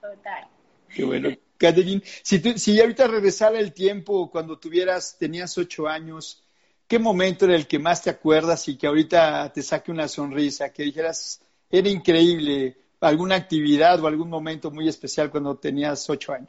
Total. 0.00 0.46
Qué 0.88 1.04
bueno. 1.04 1.30
Catherine, 1.58 2.02
si, 2.22 2.40
si 2.58 2.80
ahorita 2.80 3.08
regresara 3.08 3.58
el 3.58 3.72
tiempo 3.72 4.30
cuando 4.30 4.58
tuvieras, 4.58 5.16
tenías 5.18 5.56
ocho 5.58 5.88
años, 5.88 6.43
¿qué 6.86 6.98
momento 6.98 7.44
era 7.44 7.54
el 7.54 7.66
que 7.66 7.78
más 7.78 8.02
te 8.02 8.10
acuerdas 8.10 8.68
y 8.68 8.76
que 8.76 8.86
ahorita 8.86 9.52
te 9.52 9.62
saque 9.62 9.90
una 9.90 10.08
sonrisa? 10.08 10.72
Que 10.72 10.84
dijeras, 10.84 11.40
era 11.70 11.88
increíble, 11.88 12.76
alguna 13.00 13.36
actividad 13.36 14.02
o 14.02 14.06
algún 14.06 14.28
momento 14.28 14.70
muy 14.70 14.88
especial 14.88 15.30
cuando 15.30 15.56
tenías 15.56 16.08
ocho 16.08 16.32
años. 16.32 16.48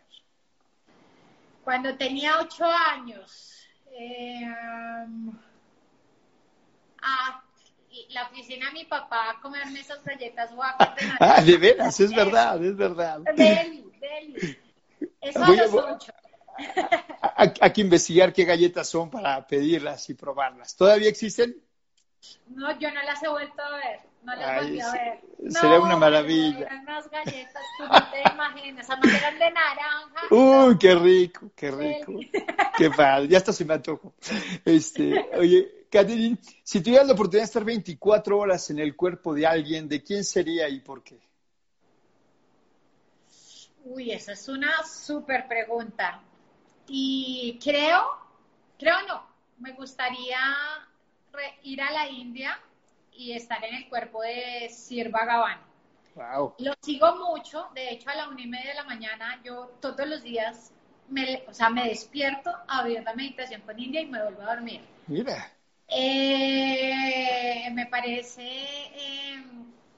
Cuando 1.64 1.96
tenía 1.98 2.40
ocho 2.40 2.66
años, 2.66 3.66
eh, 3.92 4.46
ah, 7.02 7.42
la 8.10 8.28
oficina 8.28 8.68
de 8.68 8.74
mi 8.74 8.86
papá 8.86 9.32
a 9.32 9.42
comerme 9.42 9.80
esas 9.80 10.04
galletas 10.04 10.54
guapas. 10.54 10.96
ah, 11.20 11.42
de 11.42 11.58
veras, 11.58 12.00
es 12.00 12.14
verdad, 12.14 12.64
es 12.64 12.76
verdad. 12.76 13.20
Deli, 13.36 13.86
deli. 14.00 14.58
Eso 15.22 15.44
a 15.44 15.50
los 15.50 15.74
ocho. 15.74 16.14
Hay 17.62 17.74
que 17.74 17.82
investigar 17.82 18.32
qué 18.34 18.46
galletas 18.46 18.88
son 18.90 19.10
para 19.10 19.46
pedirlas 19.46 20.10
y 20.10 20.14
probarlas. 20.14 20.76
¿Todavía 20.76 21.10
existen? 21.10 21.56
No, 22.48 22.78
yo 22.80 22.92
no 22.92 23.04
las 23.04 23.22
he 23.24 23.28
vuelto 23.28 23.62
a 23.62 23.78
ver. 23.78 24.00
No 24.24 24.36
las 24.36 24.64
volví 24.64 24.80
a 24.80 24.92
ver. 24.92 25.22
Sería 25.50 25.80
una 25.80 25.98
maravilla. 25.98 26.66
Eran 26.66 26.82
unas 26.82 27.10
galletas, 27.10 27.64
tú 27.78 27.84
no 27.86 28.12
te 28.12 28.34
imaginas. 28.34 28.88
Eran 28.90 29.40
de 29.40 29.52
naranja. 29.52 30.22
Uy, 30.32 30.78
qué 30.80 30.96
rico, 30.96 31.52
qué 31.56 31.72
rico. 31.72 32.14
qué 32.78 32.90
padre. 32.90 33.28
Ya 33.28 33.38
hasta 33.38 33.54
se 33.54 33.66
me 33.66 33.76
antojo. 33.76 34.16
Este, 34.64 35.30
oye, 35.38 35.88
Catherine, 35.92 36.38
si 36.64 36.82
tuvieras 36.82 37.08
la 37.08 37.14
oportunidad 37.14 37.44
de 37.44 37.46
estar 37.46 37.64
24 37.64 38.38
horas 38.38 38.70
en 38.70 38.80
el 38.80 38.96
cuerpo 38.96 39.34
de 39.34 39.46
alguien, 39.46 39.88
¿de 39.88 40.02
quién 40.02 40.24
sería 40.24 40.68
y 40.68 40.80
por 40.80 41.04
qué? 41.04 41.20
Uy, 43.84 44.12
esa 44.12 44.32
es 44.32 44.48
una 44.48 44.84
súper 44.84 45.48
pregunta. 45.48 46.20
Y 46.88 47.60
creo, 47.64 48.18
creo 48.78 48.96
no, 49.08 49.26
me 49.60 49.72
gustaría 49.74 50.38
ir 51.64 51.82
a 51.82 51.92
la 51.92 52.08
India 52.08 52.60
y 53.14 53.34
estar 53.34 53.64
en 53.64 53.76
el 53.76 53.90
cuerpo 53.90 54.22
de 54.22 54.70
Sir 54.70 55.10
Bhagavan. 55.10 55.60
Wow. 56.16 56.56
Lo 56.60 56.74
sigo 56.82 57.16
mucho, 57.16 57.70
de 57.74 57.90
hecho 57.90 58.10
a 58.10 58.16
la 58.16 58.30
una 58.30 58.42
y 58.42 58.48
media 58.48 58.70
de 58.70 58.76
la 58.76 58.84
mañana 58.86 59.42
yo 59.44 59.68
todos 59.82 60.08
los 60.08 60.24
días 60.24 60.72
me, 61.10 61.44
o 61.48 61.54
sea, 61.54 61.70
me 61.70 61.90
despierto 61.90 62.52
a 62.68 62.84
ver 62.84 63.04
la 63.04 63.14
meditación 63.14 63.62
con 63.62 63.78
India 63.80 64.02
y 64.02 64.06
me 64.06 64.22
vuelvo 64.22 64.42
a 64.42 64.56
dormir. 64.56 64.82
Mira. 65.08 65.52
Eh, 65.88 67.70
me 67.72 67.86
parece 67.88 68.42
eh, 68.44 69.44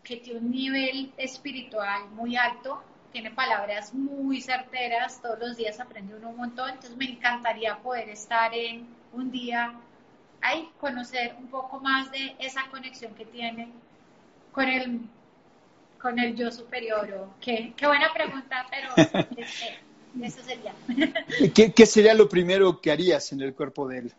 que 0.04 0.18
tiene 0.18 0.40
un 0.40 0.52
nivel 0.52 1.14
espiritual 1.18 2.10
muy 2.10 2.36
alto 2.36 2.84
tiene 3.12 3.32
palabras 3.32 3.94
muy 3.94 4.42
certeras, 4.42 5.22
todos 5.22 5.40
los 5.40 5.58
días 5.58 5.80
aprende 5.80 6.16
uno 6.16 6.30
un 6.30 6.38
montón, 6.38 6.70
entonces 6.70 6.96
me 6.98 7.06
encantaría 7.06 7.78
poder 7.78 8.10
estar 8.10 8.54
en 8.54 8.88
un 9.14 9.32
día 9.32 9.74
ahí, 10.42 10.70
conocer 10.80 11.36
un 11.40 11.48
poco 11.48 11.80
más 11.80 12.12
de 12.12 12.36
esa 12.40 12.68
conexión 12.70 13.14
que 13.16 13.26
tiene 13.26 13.70
con 14.52 14.68
el, 14.68 15.02
con 16.00 16.20
el 16.20 16.36
yo 16.36 16.52
superior. 16.52 17.12
O 17.14 17.34
qué, 17.42 17.74
qué 17.76 17.88
buena 17.88 18.14
pregunta, 18.14 18.66
pero 18.70 18.90
este, 19.38 19.80
eso 20.22 20.42
sería. 20.44 20.74
¿Qué, 21.54 21.74
¿Qué 21.74 21.86
sería 21.86 22.14
lo 22.14 22.30
primero 22.30 22.80
que 22.82 22.92
harías 22.92 23.32
en 23.32 23.42
el 23.42 23.54
cuerpo 23.54 23.88
de 23.88 24.00
él? 24.00 24.14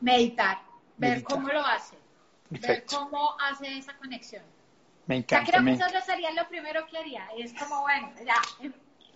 Meditar, 0.00 0.62
ver 0.96 1.22
cómo 1.22 1.48
lo 1.48 1.60
hace, 1.60 1.94
ver 2.48 2.84
cómo 2.86 3.36
hace 3.38 3.76
esa 3.76 3.94
conexión. 3.98 4.42
Me 5.10 5.16
encanta. 5.16 5.50
creo 5.50 5.64
que 5.64 5.72
eso 5.72 6.06
sería 6.06 6.30
lo 6.30 6.48
primero 6.48 6.86
que 6.86 6.96
haría. 6.96 7.26
Es 7.36 7.52
como, 7.54 7.80
bueno, 7.80 8.12
ya, 8.24 8.36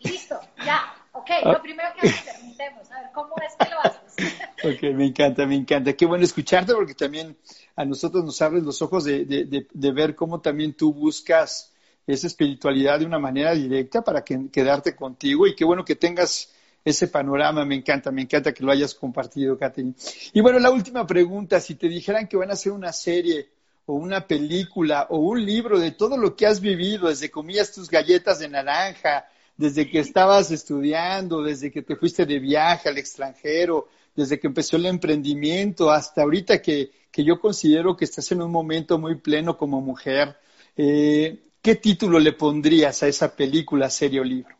listo, 0.01 0.41
ya, 0.67 0.93
ok, 1.13 1.31
lo 1.45 1.51
ah. 1.53 1.63
primero 1.63 1.89
que 1.95 2.11
permitemos, 2.11 2.91
a 2.91 3.01
ver 3.01 3.11
cómo 3.15 3.37
es 3.37 3.55
que 3.55 3.73
lo 3.73 3.81
haces. 3.81 4.35
Ok, 4.65 4.83
me 4.95 5.07
encanta, 5.07 5.47
me 5.47 5.55
encanta. 5.55 5.93
Qué 5.93 6.05
bueno 6.05 6.25
escucharte 6.25 6.75
porque 6.75 6.95
también 6.95 7.37
a 7.77 7.85
nosotros 7.85 8.25
nos 8.25 8.43
abres 8.43 8.65
los 8.65 8.83
ojos 8.83 9.05
de, 9.05 9.25
de, 9.25 9.69
de, 9.71 9.93
ver 9.93 10.17
cómo 10.17 10.41
también 10.41 10.73
tú 10.73 10.93
buscas 10.93 11.73
esa 12.09 12.27
espiritualidad 12.27 12.99
de 12.99 13.07
una 13.07 13.21
manera 13.21 13.53
directa 13.53 14.03
para 14.03 14.25
que, 14.25 14.51
quedarte 14.51 14.97
contigo 14.97 15.47
y 15.47 15.55
qué 15.55 15.65
bueno 15.65 15.85
que 15.85 15.95
tengas 15.95 16.53
ese 16.85 17.07
panorama, 17.07 17.65
me 17.65 17.77
encanta, 17.77 18.11
me 18.11 18.23
encanta 18.23 18.53
que 18.53 18.65
lo 18.65 18.73
hayas 18.73 18.95
compartido, 18.95 19.57
Katherine. 19.57 19.95
Y 20.33 20.41
bueno, 20.41 20.59
la 20.59 20.73
última 20.73 21.07
pregunta, 21.07 21.61
si 21.61 21.77
te 21.77 21.89
dijeran 21.89 22.27
que 22.27 22.37
van 22.37 22.51
a 22.51 22.55
hacer 22.55 22.73
una 22.73 22.93
serie 22.93 23.49
o 23.87 23.95
una 23.95 24.27
película 24.27 25.07
o 25.11 25.19
un 25.19 25.45
libro 25.45 25.79
de 25.79 25.91
todo 25.91 26.17
lo 26.17 26.35
que 26.37 26.47
has 26.47 26.61
vivido, 26.61 27.09
desde 27.09 27.31
comías 27.31 27.73
tus 27.73 27.91
galletas 27.91 28.39
de 28.39 28.49
naranja, 28.49 29.29
desde 29.57 29.89
que 29.89 30.01
estabas 30.01 30.51
estudiando, 30.51 31.43
desde 31.43 31.71
que 31.71 31.83
te 31.83 31.97
fuiste 31.97 32.27
de 32.27 32.39
viaje 32.39 32.89
al 32.89 32.99
extranjero, 32.99 33.89
desde 34.15 34.39
que 34.39 34.47
empezó 34.47 34.77
el 34.77 34.87
emprendimiento, 34.87 35.91
hasta 35.91 36.23
ahorita 36.23 36.63
que, 36.63 36.91
que 37.11 37.25
yo 37.25 37.39
considero 37.41 37.97
que 37.97 38.05
estás 38.05 38.31
en 38.33 38.43
un 38.43 38.51
momento 38.51 38.99
muy 38.99 39.17
pleno 39.17 39.57
como 39.57 39.81
mujer. 39.81 40.37
Eh, 40.77 41.41
¿Qué 41.61 41.77
título 41.77 42.19
le 42.19 42.33
pondrías 42.33 43.03
a 43.03 43.09
esa 43.09 43.35
película, 43.35 43.89
serie 43.91 44.21
o 44.21 44.25
libro? 44.25 44.55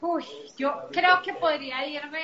Uy, 0.00 0.24
yo 0.58 0.88
creo 0.90 1.22
que 1.22 1.32
podría 1.34 1.86
irme 1.86 2.20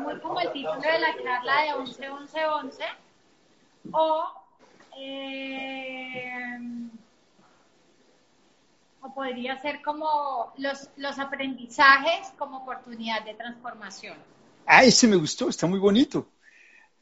muy 0.00 0.18
como 0.20 0.40
el 0.40 0.52
título 0.52 0.80
de 0.80 0.98
la 0.98 1.14
charla 1.22 1.62
de 1.62 1.72
11, 1.74 2.08
11, 2.08 2.46
11 2.46 2.84
o 3.92 4.24
eh, 4.98 6.38
o 9.00 9.14
podría 9.14 9.60
ser 9.60 9.82
como 9.82 10.52
los, 10.56 10.88
los 10.96 11.18
aprendizajes 11.18 12.32
como 12.38 12.58
oportunidad 12.58 13.24
de 13.24 13.34
transformación. 13.34 14.16
Ah, 14.66 14.84
ese 14.84 15.06
me 15.06 15.16
gustó, 15.16 15.48
está 15.48 15.66
muy 15.66 15.78
bonito. 15.78 16.26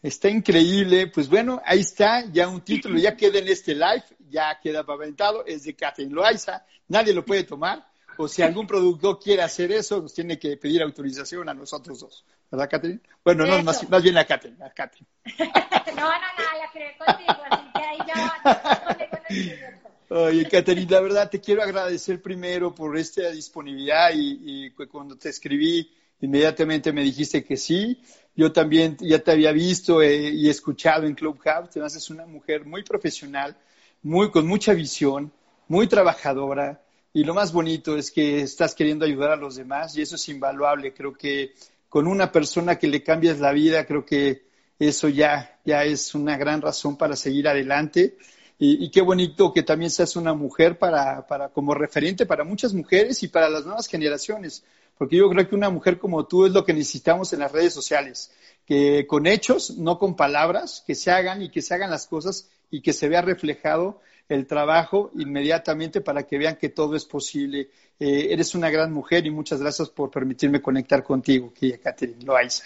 Está 0.03 0.28
increíble. 0.28 1.07
Pues 1.07 1.28
bueno, 1.28 1.62
ahí 1.64 1.80
está, 1.80 2.26
ya 2.30 2.47
un 2.49 2.61
título, 2.61 2.99
ya 2.99 3.16
queda 3.16 3.39
en 3.39 3.49
este 3.49 3.74
live, 3.74 4.05
ya 4.28 4.59
queda 4.61 4.85
pavimentado, 4.85 5.47
es 5.47 5.64
de 5.64 5.74
Catherine 5.74 6.14
Loaiza, 6.14 6.66
nadie 6.89 7.14
lo 7.14 7.24
puede 7.24 7.45
tomar. 7.45 7.87
O 8.17 8.29
si 8.29 8.43
algún 8.43 8.67
productor 8.67 9.19
quiere 9.19 9.43
hacer 9.43 9.73
eso, 9.73 10.01
nos 10.01 10.15
tiene 10.15 10.39
que 10.39 10.57
pedir 10.57 10.83
autorización 10.83 11.49
a 11.49 11.55
nosotros 11.55 12.01
dos. 12.01 12.25
¿Verdad, 12.51 12.69
Catherine? 12.71 13.01
Bueno, 13.25 13.47
no, 13.47 13.62
más, 13.62 13.89
más, 13.89 14.03
bien 14.03 14.17
a 14.17 14.25
Catherine. 14.25 14.62
A 14.65 14.71
Catherine. 14.71 15.09
no, 15.39 16.03
no, 16.03 16.05
no, 16.05 16.59
la 16.59 16.71
creé 16.73 16.97
contigo, 16.97 17.43
así 17.51 17.65
que 17.75 17.83
ahí 17.83 17.99
ya 18.07 18.41
va. 18.45 20.27
Oye, 20.27 20.47
Catherine, 20.49 20.91
la 20.91 21.01
verdad 21.01 21.31
te 21.31 21.41
quiero 21.41 21.62
agradecer 21.62 22.23
primero 22.23 22.73
por 22.75 22.97
esta 22.97 23.31
disponibilidad 23.31 24.11
y, 24.15 24.67
y, 24.67 24.71
cuando 24.87 25.17
te 25.17 25.31
escribí, 25.31 25.91
inmediatamente 26.21 26.93
me 26.93 27.03
dijiste 27.03 27.43
que 27.43 27.57
sí. 27.57 28.01
Yo 28.37 28.53
también 28.53 28.97
ya 29.01 29.19
te 29.19 29.33
había 29.33 29.51
visto 29.51 30.03
eh, 30.03 30.31
y 30.31 30.49
escuchado 30.49 31.07
en 31.07 31.15
Clubhouse. 31.15 31.71
Te 31.71 31.83
haces 31.83 32.11
una 32.11 32.27
mujer 32.27 32.65
muy 32.65 32.85
profesional, 32.85 33.57
muy, 34.03 34.31
con 34.31 34.47
mucha 34.47 34.73
visión, 34.75 35.33
muy 35.67 35.89
trabajadora. 35.89 36.84
Y 37.17 37.23
lo 37.23 37.33
más 37.33 37.53
bonito 37.53 37.97
es 37.97 38.11
que 38.11 38.41
estás 38.41 38.75
queriendo 38.75 39.05
ayudar 39.05 39.31
a 39.31 39.37
los 39.37 39.55
demás 39.55 39.97
y 39.97 40.03
eso 40.03 40.17
es 40.17 40.29
invaluable. 40.29 40.93
Creo 40.93 41.12
que 41.12 41.55
con 41.89 42.09
una 42.09 42.33
persona 42.33 42.77
que 42.77 42.89
le 42.89 43.05
cambias 43.05 43.39
la 43.39 43.53
vida, 43.53 43.87
creo 43.87 44.05
que 44.05 44.49
eso 44.81 45.09
ya, 45.09 45.61
ya 45.65 45.85
es 45.85 46.17
una 46.17 46.37
gran 46.37 46.61
razón 46.61 46.97
para 46.97 47.15
seguir 47.15 47.47
adelante. 47.47 48.17
Y, 48.59 48.91
qué 48.91 49.01
bonito 49.01 49.53
que 49.53 49.62
también 49.62 49.93
seas 49.93 50.17
una 50.17 50.35
mujer 50.35 50.77
para, 50.77 51.25
para, 51.29 51.51
como 51.51 51.73
referente 51.73 52.27
para 52.27 52.43
muchas 52.43 52.75
mujeres 52.75 53.23
y 53.23 53.29
para 53.29 53.49
las 53.49 53.65
nuevas 53.65 53.87
generaciones, 53.87 54.65
porque 54.97 55.17
yo 55.17 55.29
creo 55.29 55.49
que 55.49 55.55
una 55.55 55.71
mujer 55.71 55.99
como 55.99 56.27
tú 56.27 56.47
es 56.47 56.53
lo 56.53 56.65
que 56.65 56.73
necesitamos 56.73 57.33
en 57.33 57.41
las 57.41 57.53
redes 57.53 57.75
sociales, 57.75 58.33
que 58.65 59.07
con 59.07 59.27
hechos, 59.27 59.77
no 59.77 59.99
con 59.99 60.17
palabras, 60.17 60.83
que 60.87 60.95
se 60.95 61.11
hagan 61.11 61.43
y 61.43 61.51
que 61.51 61.62
se 61.62 61.75
hagan 61.75 61.91
las 61.91 62.07
cosas 62.07 62.49
y 62.71 62.81
que 62.81 62.93
se 62.93 63.09
vea 63.09 63.23
reflejado 63.23 64.01
el 64.29 64.47
trabajo 64.47 65.11
inmediatamente 65.14 66.01
para 66.01 66.27
que 66.27 66.39
vean 66.39 66.57
que 66.57 66.70
todo 66.70 66.97
es 66.97 67.05
posible. 67.05 67.70
Eh, 67.99 68.29
eres 68.31 68.55
una 68.55 68.70
gran 68.70 68.93
mujer 68.93 69.27
y 69.27 69.31
muchas 69.31 69.61
gracias 69.61 69.91
por 69.91 70.11
permitirme 70.11 70.62
conectar 70.62 71.03
contigo, 71.03 71.53
Catherine 71.83 72.25
Loaiza. 72.25 72.64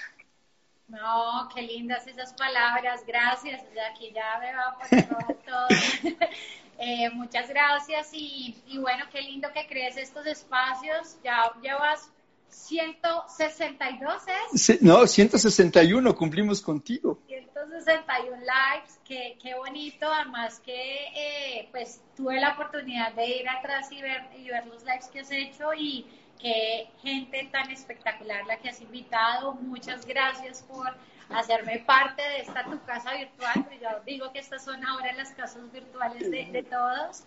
No, 0.88 1.48
qué 1.54 1.62
lindas 1.62 2.06
esas 2.06 2.32
palabras, 2.32 3.04
gracias. 3.06 3.62
aquí 3.92 4.11
ya 4.14 4.38
me 4.40 4.54
va 4.54 4.68
a 4.68 4.78
poner 4.78 5.38
todo. 5.46 5.68
eh, 6.78 7.11
muchas 7.11 7.48
gracias 7.48 8.09
y, 8.12 8.56
y, 8.66 8.78
bueno, 8.78 9.04
qué 9.12 9.20
lindo 9.20 9.48
que 9.52 9.66
crees 9.66 9.98
estos 9.98 10.26
espacios. 10.26 11.18
Ya 11.22 11.52
llevas 11.61 12.11
162, 12.51 14.28
¿eh? 14.28 14.32
Sí, 14.55 14.78
no, 14.80 15.07
161, 15.07 16.14
cumplimos 16.14 16.61
contigo. 16.61 17.18
161 17.26 18.36
lives, 18.38 19.01
qué, 19.05 19.38
qué 19.40 19.55
bonito. 19.55 20.11
Además 20.11 20.61
que 20.61 21.07
eh, 21.14 21.68
pues 21.70 22.01
tuve 22.16 22.40
la 22.40 22.53
oportunidad 22.53 23.12
de 23.14 23.26
ir 23.26 23.49
atrás 23.49 23.90
y 23.92 24.01
ver, 24.01 24.22
y 24.36 24.49
ver 24.49 24.66
los 24.66 24.82
lives 24.84 25.09
que 25.09 25.20
has 25.20 25.30
hecho 25.30 25.72
y 25.74 26.07
qué 26.38 26.88
gente 27.03 27.49
tan 27.51 27.70
espectacular 27.70 28.46
la 28.46 28.59
que 28.59 28.70
has 28.70 28.80
invitado. 28.80 29.55
Muchas 29.55 30.07
gracias 30.07 30.62
por 30.62 30.94
hacerme 31.30 31.80
parte 31.80 32.22
de 32.22 32.40
esta 32.40 32.64
tu 32.64 32.82
casa 32.84 33.12
virtual, 33.14 33.66
pero 33.68 33.80
yo 33.82 34.05
digo 34.07 34.32
que 34.32 34.38
estas 34.38 34.64
son 34.64 34.84
ahora 34.84 35.12
las 35.12 35.30
casas 35.32 35.70
virtuales 35.70 36.30
de, 36.30 36.62
todos. 36.68 37.24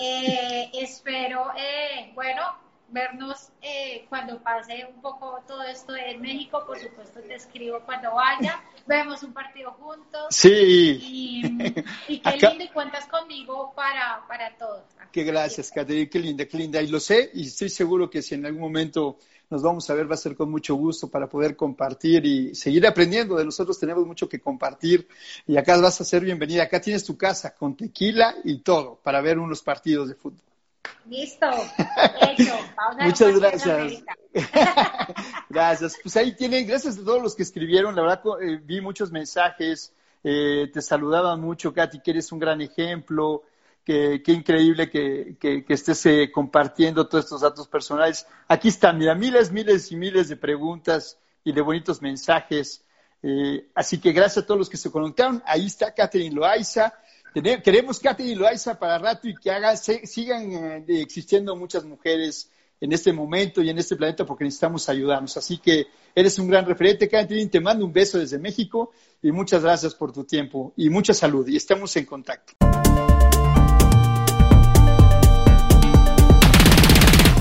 Eh, 0.00 0.70
espero, 0.74 1.52
eh, 1.56 2.10
bueno, 2.14 2.42
vernos 2.94 3.48
eh, 3.60 4.06
cuando 4.08 4.42
pase 4.42 4.86
un 4.86 5.02
poco 5.02 5.40
todo 5.46 5.62
esto 5.64 5.94
en 5.94 6.22
México, 6.22 6.64
por 6.66 6.78
supuesto 6.78 7.20
te 7.20 7.34
escribo 7.34 7.80
cuando 7.84 8.14
vaya, 8.14 8.62
vemos 8.86 9.22
un 9.22 9.34
partido 9.34 9.72
juntos. 9.72 10.28
Sí. 10.30 11.42
Y, 12.08 12.20
qué 12.20 12.36
lindo 12.36 12.64
y 12.64 12.68
cuentas 12.68 13.06
conmigo 13.06 13.74
para, 13.74 14.24
para 14.26 14.56
todo. 14.56 14.84
Qué 15.12 15.24
gracias, 15.24 15.70
Caterina, 15.70 16.08
qué 16.08 16.18
linda, 16.18 16.46
qué 16.46 16.56
linda. 16.56 16.80
Y 16.80 16.86
lo 16.86 17.00
sé 17.00 17.30
y 17.34 17.48
estoy 17.48 17.68
seguro 17.68 18.08
que 18.08 18.22
si 18.22 18.36
en 18.36 18.46
algún 18.46 18.62
momento 18.62 19.18
nos 19.50 19.62
vamos 19.62 19.88
a 19.90 19.94
ver 19.94 20.10
va 20.10 20.14
a 20.14 20.18
ser 20.18 20.36
con 20.36 20.50
mucho 20.50 20.74
gusto 20.74 21.08
para 21.08 21.28
poder 21.28 21.54
compartir 21.56 22.24
y 22.24 22.54
seguir 22.54 22.86
aprendiendo. 22.86 23.36
De 23.36 23.44
nosotros 23.44 23.78
tenemos 23.78 24.06
mucho 24.06 24.28
que 24.28 24.40
compartir 24.40 25.06
y 25.46 25.56
acá 25.56 25.76
vas 25.80 26.00
a 26.00 26.04
ser 26.04 26.24
bienvenida. 26.24 26.62
Acá 26.62 26.80
tienes 26.80 27.04
tu 27.04 27.16
casa 27.16 27.54
con 27.54 27.76
tequila 27.76 28.36
y 28.44 28.58
todo 28.58 29.00
para 29.02 29.20
ver 29.20 29.38
unos 29.38 29.62
partidos 29.62 30.08
de 30.08 30.14
fútbol. 30.14 30.53
Listo, 31.06 31.46
hecho. 32.20 32.54
Muchas 33.00 33.38
gracias. 33.38 34.04
gracias. 35.50 35.98
Pues 36.02 36.16
ahí 36.16 36.34
tienen, 36.34 36.66
gracias 36.66 36.98
a 36.98 37.04
todos 37.04 37.22
los 37.22 37.34
que 37.34 37.42
escribieron. 37.42 37.94
La 37.94 38.02
verdad, 38.02 38.22
eh, 38.40 38.60
vi 38.62 38.80
muchos 38.80 39.12
mensajes. 39.12 39.92
Eh, 40.22 40.70
te 40.72 40.80
saludaban 40.80 41.40
mucho, 41.40 41.74
Katy, 41.74 42.00
que 42.00 42.12
eres 42.12 42.32
un 42.32 42.38
gran 42.38 42.60
ejemplo. 42.60 43.42
Qué 43.84 44.22
increíble 44.28 44.88
que, 44.88 45.36
estés 45.68 46.06
eh, 46.06 46.30
compartiendo 46.32 47.06
todos 47.06 47.24
estos 47.24 47.42
datos 47.42 47.68
personales. 47.68 48.26
Aquí 48.48 48.68
están, 48.68 48.96
mira, 48.96 49.14
miles, 49.14 49.52
miles 49.52 49.92
y 49.92 49.96
miles 49.96 50.30
de 50.30 50.36
preguntas 50.36 51.18
y 51.44 51.52
de 51.52 51.60
bonitos 51.60 52.00
mensajes. 52.00 52.82
así 53.74 53.98
que 54.00 54.12
gracias 54.12 54.44
a 54.44 54.46
todos 54.46 54.58
los 54.58 54.70
que 54.70 54.78
se 54.78 54.90
conectaron. 54.90 55.42
Ahí 55.44 55.66
está 55.66 55.92
Catherine 55.92 56.34
Loaiza 56.34 56.94
queremos 57.42 57.98
Katy 57.98 58.36
Loaiza 58.36 58.78
para 58.78 58.98
rato 58.98 59.28
y 59.28 59.34
que 59.34 59.50
haga, 59.50 59.76
sigan 59.76 60.52
eh, 60.52 60.84
existiendo 61.00 61.56
muchas 61.56 61.84
mujeres 61.84 62.48
en 62.80 62.92
este 62.92 63.12
momento 63.12 63.60
y 63.60 63.70
en 63.70 63.78
este 63.78 63.96
planeta 63.96 64.24
porque 64.24 64.44
necesitamos 64.44 64.88
ayudarnos. 64.88 65.36
Así 65.36 65.58
que 65.58 65.86
eres 66.14 66.38
un 66.38 66.48
gran 66.48 66.64
referente, 66.64 67.08
Catherine. 67.08 67.50
Te 67.50 67.60
mando 67.60 67.84
un 67.84 67.92
beso 67.92 68.18
desde 68.18 68.38
México 68.38 68.92
y 69.20 69.32
muchas 69.32 69.62
gracias 69.62 69.94
por 69.94 70.12
tu 70.12 70.22
tiempo 70.22 70.74
y 70.76 70.90
mucha 70.90 71.12
salud. 71.12 71.48
Y 71.48 71.56
estamos 71.56 71.96
en 71.96 72.04
contacto. 72.04 72.52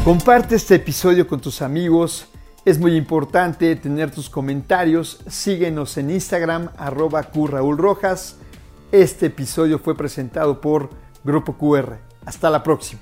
Comparte 0.04 0.56
este 0.56 0.76
episodio 0.76 1.28
con 1.28 1.40
tus 1.40 1.62
amigos. 1.62 2.26
Es 2.66 2.80
muy 2.80 2.96
importante 2.96 3.76
tener 3.76 4.10
tus 4.10 4.30
comentarios. 4.30 5.20
Síguenos 5.28 5.98
en 5.98 6.10
Instagram, 6.10 6.72
arroba 6.78 7.30
Rojas 7.32 8.38
este 8.94 9.26
episodio 9.26 9.80
fue 9.80 9.98
presentado 9.98 10.62
por 10.62 10.92
Grupo 11.24 11.58
QR. 11.58 11.98
Hasta 12.28 12.52
la 12.52 12.62
próxima. 12.62 13.02